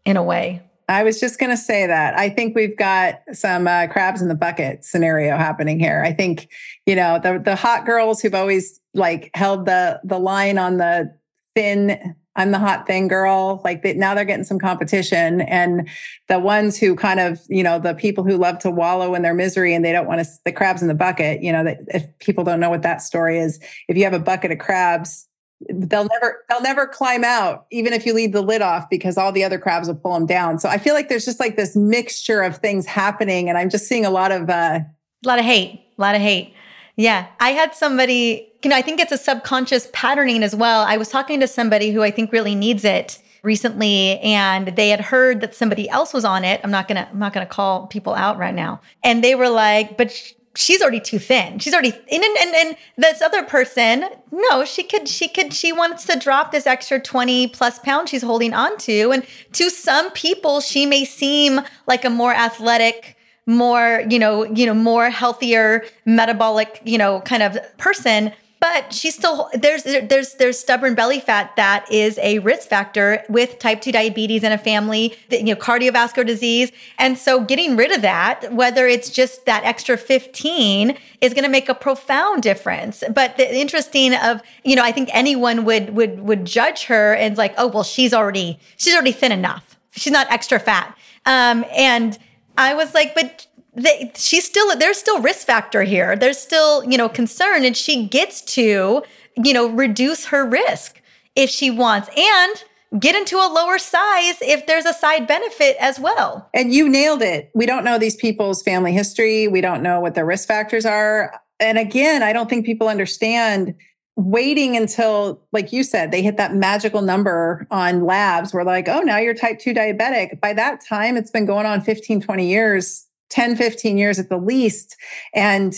in 0.05 0.17
a 0.17 0.23
way 0.23 0.63
I 0.89 1.03
was 1.03 1.19
just 1.19 1.39
going 1.41 1.51
to 1.51 1.57
say 1.57 1.87
that. 1.87 2.17
I 2.17 2.29
think 2.29 2.55
we've 2.55 2.77
got 2.77 3.17
some 3.33 3.67
uh, 3.67 3.89
crabs 3.89 4.23
in 4.23 4.29
the 4.29 4.37
bucket 4.37 4.85
scenario 4.85 5.37
happening 5.37 5.81
here. 5.81 6.03
I 6.05 6.13
think, 6.13 6.49
you 6.87 6.95
know, 6.95 7.19
the 7.21 7.41
the 7.45 7.57
hot 7.57 7.87
girls 7.87 8.21
who've 8.21 8.35
always 8.35 8.81
like 8.95 9.31
held 9.35 9.67
the 9.67 10.01
the 10.05 10.19
line 10.19 10.59
on 10.59 10.77
the 10.77 11.13
thin 11.55 12.15
I'm 12.37 12.51
the 12.51 12.59
hot 12.59 12.87
thing 12.87 13.09
girl. 13.09 13.63
Like 13.65 13.83
they, 13.83 13.95
now 13.95 14.15
they're 14.15 14.25
getting 14.25 14.45
some 14.45 14.59
competition. 14.59 15.41
And 15.41 15.89
the 16.29 16.39
ones 16.39 16.79
who 16.79 16.95
kind 16.95 17.19
of, 17.19 17.41
you 17.49 17.63
know, 17.63 17.79
the 17.79 17.95
people 17.95 18.25
who 18.25 18.37
love 18.37 18.59
to 18.61 18.71
wallow 18.71 19.15
in 19.15 19.23
their 19.23 19.35
misery 19.35 19.75
and 19.75 19.85
they 19.85 19.93
don't 19.93 20.07
want 20.07 20.21
to, 20.21 20.27
the 20.45 20.53
crabs 20.53 20.83
in 20.83 20.89
the 20.89 20.95
bucket, 20.95 21.43
you 21.43 21.51
know, 21.51 21.65
that 21.65 21.79
if 21.89 22.19
people 22.19 22.45
don't 22.45 22.61
know 22.61 22.71
what 22.71 22.83
that 22.83 23.01
story 23.01 23.39
is, 23.39 23.59
if 23.89 23.97
you 23.97 24.05
have 24.05 24.13
a 24.13 24.19
bucket 24.19 24.53
of 24.53 24.59
crabs, 24.59 25.27
they'll 25.69 26.09
never 26.13 26.45
they'll 26.49 26.63
never 26.63 26.87
climb 26.87 27.25
out 27.25 27.67
even 27.71 27.93
if 27.93 28.05
you 28.05 28.13
leave 28.13 28.33
the 28.33 28.43
lid 28.43 28.61
off 28.61 28.89
because 28.91 29.17
all 29.17 29.33
the 29.33 29.43
other 29.43 29.59
crabs 29.59 29.89
will 29.89 29.95
pull 29.95 30.13
them 30.13 30.27
down. 30.27 30.59
So 30.59 30.69
i 30.69 30.79
feel 30.79 30.95
like 30.95 31.09
there's 31.09 31.25
just 31.25 31.41
like 31.41 31.57
this 31.57 31.75
mixture 31.75 32.43
of 32.43 32.59
things 32.59 32.87
happening 32.87 33.49
and 33.49 33.57
i'm 33.57 33.71
just 33.71 33.87
seeing 33.87 34.05
a 34.05 34.11
lot 34.11 34.33
of 34.33 34.51
uh 34.51 34.81
a 34.81 35.27
lot 35.29 35.39
of 35.39 35.45
hate 35.45 35.81
a 35.97 36.01
lot 36.01 36.15
of 36.15 36.21
hate. 36.21 36.53
Yeah 36.97 37.27
i 37.41 37.51
had 37.51 37.75
somebody 37.75 38.53
you 38.63 38.71
know 38.71 38.77
i 38.77 38.83
think 38.83 39.01
it's 39.01 39.13
a 39.13 39.19
subconscious 39.19 39.89
patterning 39.93 40.43
as 40.43 40.55
well. 40.55 40.85
I 40.87 40.97
was 40.97 41.09
talking 41.09 41.41
to 41.41 41.49
somebody 41.49 41.91
who 41.91 42.03
i 42.03 42.11
think 42.11 42.33
really 42.33 42.55
needs 42.55 42.85
it 42.85 43.19
recently 43.43 44.19
and 44.21 44.69
they 44.77 44.91
had 44.91 45.01
heard 45.01 45.41
that 45.41 45.55
somebody 45.55 45.89
else 45.89 46.13
was 46.13 46.25
on 46.25 46.45
it. 46.45 46.61
I'm 46.65 46.71
not 46.71 46.87
gonna 46.87 47.09
i'm 47.11 47.19
not 47.19 47.33
gonna 47.33 47.47
call 47.47 47.87
people 47.87 48.15
out 48.15 48.37
right 48.39 48.55
now. 48.55 48.81
And 49.03 49.25
they 49.25 49.35
were 49.35 49.49
like 49.49 49.97
but 49.97 50.13
she's 50.57 50.83
already 50.83 51.01
too 51.01 51.19
thin. 51.19 51.59
She's 51.59 51.75
already 51.75 51.93
and, 51.93 52.25
and 52.25 52.55
and 52.55 52.77
this 52.97 53.23
other 53.23 53.43
person, 53.43 54.07
no, 54.33 54.65
she 54.65 54.83
could 54.83 55.09
she 55.09 55.29
could 55.29 55.53
she 55.53 55.73
wants 55.73 56.05
to 56.07 56.19
drop 56.19 56.51
this 56.51 56.67
extra 56.67 57.01
20 57.01 57.49
plus 57.49 57.79
pounds 57.79 58.11
she's 58.11 58.23
holding 58.23 58.55
on 58.55 58.77
to. 58.79 59.13
And 59.13 59.25
to 59.53 59.71
some 59.71 60.11
people, 60.13 60.61
she 60.61 60.87
may 60.87 61.05
seem 61.05 61.61
like 61.87 62.05
a 62.05 62.11
more 62.11 62.33
athletic, 62.35 63.17
more, 63.47 64.05
you 64.09 64.19
know, 64.19 64.45
you 64.45 64.67
know, 64.67 64.75
more 64.75 65.11
healthier 65.11 65.85
metabolic, 66.05 66.81
you 66.85 66.99
know, 66.99 67.21
kind 67.21 67.43
of 67.43 67.59
person 67.79 68.33
but 68.61 68.93
she's 68.93 69.15
still 69.15 69.51
there's 69.55 69.83
there's 69.83 70.35
there's 70.35 70.59
stubborn 70.59 70.95
belly 70.95 71.21
fat 71.21 71.55
that 71.57 71.91
is 71.91 72.19
a 72.23 72.39
risk 72.41 72.69
factor 72.69 73.23
with 73.29 73.59
type 73.59 73.81
2 73.81 73.93
diabetes 73.93 74.43
in 74.43 74.53
a 74.53 74.59
family 74.59 75.17
you 75.31 75.45
know 75.45 75.57
cardiovascular 75.57 76.27
disease. 76.27 76.73
And 76.99 77.19
so 77.19 77.45
getting 77.45 77.77
rid 77.77 77.93
of 77.93 78.03
that 78.03 78.53
whether 78.53 78.87
it's 78.87 79.11
just 79.11 79.47
that 79.47 79.65
extra 79.65 79.97
15 79.97 80.97
is 81.21 81.35
going 81.35 81.45
to 81.45 81.51
make 81.51 81.69
a 81.69 81.75
profound 81.75 82.43
difference. 82.43 83.05
But 83.13 83.37
the 83.37 83.57
interesting 83.57 84.15
of 84.15 84.41
you 84.65 84.75
know 84.77 84.83
i 84.83 84.93
think 84.93 85.11
anyone 85.13 85.65
would 85.65 85.91
would 85.91 86.21
would 86.21 86.45
judge 86.45 86.85
her 86.85 87.15
and 87.15 87.37
like 87.37 87.55
oh 87.59 87.67
well 87.67 87.85
she's 87.85 88.15
already 88.15 88.59
she's 88.77 88.95
already 88.95 89.13
thin 89.13 89.33
enough. 89.33 89.77
She's 89.93 90.13
not 90.13 90.31
extra 90.31 90.59
fat. 90.59 90.97
Um 91.27 91.65
and 91.73 92.19
i 92.59 92.73
was 92.73 92.95
like 92.95 93.15
but 93.15 93.46
they, 93.77 94.11
she's 94.17 94.45
still 94.45 94.77
there's 94.77 94.99
still 94.99 95.21
risk 95.21 95.47
factor 95.47 95.83
here. 95.83 96.17
There's 96.17 96.39
still 96.39 96.85
you 96.85 96.97
know 96.97 97.09
concern, 97.09 97.65
and 97.65 97.77
she 97.77 98.07
gets 98.07 98.41
to 98.55 99.03
you 99.37 99.53
know 99.53 99.69
reduce 99.69 100.27
her 100.27 100.45
risk 100.47 101.01
if 101.35 101.51
she 101.51 101.71
wants 101.71 102.09
and 102.17 102.65
get 102.99 103.15
into 103.15 103.37
a 103.37 103.53
lower 103.53 103.79
size 103.79 104.37
if 104.41 104.67
there's 104.67 104.87
a 104.87 104.95
side 104.95 105.27
benefit 105.27 105.77
as 105.79 106.01
well. 106.01 106.49
And 106.55 106.73
you 106.73 106.89
nailed 106.89 107.21
it. 107.21 107.51
We 107.55 107.67
don't 107.67 107.85
know 107.85 107.99
these 107.99 108.17
people's 108.17 108.63
family 108.63 108.93
history. 108.93 109.49
We 109.49 109.61
don't 109.61 109.83
know 109.83 110.01
what 110.01 110.15
their 110.15 110.25
risk 110.25 110.49
factors 110.49 110.87
are. 110.87 111.39
And 111.61 111.79
again, 111.79 112.23
I 112.23 112.33
don't 112.33 112.49
think 112.49 112.65
people 112.65 112.89
understand 112.89 113.75
waiting 114.17 114.79
until 114.79 115.43
like 115.53 115.75
you 115.75 115.85
said 115.85 116.11
they 116.11 116.23
hit 116.23 116.39
that 116.39 116.55
magical 116.55 117.03
number 117.03 117.67
on 117.71 118.07
labs 118.07 118.55
where 118.55 118.65
like 118.65 118.89
oh 118.89 119.01
now 119.01 119.19
you're 119.19 119.35
type 119.35 119.59
2 119.59 119.75
diabetic 119.75 120.41
by 120.41 120.55
that 120.55 120.83
time 120.83 121.19
it's 121.19 121.31
been 121.31 121.45
going 121.45 121.67
on 121.67 121.83
15 121.83 122.23
20 122.23 122.49
years 122.49 123.06
10, 123.31 123.57
15 123.57 123.99
years 123.99 124.19
at 124.19 124.29
the 124.29 124.39
least. 124.39 124.97
And 125.35 125.75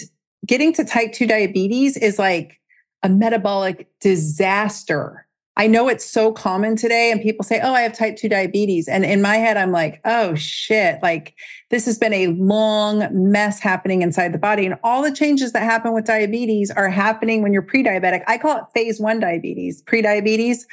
getting 0.47 0.73
to 0.75 0.85
type 0.85 1.13
2 1.13 1.27
diabetes 1.27 1.97
is 1.97 2.19
like 2.19 2.61
a 3.03 3.09
metabolic 3.09 3.89
disaster. 4.01 5.27
I 5.59 5.67
know 5.67 5.89
it's 5.89 6.05
so 6.05 6.31
common 6.31 6.77
today, 6.77 7.11
and 7.11 7.21
people 7.21 7.45
say, 7.45 7.61
Oh, 7.61 7.75
I 7.75 7.81
have 7.81 7.93
type 7.93 8.17
2 8.17 8.29
diabetes. 8.29 8.87
And 8.87 9.05
in 9.05 9.21
my 9.21 9.37
head, 9.37 9.57
I'm 9.57 9.73
like, 9.73 10.01
Oh 10.05 10.37
shit, 10.37 11.01
like 11.03 11.35
this 11.71 11.85
has 11.87 11.99
been 11.99 12.13
a 12.13 12.29
long 12.29 13.09
mess 13.11 13.59
happening 13.59 14.03
inside 14.03 14.33
the 14.33 14.39
body. 14.39 14.65
And 14.65 14.77
all 14.85 15.03
the 15.03 15.13
changes 15.13 15.53
that 15.53 15.65
happen 15.65 15.93
with 15.93 16.05
diabetes 16.05 16.71
are 16.71 16.89
happening 16.89 17.43
when 17.43 17.53
you're 17.53 17.63
pre 17.63 17.83
diabetic. 17.83 18.23
I 18.29 18.39
call 18.39 18.57
it 18.59 18.65
phase 18.73 19.01
one 19.01 19.19
diabetes, 19.19 19.83
pre 19.83 20.01
diabetes. 20.01 20.65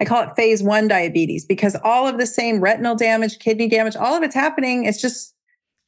I 0.00 0.06
call 0.06 0.22
it 0.22 0.34
phase 0.34 0.62
one 0.62 0.88
diabetes 0.88 1.44
because 1.44 1.76
all 1.84 2.08
of 2.08 2.16
the 2.16 2.26
same 2.26 2.60
retinal 2.60 2.94
damage, 2.94 3.38
kidney 3.38 3.68
damage, 3.68 3.94
all 3.94 4.14
of 4.14 4.22
it's 4.22 4.34
happening. 4.34 4.84
It's 4.84 5.00
just 5.00 5.34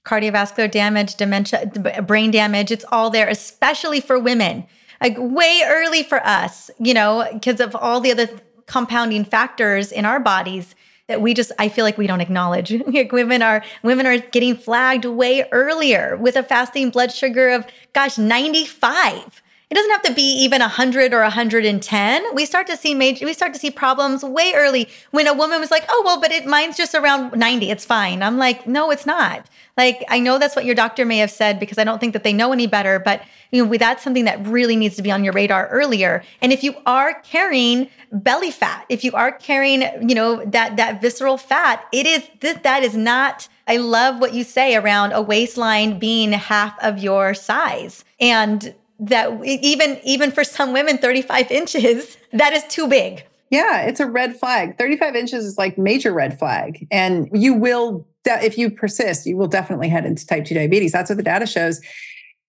cardiovascular 0.05 0.71
damage, 0.71 1.15
dementia, 1.17 1.67
brain 2.07 2.31
damage. 2.31 2.71
It's 2.71 2.85
all 2.91 3.11
there, 3.11 3.29
especially 3.29 4.01
for 4.01 4.19
women. 4.19 4.67
Like 5.01 5.17
way 5.19 5.63
early 5.67 6.03
for 6.03 6.25
us, 6.25 6.71
you 6.79 6.95
know, 6.95 7.29
because 7.33 7.61
of 7.61 7.75
all 7.75 8.01
the 8.01 8.13
other 8.13 8.29
compounding 8.67 9.25
factors 9.25 9.91
in 9.91 10.05
our 10.05 10.21
bodies 10.21 10.75
that 11.09 11.21
we 11.21 11.35
just 11.35 11.53
I 11.59 11.69
feel 11.69 11.85
like 11.85 11.99
we 11.99 12.07
don't 12.07 12.21
acknowledge. 12.21 12.73
like 12.87 13.13
women 13.13 13.43
are 13.43 13.63
women 13.83 14.07
are 14.07 14.19
getting 14.19 14.57
flagged 14.57 15.05
way 15.05 15.47
earlier 15.53 16.17
with 16.17 16.37
a 16.37 16.43
fasting 16.43 16.91
blood 16.91 17.13
sugar 17.13 17.49
of 17.51 17.67
gosh 17.93 18.17
95 18.17 19.42
it 19.73 19.77
doesn't 19.77 19.91
have 19.91 20.03
to 20.03 20.13
be 20.13 20.23
even 20.45 20.61
100 20.61 21.15
or 21.15 21.23
110 21.23 22.35
we 22.35 22.45
start 22.45 22.67
to 22.67 22.77
see 22.77 22.95
major 22.95 23.25
we 23.25 23.33
start 23.33 23.55
to 23.55 23.59
see 23.59 23.71
problems 23.71 24.23
way 24.23 24.53
early 24.55 24.87
when 25.13 25.27
a 25.27 25.33
woman 25.33 25.61
was 25.61 25.71
like 25.71 25.87
oh 25.89 26.03
well 26.05 26.21
but 26.21 26.31
it 26.31 26.45
mine's 26.45 26.77
just 26.77 26.95
around 26.95 27.35
90 27.35 27.71
it's 27.71 27.85
fine. 27.85 28.23
I'm 28.23 28.37
like 28.37 28.67
no 28.67 28.91
it's 28.91 29.07
not. 29.07 29.47
Like 29.79 30.05
i 30.11 30.19
know 30.19 30.39
that's 30.39 30.55
what 30.55 30.67
your 30.67 30.75
doctor 30.75 31.07
may 31.07 31.17
have 31.19 31.31
said 31.31 31.59
because 31.59 31.79
i 31.79 31.85
don't 31.85 32.01
think 32.01 32.13
that 32.13 32.23
they 32.23 32.35
know 32.35 32.53
any 32.53 32.67
better 32.67 32.99
but 32.99 33.23
you 33.51 33.65
know 33.65 33.77
that's 33.79 34.05
something 34.05 34.27
that 34.27 34.47
really 34.47 34.77
needs 34.77 34.97
to 34.97 35.03
be 35.03 35.11
on 35.11 35.25
your 35.25 35.33
radar 35.33 35.69
earlier. 35.69 36.23
And 36.43 36.53
if 36.53 36.63
you 36.63 36.75
are 36.85 37.15
carrying 37.23 37.89
belly 38.13 38.51
fat 38.51 38.85
if 38.91 39.03
you 39.05 39.13
are 39.13 39.33
carrying 39.33 39.81
you 40.07 40.15
know 40.15 40.45
that 40.45 40.77
that 40.77 41.01
visceral 41.01 41.39
fat 41.39 41.83
it 41.93 42.05
is 42.05 42.29
that 42.41 42.63
that 42.63 42.83
is 42.83 42.95
not 42.95 43.49
I 43.67 43.79
love 43.79 44.21
what 44.21 44.35
you 44.35 44.45
say 44.45 44.75
around 44.75 45.13
a 45.13 45.23
waistline 45.23 45.99
being 45.99 46.33
half 46.33 46.77
of 46.83 46.99
your 46.99 47.33
size. 47.33 48.05
And 48.21 48.75
that 49.03 49.45
even 49.45 49.99
even 50.05 50.31
for 50.31 50.45
some 50.45 50.73
women 50.73 50.97
35 50.97 51.51
inches 51.51 52.17
that 52.33 52.53
is 52.53 52.65
too 52.69 52.87
big. 52.87 53.25
Yeah 53.51 53.83
it's 53.83 54.01
a 54.01 54.07
red 54.07 54.37
flag. 54.39 54.79
35 54.79 55.17
inches 55.17 55.45
is 55.45 55.59
like 55.59 55.77
major 55.77 56.13
red 56.13 56.39
flag. 56.39 56.87
And 56.91 57.29
you 57.33 57.53
will 57.53 58.07
if 58.25 58.57
you 58.57 58.71
persist 58.71 59.27
you 59.27 59.37
will 59.37 59.49
definitely 59.49 59.89
head 59.89 60.07
into 60.07 60.27
type 60.27 60.45
2 60.45 60.55
diabetes. 60.55 60.93
That's 60.93 61.11
what 61.11 61.17
the 61.17 61.25
data 61.25 61.47
shows. 61.47 61.81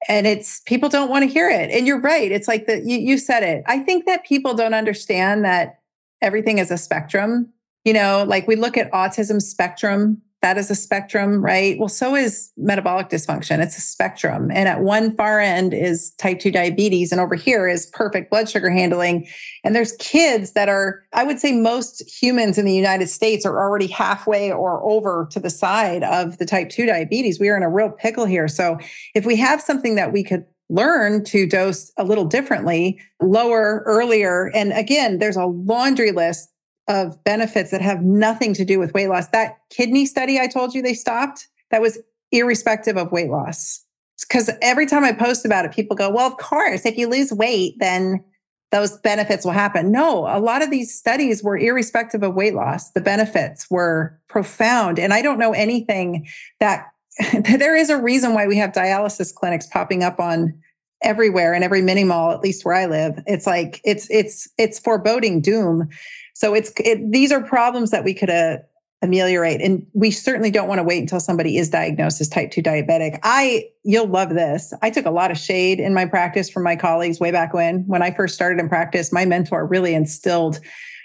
And 0.07 0.27
it's 0.27 0.59
people 0.61 0.89
don't 0.89 1.09
want 1.09 1.23
to 1.23 1.31
hear 1.31 1.49
it. 1.49 1.71
And 1.71 1.87
you're 1.87 1.99
right 1.99 2.31
it's 2.31 2.47
like 2.47 2.67
the 2.67 2.79
you, 2.81 2.99
you 2.99 3.17
said 3.17 3.41
it. 3.41 3.63
I 3.67 3.79
think 3.79 4.05
that 4.05 4.23
people 4.23 4.53
don't 4.53 4.75
understand 4.75 5.43
that 5.45 5.79
everything 6.21 6.59
is 6.59 6.69
a 6.69 6.77
spectrum. 6.77 7.51
You 7.83 7.93
know 7.93 8.25
like 8.27 8.47
we 8.47 8.55
look 8.55 8.77
at 8.77 8.91
autism 8.91 9.41
spectrum 9.41 10.21
that 10.43 10.57
is 10.57 10.69
a 10.69 10.75
spectrum, 10.75 11.41
right? 11.41 11.79
Well, 11.79 11.87
so 11.87 12.15
is 12.15 12.51
metabolic 12.57 13.07
dysfunction. 13.07 13.63
It's 13.63 13.77
a 13.77 13.81
spectrum. 13.81 14.51
And 14.51 14.67
at 14.67 14.81
one 14.81 15.15
far 15.15 15.39
end 15.39 15.73
is 15.73 16.11
type 16.19 16.39
2 16.39 16.51
diabetes, 16.51 17.13
and 17.13 17.21
over 17.21 17.33
here 17.33 17.65
is 17.67 17.85
perfect 17.87 18.29
blood 18.29 18.49
sugar 18.49 18.69
handling. 18.69 19.25
And 19.63 19.73
there's 19.73 19.93
kids 19.99 20.51
that 20.51 20.67
are, 20.67 21.01
I 21.13 21.23
would 21.23 21.39
say, 21.39 21.53
most 21.53 22.03
humans 22.21 22.57
in 22.57 22.65
the 22.65 22.75
United 22.75 23.07
States 23.07 23.45
are 23.45 23.57
already 23.57 23.87
halfway 23.87 24.51
or 24.51 24.83
over 24.83 25.29
to 25.31 25.39
the 25.39 25.49
side 25.49 26.03
of 26.03 26.37
the 26.39 26.45
type 26.45 26.69
2 26.69 26.85
diabetes. 26.85 27.39
We 27.39 27.47
are 27.47 27.55
in 27.55 27.63
a 27.63 27.69
real 27.69 27.89
pickle 27.89 28.25
here. 28.25 28.49
So 28.49 28.77
if 29.15 29.25
we 29.25 29.37
have 29.37 29.61
something 29.61 29.95
that 29.95 30.11
we 30.11 30.25
could 30.25 30.45
learn 30.69 31.23
to 31.25 31.47
dose 31.47 31.91
a 31.97 32.03
little 32.03 32.25
differently, 32.25 32.99
lower, 33.21 33.83
earlier. 33.85 34.49
And 34.53 34.71
again, 34.73 35.19
there's 35.19 35.37
a 35.37 35.45
laundry 35.45 36.11
list 36.11 36.52
of 36.87 37.21
benefits 37.23 37.71
that 37.71 37.81
have 37.81 38.01
nothing 38.01 38.53
to 38.55 38.65
do 38.65 38.79
with 38.79 38.93
weight 38.93 39.07
loss. 39.07 39.27
That 39.29 39.57
kidney 39.69 40.05
study 40.05 40.39
I 40.39 40.47
told 40.47 40.73
you 40.73 40.81
they 40.81 40.93
stopped, 40.93 41.47
that 41.71 41.81
was 41.81 41.99
irrespective 42.31 42.97
of 42.97 43.11
weight 43.11 43.29
loss. 43.29 43.83
Because 44.27 44.49
every 44.61 44.85
time 44.85 45.03
I 45.03 45.11
post 45.11 45.45
about 45.45 45.65
it, 45.65 45.71
people 45.71 45.95
go, 45.95 46.09
well, 46.09 46.27
of 46.27 46.37
course, 46.37 46.85
if 46.85 46.97
you 46.97 47.07
lose 47.07 47.31
weight, 47.31 47.75
then 47.79 48.23
those 48.71 48.97
benefits 48.99 49.45
will 49.45 49.51
happen. 49.51 49.91
No, 49.91 50.25
a 50.25 50.39
lot 50.39 50.63
of 50.63 50.71
these 50.71 50.93
studies 50.93 51.43
were 51.43 51.57
irrespective 51.57 52.23
of 52.23 52.33
weight 52.33 52.55
loss. 52.55 52.91
The 52.91 53.01
benefits 53.01 53.69
were 53.69 54.19
profound. 54.27 54.97
And 54.97 55.13
I 55.13 55.21
don't 55.21 55.37
know 55.39 55.53
anything 55.53 56.27
that 56.59 56.87
there 57.57 57.75
is 57.75 57.89
a 57.89 58.01
reason 58.01 58.33
why 58.33 58.47
we 58.47 58.57
have 58.57 58.71
dialysis 58.71 59.33
clinics 59.33 59.67
popping 59.67 60.03
up 60.03 60.19
on 60.19 60.59
everywhere 61.03 61.53
in 61.53 61.63
every 61.63 61.81
mini 61.81 62.03
mall 62.03 62.31
at 62.31 62.39
least 62.39 62.63
where 62.63 62.75
i 62.75 62.85
live 62.85 63.21
it's 63.27 63.45
like 63.45 63.81
it's 63.83 64.09
it's 64.09 64.47
it's 64.57 64.79
foreboding 64.79 65.41
doom 65.41 65.89
so 66.33 66.53
it's 66.53 66.71
it, 66.77 67.11
these 67.11 67.31
are 67.31 67.41
problems 67.41 67.91
that 67.91 68.03
we 68.03 68.13
could 68.13 68.29
uh, 68.29 68.57
ameliorate, 69.01 69.61
and 69.61 69.85
we 69.93 70.11
certainly 70.11 70.51
don't 70.51 70.67
want 70.67 70.79
to 70.79 70.83
wait 70.83 70.99
until 70.99 71.19
somebody 71.19 71.57
is 71.57 71.69
diagnosed 71.69 72.21
as 72.21 72.27
type 72.27 72.51
two 72.51 72.61
diabetic. 72.61 73.19
I 73.23 73.69
you'll 73.83 74.07
love 74.07 74.29
this. 74.29 74.73
I 74.81 74.89
took 74.89 75.05
a 75.05 75.11
lot 75.11 75.31
of 75.31 75.37
shade 75.37 75.79
in 75.79 75.93
my 75.93 76.05
practice 76.05 76.49
from 76.49 76.63
my 76.63 76.75
colleagues 76.75 77.19
way 77.19 77.31
back 77.31 77.53
when 77.53 77.85
when 77.87 78.01
I 78.01 78.11
first 78.11 78.35
started 78.35 78.59
in 78.59 78.69
practice. 78.69 79.13
My 79.13 79.25
mentor 79.25 79.65
really 79.65 79.93
instilled 79.93 80.59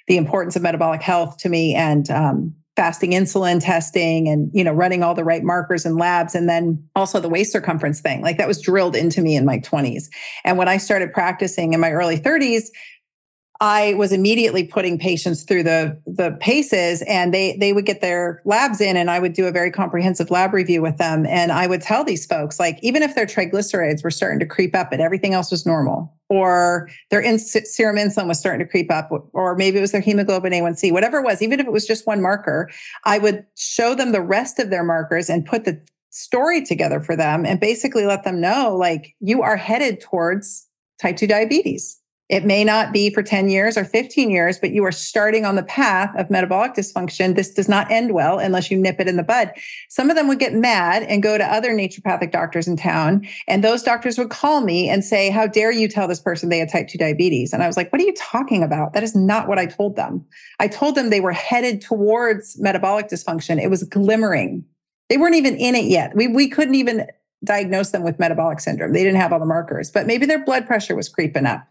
the 0.07 0.17
importance 0.17 0.57
of 0.57 0.63
metabolic 0.63 1.03
health 1.03 1.37
to 1.39 1.49
me 1.49 1.75
and 1.75 2.11
um, 2.11 2.55
fasting 2.79 3.11
insulin 3.11 3.61
testing 3.61 4.29
and 4.29 4.53
you 4.55 4.63
know 4.63 4.73
running 4.73 5.03
all 5.03 5.13
the 5.13 5.25
right 5.25 5.43
markers 5.43 5.85
and 5.85 5.97
labs 5.97 6.37
and 6.37 6.49
then 6.49 6.81
also 6.95 7.19
the 7.19 7.29
waist 7.29 7.51
circumference 7.51 8.01
thing 8.01 8.23
like 8.23 8.39
that 8.39 8.47
was 8.47 8.63
drilled 8.63 8.95
into 8.95 9.21
me 9.21 9.35
in 9.35 9.45
my 9.45 9.59
20s 9.59 10.05
and 10.45 10.57
when 10.57 10.69
i 10.69 10.77
started 10.77 11.13
practicing 11.13 11.73
in 11.73 11.81
my 11.81 11.91
early 11.91 12.17
30s 12.17 12.67
I 13.61 13.95
was 13.95 14.13
immediately 14.13 14.63
putting 14.65 14.99
patients 14.99 15.43
through 15.43 15.65
the 15.65 16.01
the 16.07 16.37
paces 16.41 17.03
and 17.03 17.35
they 17.35 17.57
they 17.57 17.73
would 17.73 17.87
get 17.87 18.01
their 18.01 18.41
labs 18.45 18.81
in 18.81 18.97
and 18.97 19.11
I 19.11 19.19
would 19.19 19.33
do 19.33 19.47
a 19.47 19.51
very 19.51 19.73
comprehensive 19.73 20.31
lab 20.31 20.55
review 20.55 20.81
with 20.81 20.97
them. 20.99 21.27
And 21.27 21.51
I 21.51 21.67
would 21.67 21.83
tell 21.83 22.05
these 22.05 22.25
folks 22.25 22.61
like 22.61 22.79
even 22.83 23.03
if 23.03 23.17
their 23.17 23.27
triglycerides 23.27 24.05
were 24.05 24.13
starting 24.13 24.39
to 24.39 24.47
creep 24.47 24.77
up 24.77 24.93
and 24.93 25.03
everything 25.03 25.35
else 25.35 25.51
was 25.51 25.67
normal 25.67 26.15
or 26.29 26.89
their 27.11 27.21
in- 27.21 27.39
serum 27.41 27.97
insulin 27.97 28.29
was 28.29 28.39
starting 28.39 28.65
to 28.65 28.71
creep 28.71 28.93
up 28.93 29.11
or 29.33 29.57
maybe 29.57 29.79
it 29.79 29.81
was 29.81 29.91
their 29.91 30.01
hemoglobin 30.01 30.53
A1C 30.53 30.93
whatever 30.93 31.19
it 31.19 31.25
was 31.25 31.43
even 31.43 31.59
if 31.59 31.67
it 31.67 31.73
was 31.73 31.87
just 31.87 32.07
one 32.07 32.23
marker 32.23 32.71
I 33.05 33.19
would 33.19 33.45
show 33.57 33.97
them 33.97 34.13
the 34.13 34.23
rest 34.23 34.61
of 34.61 34.71
their 34.71 34.85
markers 34.85 35.29
and 35.29 35.45
put 35.45 35.65
the 35.65 35.81
story 36.11 36.65
together 36.65 37.01
for 37.01 37.17
them 37.17 37.45
and 37.45 37.59
basically 37.59 38.07
let 38.07 38.23
them 38.23 38.41
know 38.41 38.77
like 38.77 39.17
you 39.19 39.43
are 39.43 39.57
headed 39.57 40.01
towards 40.01 40.69
type 41.01 41.17
2 41.17 41.27
diabetes 41.27 41.99
it 42.29 42.45
may 42.45 42.63
not 42.63 42.93
be 42.93 43.09
for 43.09 43.23
10 43.23 43.49
years 43.49 43.79
or 43.79 43.85
15 43.85 44.31
years, 44.31 44.59
but 44.59 44.73
you 44.73 44.85
are 44.85 44.93
starting 44.93 45.47
on 45.47 45.57
the 45.57 45.63
path 45.63 46.15
of 46.17 46.31
metabolic 46.31 46.75
dysfunction. 46.75 47.35
This 47.35 47.51
does 47.51 47.69
not 47.69 47.91
end 47.91 48.13
well 48.13 48.39
unless 48.39 48.71
you 48.71 48.77
nip 48.77 49.01
it 49.01 49.09
in 49.09 49.17
the 49.17 49.23
bud. 49.23 49.53
Some 49.89 50.11
of 50.11 50.17
them 50.17 50.29
would 50.29 50.39
get 50.39 50.53
mad 50.53 51.05
and 51.05 51.23
go 51.23 51.39
to 51.39 51.45
other 51.45 51.71
naturopathic 51.71 52.31
doctors 52.31 52.69
in 52.69 52.77
town. 52.77 53.27
And 53.47 53.65
those 53.65 53.83
doctors 53.83 54.19
would 54.19 54.29
call 54.29 54.61
me 54.61 54.89
and 54.91 55.03
say, 55.03 55.31
How 55.31 55.47
dare 55.47 55.73
you 55.73 55.89
tell 55.89 56.07
this 56.07 56.21
person 56.21 56.49
they 56.49 56.59
had 56.59 56.71
type 56.71 56.89
2 56.89 56.99
diabetes? 56.99 57.53
And 57.53 57.63
I 57.63 57.67
was 57.67 57.77
like, 57.77 57.91
What 57.91 58.01
are 58.01 58.05
you 58.05 58.15
talking 58.15 58.63
about? 58.63 58.93
That 58.93 59.03
is 59.03 59.17
not 59.17 59.49
what 59.49 59.59
I 59.59 59.65
told 59.65 59.97
them. 59.97 60.25
I 60.61 60.69
told 60.69 60.97
them 60.97 61.09
they 61.09 61.21
were 61.21 61.33
headed 61.33 61.81
towards 61.81 62.59
metabolic 62.59 63.09
dysfunction. 63.09 63.61
It 63.61 63.71
was 63.71 63.85
glimmering. 63.85 64.65
They 65.09 65.17
weren't 65.17 65.37
even 65.37 65.57
in 65.57 65.75
it 65.75 65.87
yet. 65.87 66.15
We, 66.15 66.29
we 66.29 66.49
couldn't 66.49 66.75
even 66.75 67.07
diagnose 67.45 67.91
them 67.91 68.03
with 68.03 68.19
metabolic 68.19 68.61
syndrome. 68.61 68.93
They 68.93 69.05
didn't 69.05 69.21
have 69.21 69.33
all 69.33 69.39
the 69.39 69.47
markers, 69.47 69.91
but 69.91 70.07
maybe 70.07 70.27
their 70.27 70.45
blood 70.45 70.67
pressure 70.67 70.97
was 70.97 71.09
creeping 71.09 71.47
up 71.47 71.67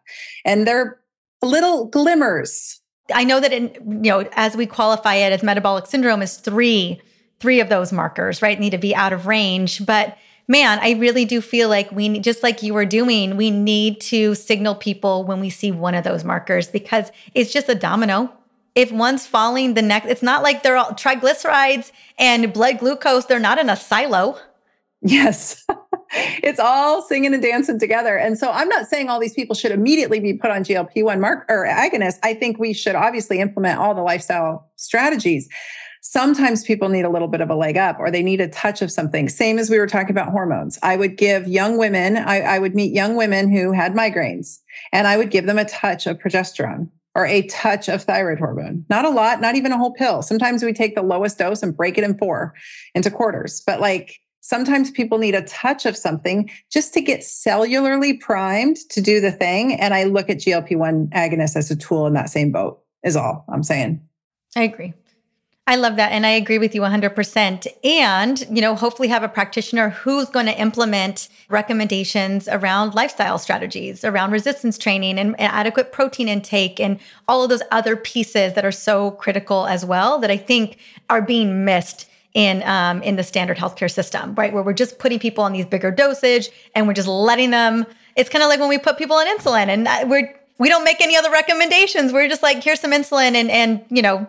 and 0.46 0.66
they're 0.66 1.00
little 1.42 1.88
glimmers. 1.88 2.80
I 3.14 3.24
know 3.24 3.40
that 3.40 3.54
in, 3.54 3.74
you 4.04 4.12
know, 4.12 4.30
as 4.34 4.56
we 4.56 4.66
qualify 4.66 5.16
it 5.16 5.32
as 5.32 5.44
metabolic 5.44 5.88
syndrome 5.88 6.22
is 6.22 6.38
three, 6.38 7.02
three 7.40 7.60
of 7.60 7.70
those 7.70 7.92
markers, 7.92 8.42
right? 8.42 8.60
Need 8.60 8.72
to 8.72 8.78
be 8.78 8.96
out 8.96 9.14
of 9.14 9.28
range. 9.28 9.86
But 9.86 10.18
man, 10.48 10.80
I 10.82 10.92
really 10.92 11.26
do 11.26 11.42
feel 11.42 11.70
like 11.70 11.92
we 11.92 12.20
just 12.20 12.44
like 12.44 12.64
you 12.64 12.74
were 12.74 12.86
doing, 12.86 13.38
we 13.38 13.52
need 13.52 14.02
to 14.02 14.36
signal 14.36 14.76
people 14.76 15.26
when 15.26 15.40
we 15.40 15.50
see 15.50 15.72
one 15.72 15.96
of 15.96 16.04
those 16.04 16.24
markers 16.24 16.68
because 16.68 17.12
it's 17.34 17.52
just 17.52 17.70
a 17.70 17.76
domino. 17.76 18.34
If 18.76 18.92
one's 18.92 19.26
falling, 19.26 19.74
the 19.74 19.82
next, 19.82 20.08
it's 20.08 20.22
not 20.22 20.44
like 20.44 20.62
they're 20.64 20.78
all 20.78 20.92
triglycerides 20.92 21.92
and 22.20 22.54
blood 22.54 22.80
glucose, 22.80 23.26
they're 23.26 23.40
not 23.40 23.58
in 23.58 23.70
a 23.70 23.76
silo. 23.76 24.38
Yes. 25.08 25.66
it's 26.44 26.60
all 26.60 27.02
singing 27.02 27.34
and 27.34 27.42
dancing 27.42 27.80
together. 27.80 28.18
And 28.18 28.38
so 28.38 28.52
I'm 28.52 28.68
not 28.68 28.88
saying 28.88 29.10
all 29.10 29.20
these 29.20 29.34
people 29.34 29.56
should 29.56 29.72
immediately 29.72 30.20
be 30.20 30.34
put 30.34 30.52
on 30.52 30.64
GLP-1 30.64 31.20
mark 31.20 31.46
or 31.50 31.66
agonist. 31.66 32.20
I 32.24 32.34
think 32.34 32.60
we 32.60 32.74
should 32.74 32.96
obviously 32.96 33.40
implement 33.40 33.80
all 33.80 33.96
the 33.96 34.02
lifestyle 34.02 34.70
strategies. 34.76 35.50
Sometimes 36.02 36.64
people 36.64 36.90
need 36.90 37.06
a 37.06 37.10
little 37.10 37.28
bit 37.28 37.42
of 37.42 37.50
a 37.50 37.56
leg 37.56 37.78
up 37.78 38.00
or 38.00 38.12
they 38.12 38.24
need 38.24 38.40
a 38.40 38.48
touch 38.48 38.82
of 38.82 38.92
something. 38.92 39.28
Same 39.28 39.60
as 39.60 39.70
we 39.70 39.78
were 39.78 39.88
talking 39.88 40.12
about 40.12 40.30
hormones. 40.30 40.80
I 40.84 40.96
would 40.96 41.18
give 41.18 41.48
young 41.48 41.78
women, 41.78 42.18
I, 42.18 42.42
I 42.42 42.60
would 42.60 42.76
meet 42.76 42.94
young 42.94 43.16
women 43.16 43.52
who 43.52 43.72
had 43.72 43.94
migraines 43.94 44.60
and 44.94 45.08
I 45.08 45.18
would 45.18 45.32
give 45.32 45.46
them 45.46 45.58
a 45.58 45.66
touch 45.66 46.08
of 46.08 46.18
progesterone 46.18 46.90
or 47.16 47.26
a 47.26 47.48
touch 47.48 47.90
of 47.90 48.04
thyroid 48.04 48.40
hormone. 48.40 48.86
Not 48.90 49.04
a 49.04 49.10
lot, 49.10 49.42
not 49.42 49.56
even 49.56 49.72
a 49.72 49.78
whole 49.78 49.94
pill. 49.94 50.22
Sometimes 50.22 50.64
we 50.64 50.72
take 50.72 50.96
the 50.96 51.02
lowest 51.02 51.40
dose 51.40 51.64
and 51.64 51.76
break 51.76 51.98
it 51.98 52.04
in 52.04 52.18
four 52.18 52.54
into 52.94 53.10
quarters. 53.10 53.62
But 53.66 53.82
like 53.82 54.20
sometimes 54.48 54.90
people 54.90 55.18
need 55.18 55.36
a 55.36 55.42
touch 55.42 55.86
of 55.86 55.98
something 55.98 56.50
just 56.72 56.94
to 56.94 57.02
get 57.02 57.20
cellularly 57.20 58.18
primed 58.18 58.78
to 58.90 59.02
do 59.02 59.20
the 59.20 59.32
thing. 59.32 59.74
And 59.74 59.94
I 59.94 60.06
look 60.06 60.30
at 60.30 60.38
GLP 60.38 60.78
1 60.78 61.08
agonists 61.08 61.58
as 61.58 61.70
a 61.70 61.76
tool 61.76 62.08
in 62.08 62.14
that 62.14 62.30
same 62.30 62.54
boat. 62.54 62.82
is 63.04 63.18
all 63.18 63.44
I'm 63.50 63.64
saying. 63.64 64.02
I 64.56 64.64
agree. 64.64 64.94
I 65.70 65.76
love 65.76 65.98
that. 65.98 66.14
And 66.14 66.26
I 66.26 66.30
agree 66.30 66.60
with 66.60 66.74
you 66.74 66.80
100%. 66.80 67.68
And, 67.84 68.48
you 68.50 68.62
know, 68.62 68.74
hopefully 68.74 69.10
have 69.10 69.22
a 69.22 69.28
practitioner 69.28 69.90
who's 69.90 70.30
going 70.30 70.46
to 70.46 70.58
implement 70.58 71.28
recommendations 71.50 72.48
around 72.48 72.96
lifestyle 72.96 73.38
strategies, 73.38 74.06
around 74.06 74.32
resistance 74.32 74.78
training 74.78 75.20
and, 75.20 75.38
and, 75.38 75.52
adequate 75.52 75.92
protein 75.92 76.30
intake 76.30 76.80
and 76.80 77.00
all 77.28 77.44
of 77.44 77.50
those 77.50 77.64
other 77.70 77.98
pieces 77.98 78.54
that 78.54 78.64
are 78.64 78.72
so 78.72 79.12
critical 79.12 79.68
as 79.68 79.84
well 79.84 80.20
that 80.20 80.32
I 80.32 80.38
think 80.38 80.78
are 81.10 81.22
being 81.22 81.66
missed 81.66 82.07
in 82.38 82.62
um, 82.68 83.02
in 83.02 83.16
the 83.16 83.24
standard 83.24 83.58
healthcare 83.58 83.92
system, 83.92 84.36
right? 84.36 84.54
Where 84.54 84.62
we're 84.62 84.72
just 84.72 85.00
putting 85.00 85.18
people 85.18 85.44
on 85.44 85.54
these 85.54 85.66
bigger 85.66 85.90
dosage 85.90 86.50
and 86.76 86.88
we're 86.88 86.94
just 86.94 87.08
letting 87.08 87.50
them. 87.50 87.84
It's 88.16 88.30
kind 88.30 88.44
of 88.44 88.48
like 88.48 88.60
when 88.60 88.70
we 88.70 88.78
put 88.78 89.00
people 89.00 89.16
on 89.16 89.26
insulin 89.26 89.70
and 89.70 89.88
uh, 89.88 90.06
we're 90.08 90.40
we 90.60 90.70
don't 90.70 90.84
make 90.84 91.02
any 91.02 91.18
other 91.18 91.32
recommendations. 91.32 92.14
We're 92.14 92.30
just 92.30 92.44
like, 92.44 92.64
here's 92.64 92.80
some 92.80 92.92
insulin 92.92 93.34
and 93.34 93.50
and 93.50 93.84
you 93.90 94.04
know 94.04 94.28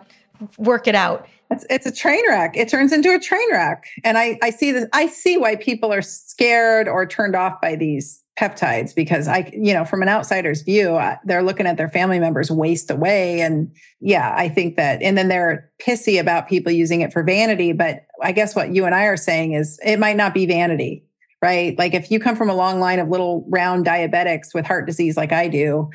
work 0.57 0.87
it 0.87 0.95
out. 0.95 1.27
It's, 1.51 1.65
it's 1.69 1.85
a 1.85 1.91
train 1.91 2.21
wreck. 2.29 2.55
It 2.55 2.69
turns 2.69 2.93
into 2.93 3.13
a 3.13 3.19
train 3.19 3.51
wreck. 3.51 3.85
And 4.03 4.17
I, 4.17 4.37
I 4.41 4.51
see 4.51 4.71
this, 4.71 4.85
I 4.93 5.07
see 5.07 5.37
why 5.37 5.55
people 5.55 5.91
are 5.91 6.01
scared 6.01 6.87
or 6.87 7.05
turned 7.07 7.35
off 7.35 7.59
by 7.59 7.75
these 7.75 8.23
peptides 8.39 8.93
because 8.95 9.27
I, 9.27 9.51
you 9.53 9.73
know, 9.73 9.83
from 9.83 10.01
an 10.01 10.09
outsider's 10.09 10.61
view, 10.61 10.99
they're 11.25 11.43
looking 11.43 11.65
at 11.65 11.77
their 11.77 11.89
family 11.89 12.19
members 12.19 12.51
waste 12.51 12.91
away. 12.91 13.41
And 13.41 13.75
yeah, 13.99 14.33
I 14.37 14.47
think 14.47 14.75
that, 14.77 15.01
and 15.01 15.17
then 15.17 15.27
they're 15.27 15.69
pissy 15.81 16.19
about 16.19 16.47
people 16.47 16.71
using 16.71 17.01
it 17.01 17.11
for 17.11 17.23
vanity. 17.23 17.73
But 17.73 18.05
I 18.21 18.31
guess 18.31 18.55
what 18.55 18.73
you 18.73 18.85
and 18.85 18.93
I 18.93 19.05
are 19.05 19.17
saying 19.17 19.53
is 19.53 19.79
it 19.83 19.97
might 19.97 20.15
not 20.15 20.35
be 20.35 20.45
vanity, 20.45 21.03
right? 21.41 21.77
Like 21.79 21.95
if 21.95 22.11
you 22.11 22.19
come 22.19 22.35
from 22.35 22.49
a 22.49 22.55
long 22.55 22.79
line 22.79 22.99
of 22.99 23.09
little 23.09 23.45
round 23.49 23.85
diabetics 23.85 24.53
with 24.53 24.65
heart 24.65 24.85
disease 24.85 25.17
like 25.17 25.33
I 25.33 25.47
do, 25.47 25.89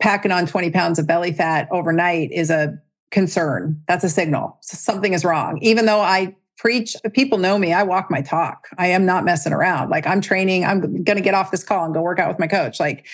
packing 0.00 0.32
on 0.32 0.46
20 0.46 0.70
pounds 0.70 0.98
of 0.98 1.06
belly 1.06 1.32
fat 1.32 1.68
overnight 1.70 2.32
is 2.32 2.50
a 2.50 2.76
concern. 3.14 3.80
That's 3.86 4.04
a 4.04 4.10
signal. 4.10 4.58
Something 4.60 5.14
is 5.14 5.24
wrong. 5.24 5.58
Even 5.62 5.86
though 5.86 6.00
I 6.00 6.34
preach, 6.58 6.96
people 7.12 7.38
know 7.38 7.56
me, 7.56 7.72
I 7.72 7.84
walk 7.84 8.10
my 8.10 8.20
talk. 8.20 8.68
I 8.76 8.88
am 8.88 9.06
not 9.06 9.24
messing 9.24 9.52
around. 9.52 9.88
Like 9.88 10.06
I'm 10.06 10.20
training, 10.20 10.64
I'm 10.64 10.80
going 11.04 11.16
to 11.16 11.22
get 11.22 11.32
off 11.32 11.52
this 11.52 11.62
call 11.62 11.84
and 11.84 11.94
go 11.94 12.02
work 12.02 12.18
out 12.18 12.28
with 12.28 12.40
my 12.40 12.48
coach. 12.48 12.80
Like 12.80 13.06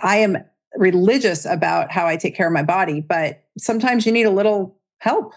I 0.00 0.18
am 0.18 0.38
religious 0.76 1.44
about 1.44 1.90
how 1.90 2.06
I 2.06 2.16
take 2.16 2.36
care 2.36 2.46
of 2.46 2.52
my 2.52 2.62
body, 2.62 3.00
but 3.00 3.44
sometimes 3.58 4.06
you 4.06 4.12
need 4.12 4.26
a 4.26 4.30
little 4.30 4.78
help, 4.98 5.34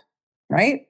right? 0.49 0.87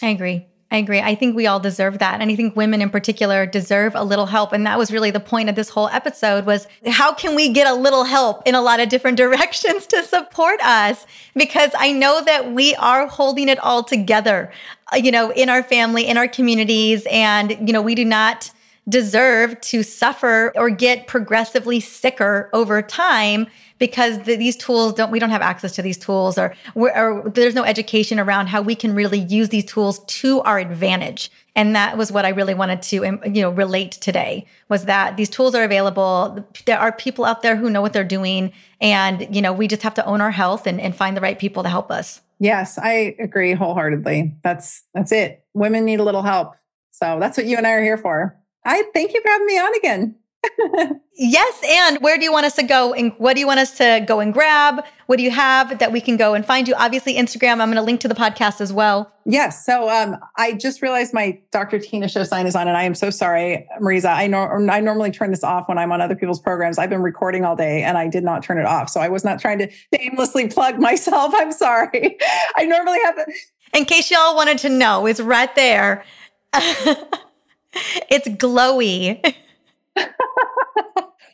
I 0.00 0.10
agree. 0.10 0.46
I 0.72 0.76
agree. 0.76 1.02
I 1.02 1.14
think 1.14 1.36
we 1.36 1.46
all 1.46 1.60
deserve 1.60 1.98
that. 1.98 2.22
And 2.22 2.30
I 2.30 2.34
think 2.34 2.56
women 2.56 2.80
in 2.80 2.88
particular 2.88 3.44
deserve 3.44 3.94
a 3.94 4.02
little 4.02 4.24
help. 4.24 4.54
And 4.54 4.64
that 4.64 4.78
was 4.78 4.90
really 4.90 5.10
the 5.10 5.20
point 5.20 5.50
of 5.50 5.54
this 5.54 5.68
whole 5.68 5.88
episode 5.88 6.46
was 6.46 6.66
how 6.86 7.12
can 7.12 7.34
we 7.36 7.50
get 7.50 7.66
a 7.66 7.74
little 7.74 8.04
help 8.04 8.48
in 8.48 8.54
a 8.54 8.62
lot 8.62 8.80
of 8.80 8.88
different 8.88 9.16
directions 9.18 9.86
to 9.88 10.02
support 10.02 10.58
us? 10.62 11.06
Because 11.36 11.72
I 11.78 11.92
know 11.92 12.24
that 12.24 12.52
we 12.52 12.74
are 12.76 13.06
holding 13.06 13.50
it 13.50 13.58
all 13.58 13.82
together, 13.82 14.50
uh, 14.90 14.96
you 14.96 15.10
know, 15.10 15.30
in 15.30 15.50
our 15.50 15.62
family, 15.62 16.06
in 16.06 16.16
our 16.16 16.26
communities. 16.26 17.06
And, 17.10 17.50
you 17.68 17.74
know, 17.74 17.82
we 17.82 17.94
do 17.94 18.06
not 18.06 18.50
deserve 18.88 19.60
to 19.60 19.82
suffer 19.82 20.52
or 20.56 20.68
get 20.68 21.06
progressively 21.06 21.78
sicker 21.78 22.50
over 22.52 22.82
time 22.82 23.46
because 23.78 24.20
the, 24.20 24.36
these 24.36 24.56
tools 24.56 24.92
don't 24.94 25.10
we 25.10 25.18
don't 25.18 25.30
have 25.30 25.42
access 25.42 25.72
to 25.72 25.82
these 25.82 25.96
tools 25.96 26.36
or, 26.36 26.54
or 26.74 27.30
there's 27.34 27.54
no 27.54 27.64
education 27.64 28.18
around 28.18 28.48
how 28.48 28.60
we 28.60 28.74
can 28.74 28.94
really 28.94 29.18
use 29.18 29.50
these 29.50 29.64
tools 29.64 30.00
to 30.06 30.40
our 30.42 30.58
advantage. 30.58 31.30
And 31.54 31.76
that 31.76 31.96
was 31.96 32.10
what 32.10 32.24
i 32.24 32.30
really 32.30 32.54
wanted 32.54 32.82
to 32.82 33.06
um, 33.06 33.20
you 33.24 33.40
know 33.40 33.50
relate 33.50 33.92
today 33.92 34.46
was 34.68 34.86
that 34.86 35.16
these 35.16 35.28
tools 35.28 35.54
are 35.54 35.62
available. 35.62 36.44
There 36.66 36.78
are 36.78 36.90
people 36.90 37.24
out 37.24 37.42
there 37.42 37.54
who 37.54 37.70
know 37.70 37.82
what 37.82 37.92
they're 37.92 38.04
doing 38.04 38.52
and 38.80 39.32
you 39.34 39.40
know 39.40 39.52
we 39.52 39.68
just 39.68 39.82
have 39.82 39.94
to 39.94 40.06
own 40.06 40.20
our 40.20 40.32
health 40.32 40.66
and, 40.66 40.80
and 40.80 40.94
find 40.94 41.16
the 41.16 41.20
right 41.20 41.38
people 41.38 41.62
to 41.62 41.68
help 41.68 41.92
us. 41.92 42.20
Yes 42.40 42.78
i 42.78 43.14
agree 43.20 43.52
wholeheartedly. 43.52 44.34
That's 44.42 44.82
that's 44.92 45.12
it. 45.12 45.44
Women 45.54 45.84
need 45.84 46.00
a 46.00 46.04
little 46.04 46.22
help. 46.22 46.56
So 46.90 47.18
that's 47.20 47.36
what 47.36 47.46
you 47.46 47.56
and 47.56 47.66
i 47.66 47.70
are 47.70 47.82
here 47.82 47.96
for 47.96 48.36
i 48.64 48.82
thank 48.94 49.12
you 49.12 49.20
for 49.22 49.28
having 49.28 49.46
me 49.46 49.58
on 49.58 49.74
again 49.76 50.14
yes. 51.14 51.62
And 51.68 51.98
where 52.00 52.18
do 52.18 52.24
you 52.24 52.32
want 52.32 52.46
us 52.46 52.56
to 52.56 52.62
go? 52.62 52.92
And 52.92 53.12
what 53.18 53.34
do 53.34 53.40
you 53.40 53.46
want 53.46 53.60
us 53.60 53.76
to 53.78 54.04
go 54.06 54.20
and 54.20 54.32
grab? 54.32 54.84
What 55.06 55.16
do 55.16 55.22
you 55.22 55.30
have 55.30 55.78
that 55.78 55.92
we 55.92 56.00
can 56.00 56.16
go 56.16 56.34
and 56.34 56.44
find 56.44 56.66
you? 56.66 56.74
Obviously, 56.74 57.14
Instagram. 57.14 57.60
I'm 57.60 57.68
going 57.68 57.76
to 57.76 57.82
link 57.82 58.00
to 58.00 58.08
the 58.08 58.14
podcast 58.14 58.60
as 58.60 58.72
well. 58.72 59.12
Yes. 59.24 59.64
So 59.64 59.88
um, 59.88 60.16
I 60.36 60.52
just 60.52 60.82
realized 60.82 61.14
my 61.14 61.38
Dr. 61.52 61.78
Tyna 61.78 62.10
show 62.10 62.24
sign 62.24 62.46
is 62.46 62.56
on, 62.56 62.66
and 62.66 62.76
I 62.76 62.82
am 62.82 62.94
so 62.94 63.10
sorry, 63.10 63.68
Mariza. 63.80 64.12
I 64.12 64.26
know 64.26 64.42
I 64.70 64.80
normally 64.80 65.10
turn 65.10 65.30
this 65.30 65.44
off 65.44 65.68
when 65.68 65.78
I'm 65.78 65.92
on 65.92 66.00
other 66.00 66.16
people's 66.16 66.40
programs. 66.40 66.78
I've 66.78 66.90
been 66.90 67.02
recording 67.02 67.44
all 67.44 67.56
day, 67.56 67.82
and 67.82 67.96
I 67.96 68.08
did 68.08 68.24
not 68.24 68.42
turn 68.42 68.58
it 68.58 68.66
off. 68.66 68.88
So 68.88 69.00
I 69.00 69.08
was 69.08 69.24
not 69.24 69.40
trying 69.40 69.58
to 69.58 69.70
shamelessly 69.94 70.48
plug 70.48 70.78
myself. 70.78 71.32
I'm 71.36 71.52
sorry. 71.52 72.16
I 72.56 72.64
normally 72.64 72.98
have. 73.04 73.18
it. 73.18 73.28
In 73.74 73.84
case 73.84 74.10
y'all 74.10 74.34
wanted 74.34 74.58
to 74.58 74.68
know, 74.68 75.06
it's 75.06 75.20
right 75.20 75.54
there. 75.54 76.04
It's 78.10 78.28
glowy. 78.28 79.22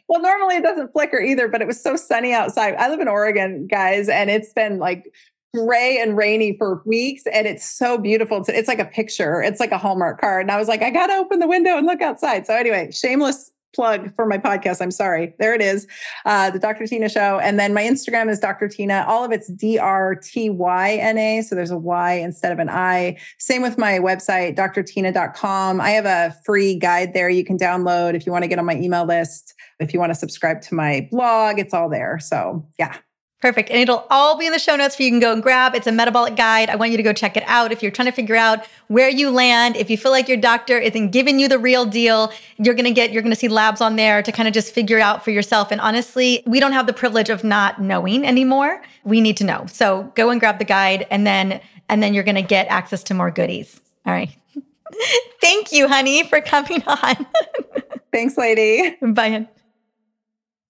well, 0.08 0.20
normally 0.20 0.56
it 0.56 0.62
doesn't 0.62 0.92
flicker 0.92 1.20
either, 1.20 1.48
but 1.48 1.60
it 1.60 1.66
was 1.66 1.80
so 1.80 1.96
sunny 1.96 2.32
outside. 2.32 2.74
I 2.76 2.88
live 2.88 3.00
in 3.00 3.08
Oregon, 3.08 3.66
guys, 3.66 4.08
and 4.08 4.30
it's 4.30 4.52
been 4.52 4.78
like 4.78 5.12
gray 5.54 5.98
and 5.98 6.16
rainy 6.16 6.56
for 6.58 6.82
weeks 6.84 7.22
and 7.32 7.46
it's 7.46 7.64
so 7.64 7.96
beautiful 7.96 8.44
it's 8.46 8.68
like 8.68 8.78
a 8.78 8.84
picture 8.84 9.42
it's 9.42 9.60
like 9.60 9.72
a 9.72 9.78
hallmark 9.78 10.20
card 10.20 10.42
and 10.42 10.50
i 10.50 10.58
was 10.58 10.68
like 10.68 10.82
i 10.82 10.90
gotta 10.90 11.14
open 11.14 11.38
the 11.38 11.46
window 11.46 11.78
and 11.78 11.86
look 11.86 12.02
outside 12.02 12.46
so 12.46 12.54
anyway 12.54 12.90
shameless 12.90 13.50
plug 13.78 14.12
for 14.16 14.26
my 14.26 14.38
podcast. 14.38 14.82
I'm 14.82 14.90
sorry. 14.90 15.36
There 15.38 15.54
it 15.54 15.62
is, 15.62 15.86
uh, 16.24 16.50
the 16.50 16.58
Dr. 16.58 16.82
Tyna 16.82 17.08
Show. 17.08 17.38
And 17.38 17.60
then 17.60 17.72
my 17.72 17.84
Instagram 17.84 18.28
is 18.28 18.40
Dr. 18.40 18.66
Tyna. 18.66 19.06
All 19.06 19.24
of 19.24 19.30
it's 19.30 19.46
D 19.46 19.78
R 19.78 20.16
T 20.16 20.50
Y 20.50 20.94
N 20.94 21.16
A. 21.16 21.42
So 21.42 21.54
there's 21.54 21.70
a 21.70 21.78
Y 21.78 22.14
instead 22.14 22.50
of 22.50 22.58
an 22.58 22.68
I. 22.68 23.18
Same 23.38 23.62
with 23.62 23.78
my 23.78 24.00
website, 24.00 24.56
drtyna.com. 24.56 25.80
I 25.80 25.90
have 25.90 26.06
a 26.06 26.34
free 26.44 26.74
guide 26.74 27.14
there 27.14 27.30
you 27.30 27.44
can 27.44 27.56
download 27.56 28.14
if 28.14 28.26
you 28.26 28.32
want 28.32 28.42
to 28.42 28.48
get 28.48 28.58
on 28.58 28.64
my 28.64 28.74
email 28.74 29.04
list. 29.04 29.54
If 29.78 29.94
you 29.94 30.00
want 30.00 30.10
to 30.10 30.18
subscribe 30.18 30.60
to 30.62 30.74
my 30.74 31.08
blog, 31.12 31.60
it's 31.60 31.72
all 31.72 31.88
there. 31.88 32.18
So 32.18 32.66
yeah, 32.80 32.96
Perfect. 33.40 33.70
And 33.70 33.78
it'll 33.78 34.04
all 34.10 34.36
be 34.36 34.46
in 34.46 34.52
the 34.52 34.58
show 34.58 34.74
notes 34.74 34.96
for 34.96 35.04
you 35.04 35.10
can 35.10 35.20
go 35.20 35.32
and 35.32 35.40
grab. 35.40 35.76
It's 35.76 35.86
a 35.86 35.92
metabolic 35.92 36.34
guide. 36.34 36.70
I 36.70 36.74
want 36.76 36.90
you 36.90 36.96
to 36.96 37.04
go 37.04 37.12
check 37.12 37.36
it 37.36 37.44
out. 37.46 37.70
If 37.70 37.84
you're 37.84 37.92
trying 37.92 38.06
to 38.06 38.12
figure 38.12 38.34
out 38.34 38.66
where 38.88 39.08
you 39.08 39.30
land, 39.30 39.76
if 39.76 39.88
you 39.90 39.96
feel 39.96 40.10
like 40.10 40.26
your 40.26 40.38
doctor 40.38 40.76
isn't 40.76 41.10
giving 41.10 41.38
you 41.38 41.46
the 41.46 41.58
real 41.58 41.84
deal, 41.84 42.32
you're 42.56 42.74
going 42.74 42.84
to 42.84 42.90
get, 42.90 43.12
you're 43.12 43.22
going 43.22 43.32
to 43.32 43.38
see 43.38 43.46
labs 43.46 43.80
on 43.80 43.94
there 43.94 44.22
to 44.22 44.32
kind 44.32 44.48
of 44.48 44.54
just 44.54 44.74
figure 44.74 44.98
out 44.98 45.22
for 45.22 45.30
yourself. 45.30 45.70
And 45.70 45.80
honestly, 45.80 46.42
we 46.46 46.58
don't 46.58 46.72
have 46.72 46.88
the 46.88 46.92
privilege 46.92 47.30
of 47.30 47.44
not 47.44 47.80
knowing 47.80 48.26
anymore. 48.26 48.82
We 49.04 49.20
need 49.20 49.36
to 49.36 49.44
know. 49.44 49.66
So 49.68 50.12
go 50.16 50.30
and 50.30 50.40
grab 50.40 50.58
the 50.58 50.64
guide 50.64 51.06
and 51.08 51.24
then, 51.24 51.60
and 51.88 52.02
then 52.02 52.14
you're 52.14 52.24
going 52.24 52.34
to 52.34 52.42
get 52.42 52.66
access 52.66 53.04
to 53.04 53.14
more 53.14 53.30
goodies. 53.30 53.80
All 54.04 54.12
right. 54.12 54.36
Thank 55.40 55.70
you, 55.70 55.86
honey, 55.86 56.24
for 56.24 56.40
coming 56.40 56.82
on. 56.88 57.24
Thanks, 58.12 58.36
lady. 58.36 58.96
Bye. 59.00 59.46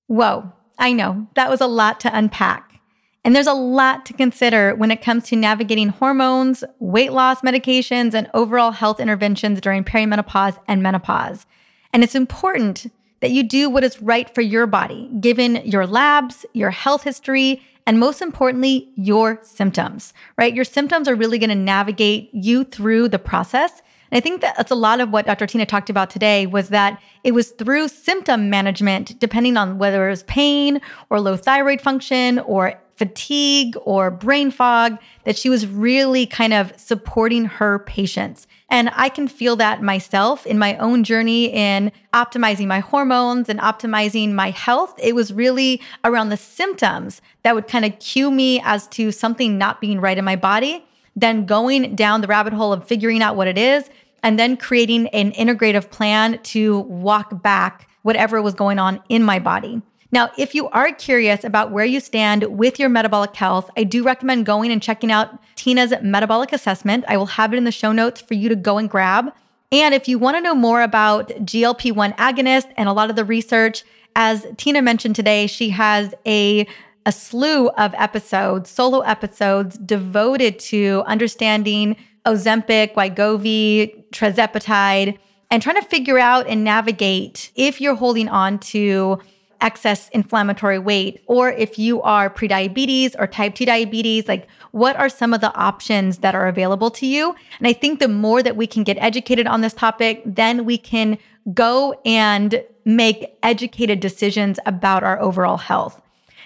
Whoa. 0.07 0.53
I 0.79 0.93
know 0.93 1.27
that 1.35 1.51
was 1.51 1.61
a 1.61 1.67
lot 1.67 2.01
to 2.01 2.17
unpack. 2.17 2.81
And 3.25 3.35
there's 3.35 3.47
a 3.47 3.53
lot 3.53 4.07
to 4.07 4.13
consider 4.13 4.75
when 4.75 4.91
it 4.91 5.03
comes 5.03 5.25
to 5.25 5.37
navigating 5.37 5.89
hormones, 5.89 6.65
weight 6.79 7.13
loss 7.13 7.43
medications, 7.43 8.15
and 8.15 8.31
overall 8.33 8.71
health 8.71 9.01
interventions 9.01 9.61
during 9.61 9.85
perimenopause 9.85 10.59
and 10.67 10.83
menopause. 10.83 11.45
And 11.93 12.03
it's 12.03 12.15
important 12.15 12.91
that 13.21 13.33
you 13.33 13.43
do 13.43 13.69
what 13.69 13.85
is 13.85 14.01
right 14.01 14.33
for 14.35 14.41
your 14.41 14.67
body, 14.67 15.11
given 15.21 15.57
your 15.65 15.87
labs, 15.87 16.47
your 16.55 16.71
health 16.71 17.03
history, 17.03 17.61
and 17.87 17.99
most 17.99 18.23
importantly, 18.23 18.89
your 18.95 19.41
symptoms, 19.43 20.13
right? 20.37 20.55
Your 20.55 20.65
symptoms 20.65 21.09
are 21.09 21.15
really 21.15 21.39
going 21.39 21.51
to 21.51 21.57
navigate 21.57 22.31
you 22.33 22.65
through 22.65 23.09
the 23.09 23.19
process 23.19 23.83
and 24.11 24.17
I 24.17 24.21
think 24.21 24.41
that 24.41 24.57
that's 24.57 24.71
a 24.71 24.77
lot 24.77 25.01
of 25.01 25.11
what 25.11 25.27
Dr. 25.27 25.47
Tyna 25.47 25.67
talked 25.67 25.91
about 25.91 26.11
today 26.11 26.47
was 26.47 26.71
that 26.71 27.01
it 27.25 27.33
was 27.33 27.51
through 27.51 27.89
symptom 27.89 28.49
management, 28.49 29.19
depending 29.19 29.57
on 29.57 29.79
whether 29.79 30.07
it 30.07 30.11
was 30.11 30.23
pain 30.25 30.81
or 31.11 31.21
low 31.21 31.37
thyroid 31.37 31.81
function 31.81 32.39
or 32.41 32.75
fatigue 32.97 33.77
or 33.85 34.11
brain 34.11 34.51
fog, 34.51 34.99
that 35.25 35.37
she 35.37 35.49
was 35.49 35.67
really 35.67 36.27
kind 36.27 36.53
of 36.53 36.73
supporting 36.77 37.45
her 37.45 37.79
patients. 37.81 38.47
And 38.71 38.91
I 38.95 39.09
can 39.09 39.29
feel 39.29 39.57
that 39.57 39.83
myself 39.83 40.45
in 40.45 40.59
my 40.59 40.77
own 40.79 41.05
journey 41.05 41.47
in 41.47 41.93
optimizing 42.13 42.67
my 42.67 42.81
hormones 42.81 43.49
and 43.49 43.61
optimizing 43.61 44.33
my 44.33 44.51
health. 44.51 44.95
It 44.99 45.15
was 45.15 45.33
really 45.33 45.81
around 46.05 46.31
the 46.31 46.37
symptoms 46.37 47.23
that 47.45 47.55
would 47.55 47.69
kind 47.69 47.85
of 47.85 47.99
cue 48.01 48.31
me 48.31 48.61
as 48.65 48.89
to 48.89 49.13
something 49.13 49.57
not 49.57 49.81
being 49.81 50.01
right 50.01 50.19
in 50.19 50.25
my 50.25 50.37
body 50.37 50.85
then 51.21 51.47
going 51.47 51.95
down 51.95 52.21
the 52.21 52.27
rabbit 52.27 52.53
hole 52.53 52.73
of 52.73 52.87
figuring 52.87 53.23
out 53.23 53.37
what 53.37 53.49
it 53.49 53.59
is, 53.59 53.89
and 54.23 54.39
then 54.39 54.57
creating 54.57 55.07
an 55.09 55.33
integrative 55.33 55.91
plan 55.91 56.39
to 56.43 56.81
walk 56.81 57.43
back 57.43 57.89
whatever 58.03 58.41
was 58.43 58.55
going 58.55 58.79
on 58.79 59.01
in 59.09 59.23
my 59.23 59.39
body. 59.39 59.81
Now, 60.11 60.31
if 60.39 60.55
you 60.55 60.69
are 60.71 60.91
curious 60.93 61.45
about 61.45 61.71
where 61.71 61.85
you 61.85 62.01
stand 62.01 62.45
with 62.45 62.79
your 62.79 62.89
metabolic 62.89 63.37
health, 63.37 63.71
I 63.77 63.85
do 63.85 64.03
recommend 64.03 64.47
going 64.47 64.73
and 64.73 64.83
checking 64.83 65.13
out 65.13 65.39
Tyna's 65.55 65.93
metabolic 66.01 66.53
assessment. 66.53 67.05
I 67.09 67.19
will 67.19 67.27
have 67.27 67.53
it 67.53 67.59
in 67.59 67.65
the 67.65 67.73
show 67.73 67.93
notes 67.93 68.21
for 68.21 68.35
you 68.35 68.49
to 68.49 68.57
go 68.57 68.79
and 68.79 68.89
grab. 68.89 69.33
And 69.71 69.95
if 69.95 70.09
you 70.09 70.19
want 70.19 70.37
to 70.39 70.41
know 70.41 70.55
more 70.55 70.81
about 70.81 71.29
GLP 71.29 71.93
1 71.93 72.13
agonist 72.15 72.73
and 72.79 72.89
a 72.89 72.93
lot 72.93 73.11
of 73.11 73.17
the 73.17 73.25
research, 73.25 73.85
as 74.17 74.47
Tina 74.57 74.81
mentioned 74.81 75.15
today, 75.15 75.47
she 75.47 75.69
has 75.71 76.15
a 76.27 76.67
a 77.09 77.13
slew 77.13 77.69
of 77.71 77.95
episodes, 77.95 78.69
solo 78.69 79.01
episodes 79.01 79.79
devoted 79.79 80.59
to 80.59 81.03
understanding 81.07 81.97
Ozempic, 82.27 82.93
Wegovy, 82.93 84.05
Tirzepatide, 84.13 85.17
and 85.51 85.63
trying 85.63 85.81
to 85.81 85.89
figure 85.89 86.19
out 86.19 86.47
and 86.47 86.63
navigate 86.63 87.51
if 87.55 87.81
you're 87.81 87.95
holding 87.95 88.29
on 88.29 88.59
to 88.59 89.19
excess 89.63 90.11
inflammatory 90.11 90.79
weight 90.79 91.23
or 91.27 91.51
if 91.51 91.79
you 91.79 92.03
are 92.03 92.29
prediabetes 92.29 93.17
or 93.19 93.27
type 93.27 93.55
2 93.55 93.65
diabetes 93.65 94.29
like 94.29 94.47
what 94.73 94.95
are 94.97 95.09
some 95.09 95.33
of 95.33 95.41
the 95.41 95.53
options 95.57 96.19
that 96.19 96.35
are 96.35 96.47
available 96.47 96.91
to 96.91 97.07
you? 97.07 97.35
And 97.59 97.67
i 97.67 97.73
think 97.73 97.99
the 97.99 98.07
more 98.07 98.41
that 98.41 98.55
we 98.55 98.69
can 98.69 98.85
get 98.85 98.97
educated 99.01 99.49
on 99.49 99.63
this 99.63 99.73
topic 99.73 100.23
then 100.25 100.65
we 100.65 100.79
can 100.79 101.19
go 101.55 101.99
and 102.05 102.63
make 102.85 103.37
educated 103.43 103.99
decisions 103.99 104.61
about 104.65 105.03
our 105.03 105.19
overall 105.21 105.57
health 105.57 106.01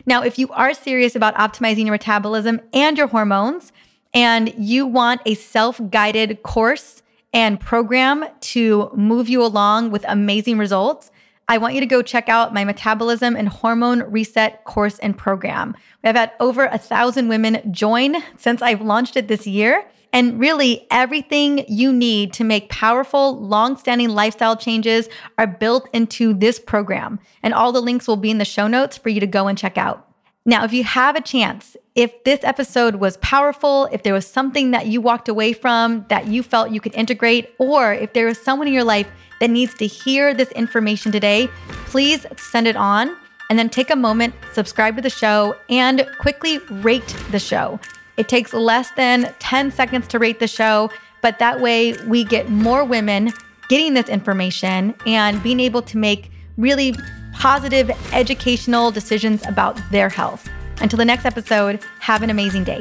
now 0.06 0.22
if 0.22 0.38
you 0.38 0.48
are 0.48 0.74
serious 0.74 1.14
about 1.14 1.34
optimizing 1.34 1.84
your 1.84 1.92
metabolism 1.92 2.60
and 2.72 2.98
your 2.98 3.08
hormones 3.08 3.72
and 4.14 4.52
you 4.58 4.86
want 4.86 5.20
a 5.24 5.34
self-guided 5.34 6.42
course 6.42 7.02
and 7.32 7.58
program 7.58 8.26
to 8.40 8.90
move 8.94 9.28
you 9.28 9.42
along 9.42 9.90
with 9.90 10.04
amazing 10.06 10.58
results, 10.58 11.10
I 11.48 11.58
want 11.58 11.74
you 11.74 11.80
to 11.80 11.86
go 11.86 12.02
check 12.02 12.28
out 12.28 12.54
my 12.54 12.64
metabolism 12.64 13.36
and 13.36 13.48
hormone 13.48 14.00
reset 14.10 14.64
course 14.64 14.98
and 14.98 15.16
program. 15.16 15.74
Have 16.04 16.16
had 16.16 16.32
over 16.40 16.66
a 16.66 16.78
thousand 16.78 17.28
women 17.28 17.72
join 17.72 18.16
since 18.36 18.62
I've 18.62 18.80
launched 18.80 19.16
it 19.16 19.28
this 19.28 19.46
year. 19.46 19.84
And 20.12 20.38
really, 20.38 20.86
everything 20.90 21.64
you 21.68 21.92
need 21.92 22.34
to 22.34 22.44
make 22.44 22.68
powerful, 22.68 23.38
long 23.40 23.76
standing 23.78 24.10
lifestyle 24.10 24.56
changes 24.56 25.08
are 25.38 25.46
built 25.46 25.88
into 25.92 26.34
this 26.34 26.58
program. 26.58 27.18
And 27.42 27.54
all 27.54 27.72
the 27.72 27.80
links 27.80 28.06
will 28.06 28.16
be 28.16 28.30
in 28.30 28.38
the 28.38 28.44
show 28.44 28.68
notes 28.68 28.98
for 28.98 29.08
you 29.08 29.20
to 29.20 29.26
go 29.26 29.46
and 29.46 29.56
check 29.56 29.78
out. 29.78 30.06
Now, 30.44 30.64
if 30.64 30.72
you 30.72 30.82
have 30.82 31.14
a 31.14 31.20
chance, 31.20 31.76
if 31.94 32.24
this 32.24 32.40
episode 32.42 32.96
was 32.96 33.16
powerful, 33.18 33.88
if 33.92 34.02
there 34.02 34.12
was 34.12 34.26
something 34.26 34.72
that 34.72 34.86
you 34.86 35.00
walked 35.00 35.28
away 35.28 35.52
from 35.52 36.04
that 36.08 36.26
you 36.26 36.42
felt 36.42 36.72
you 36.72 36.80
could 36.80 36.94
integrate, 36.94 37.54
or 37.58 37.94
if 37.94 38.12
there 38.12 38.26
is 38.26 38.42
someone 38.42 38.66
in 38.66 38.74
your 38.74 38.84
life 38.84 39.08
that 39.40 39.50
needs 39.50 39.72
to 39.74 39.86
hear 39.86 40.34
this 40.34 40.50
information 40.52 41.12
today, 41.12 41.48
please 41.86 42.26
send 42.36 42.66
it 42.66 42.76
on 42.76 43.16
and 43.50 43.58
then 43.58 43.68
take 43.68 43.90
a 43.90 43.96
moment, 43.96 44.34
subscribe 44.52 44.96
to 44.96 45.02
the 45.02 45.10
show, 45.10 45.54
and 45.68 46.08
quickly 46.18 46.58
rate 46.58 47.16
the 47.30 47.38
show. 47.38 47.78
It 48.22 48.28
takes 48.28 48.52
less 48.52 48.92
than 48.92 49.34
10 49.40 49.72
seconds 49.72 50.06
to 50.06 50.20
rate 50.20 50.38
the 50.38 50.46
show, 50.46 50.92
but 51.22 51.40
that 51.40 51.60
way 51.60 51.94
we 52.06 52.22
get 52.22 52.48
more 52.48 52.84
women 52.84 53.32
getting 53.68 53.94
this 53.94 54.08
information 54.08 54.94
and 55.08 55.42
being 55.42 55.58
able 55.58 55.82
to 55.82 55.98
make 55.98 56.30
really 56.56 56.94
positive, 57.32 57.90
educational 58.12 58.92
decisions 58.92 59.44
about 59.48 59.76
their 59.90 60.08
health. 60.08 60.48
Until 60.80 60.98
the 60.98 61.04
next 61.04 61.24
episode, 61.24 61.82
have 61.98 62.22
an 62.22 62.30
amazing 62.30 62.62
day. 62.62 62.80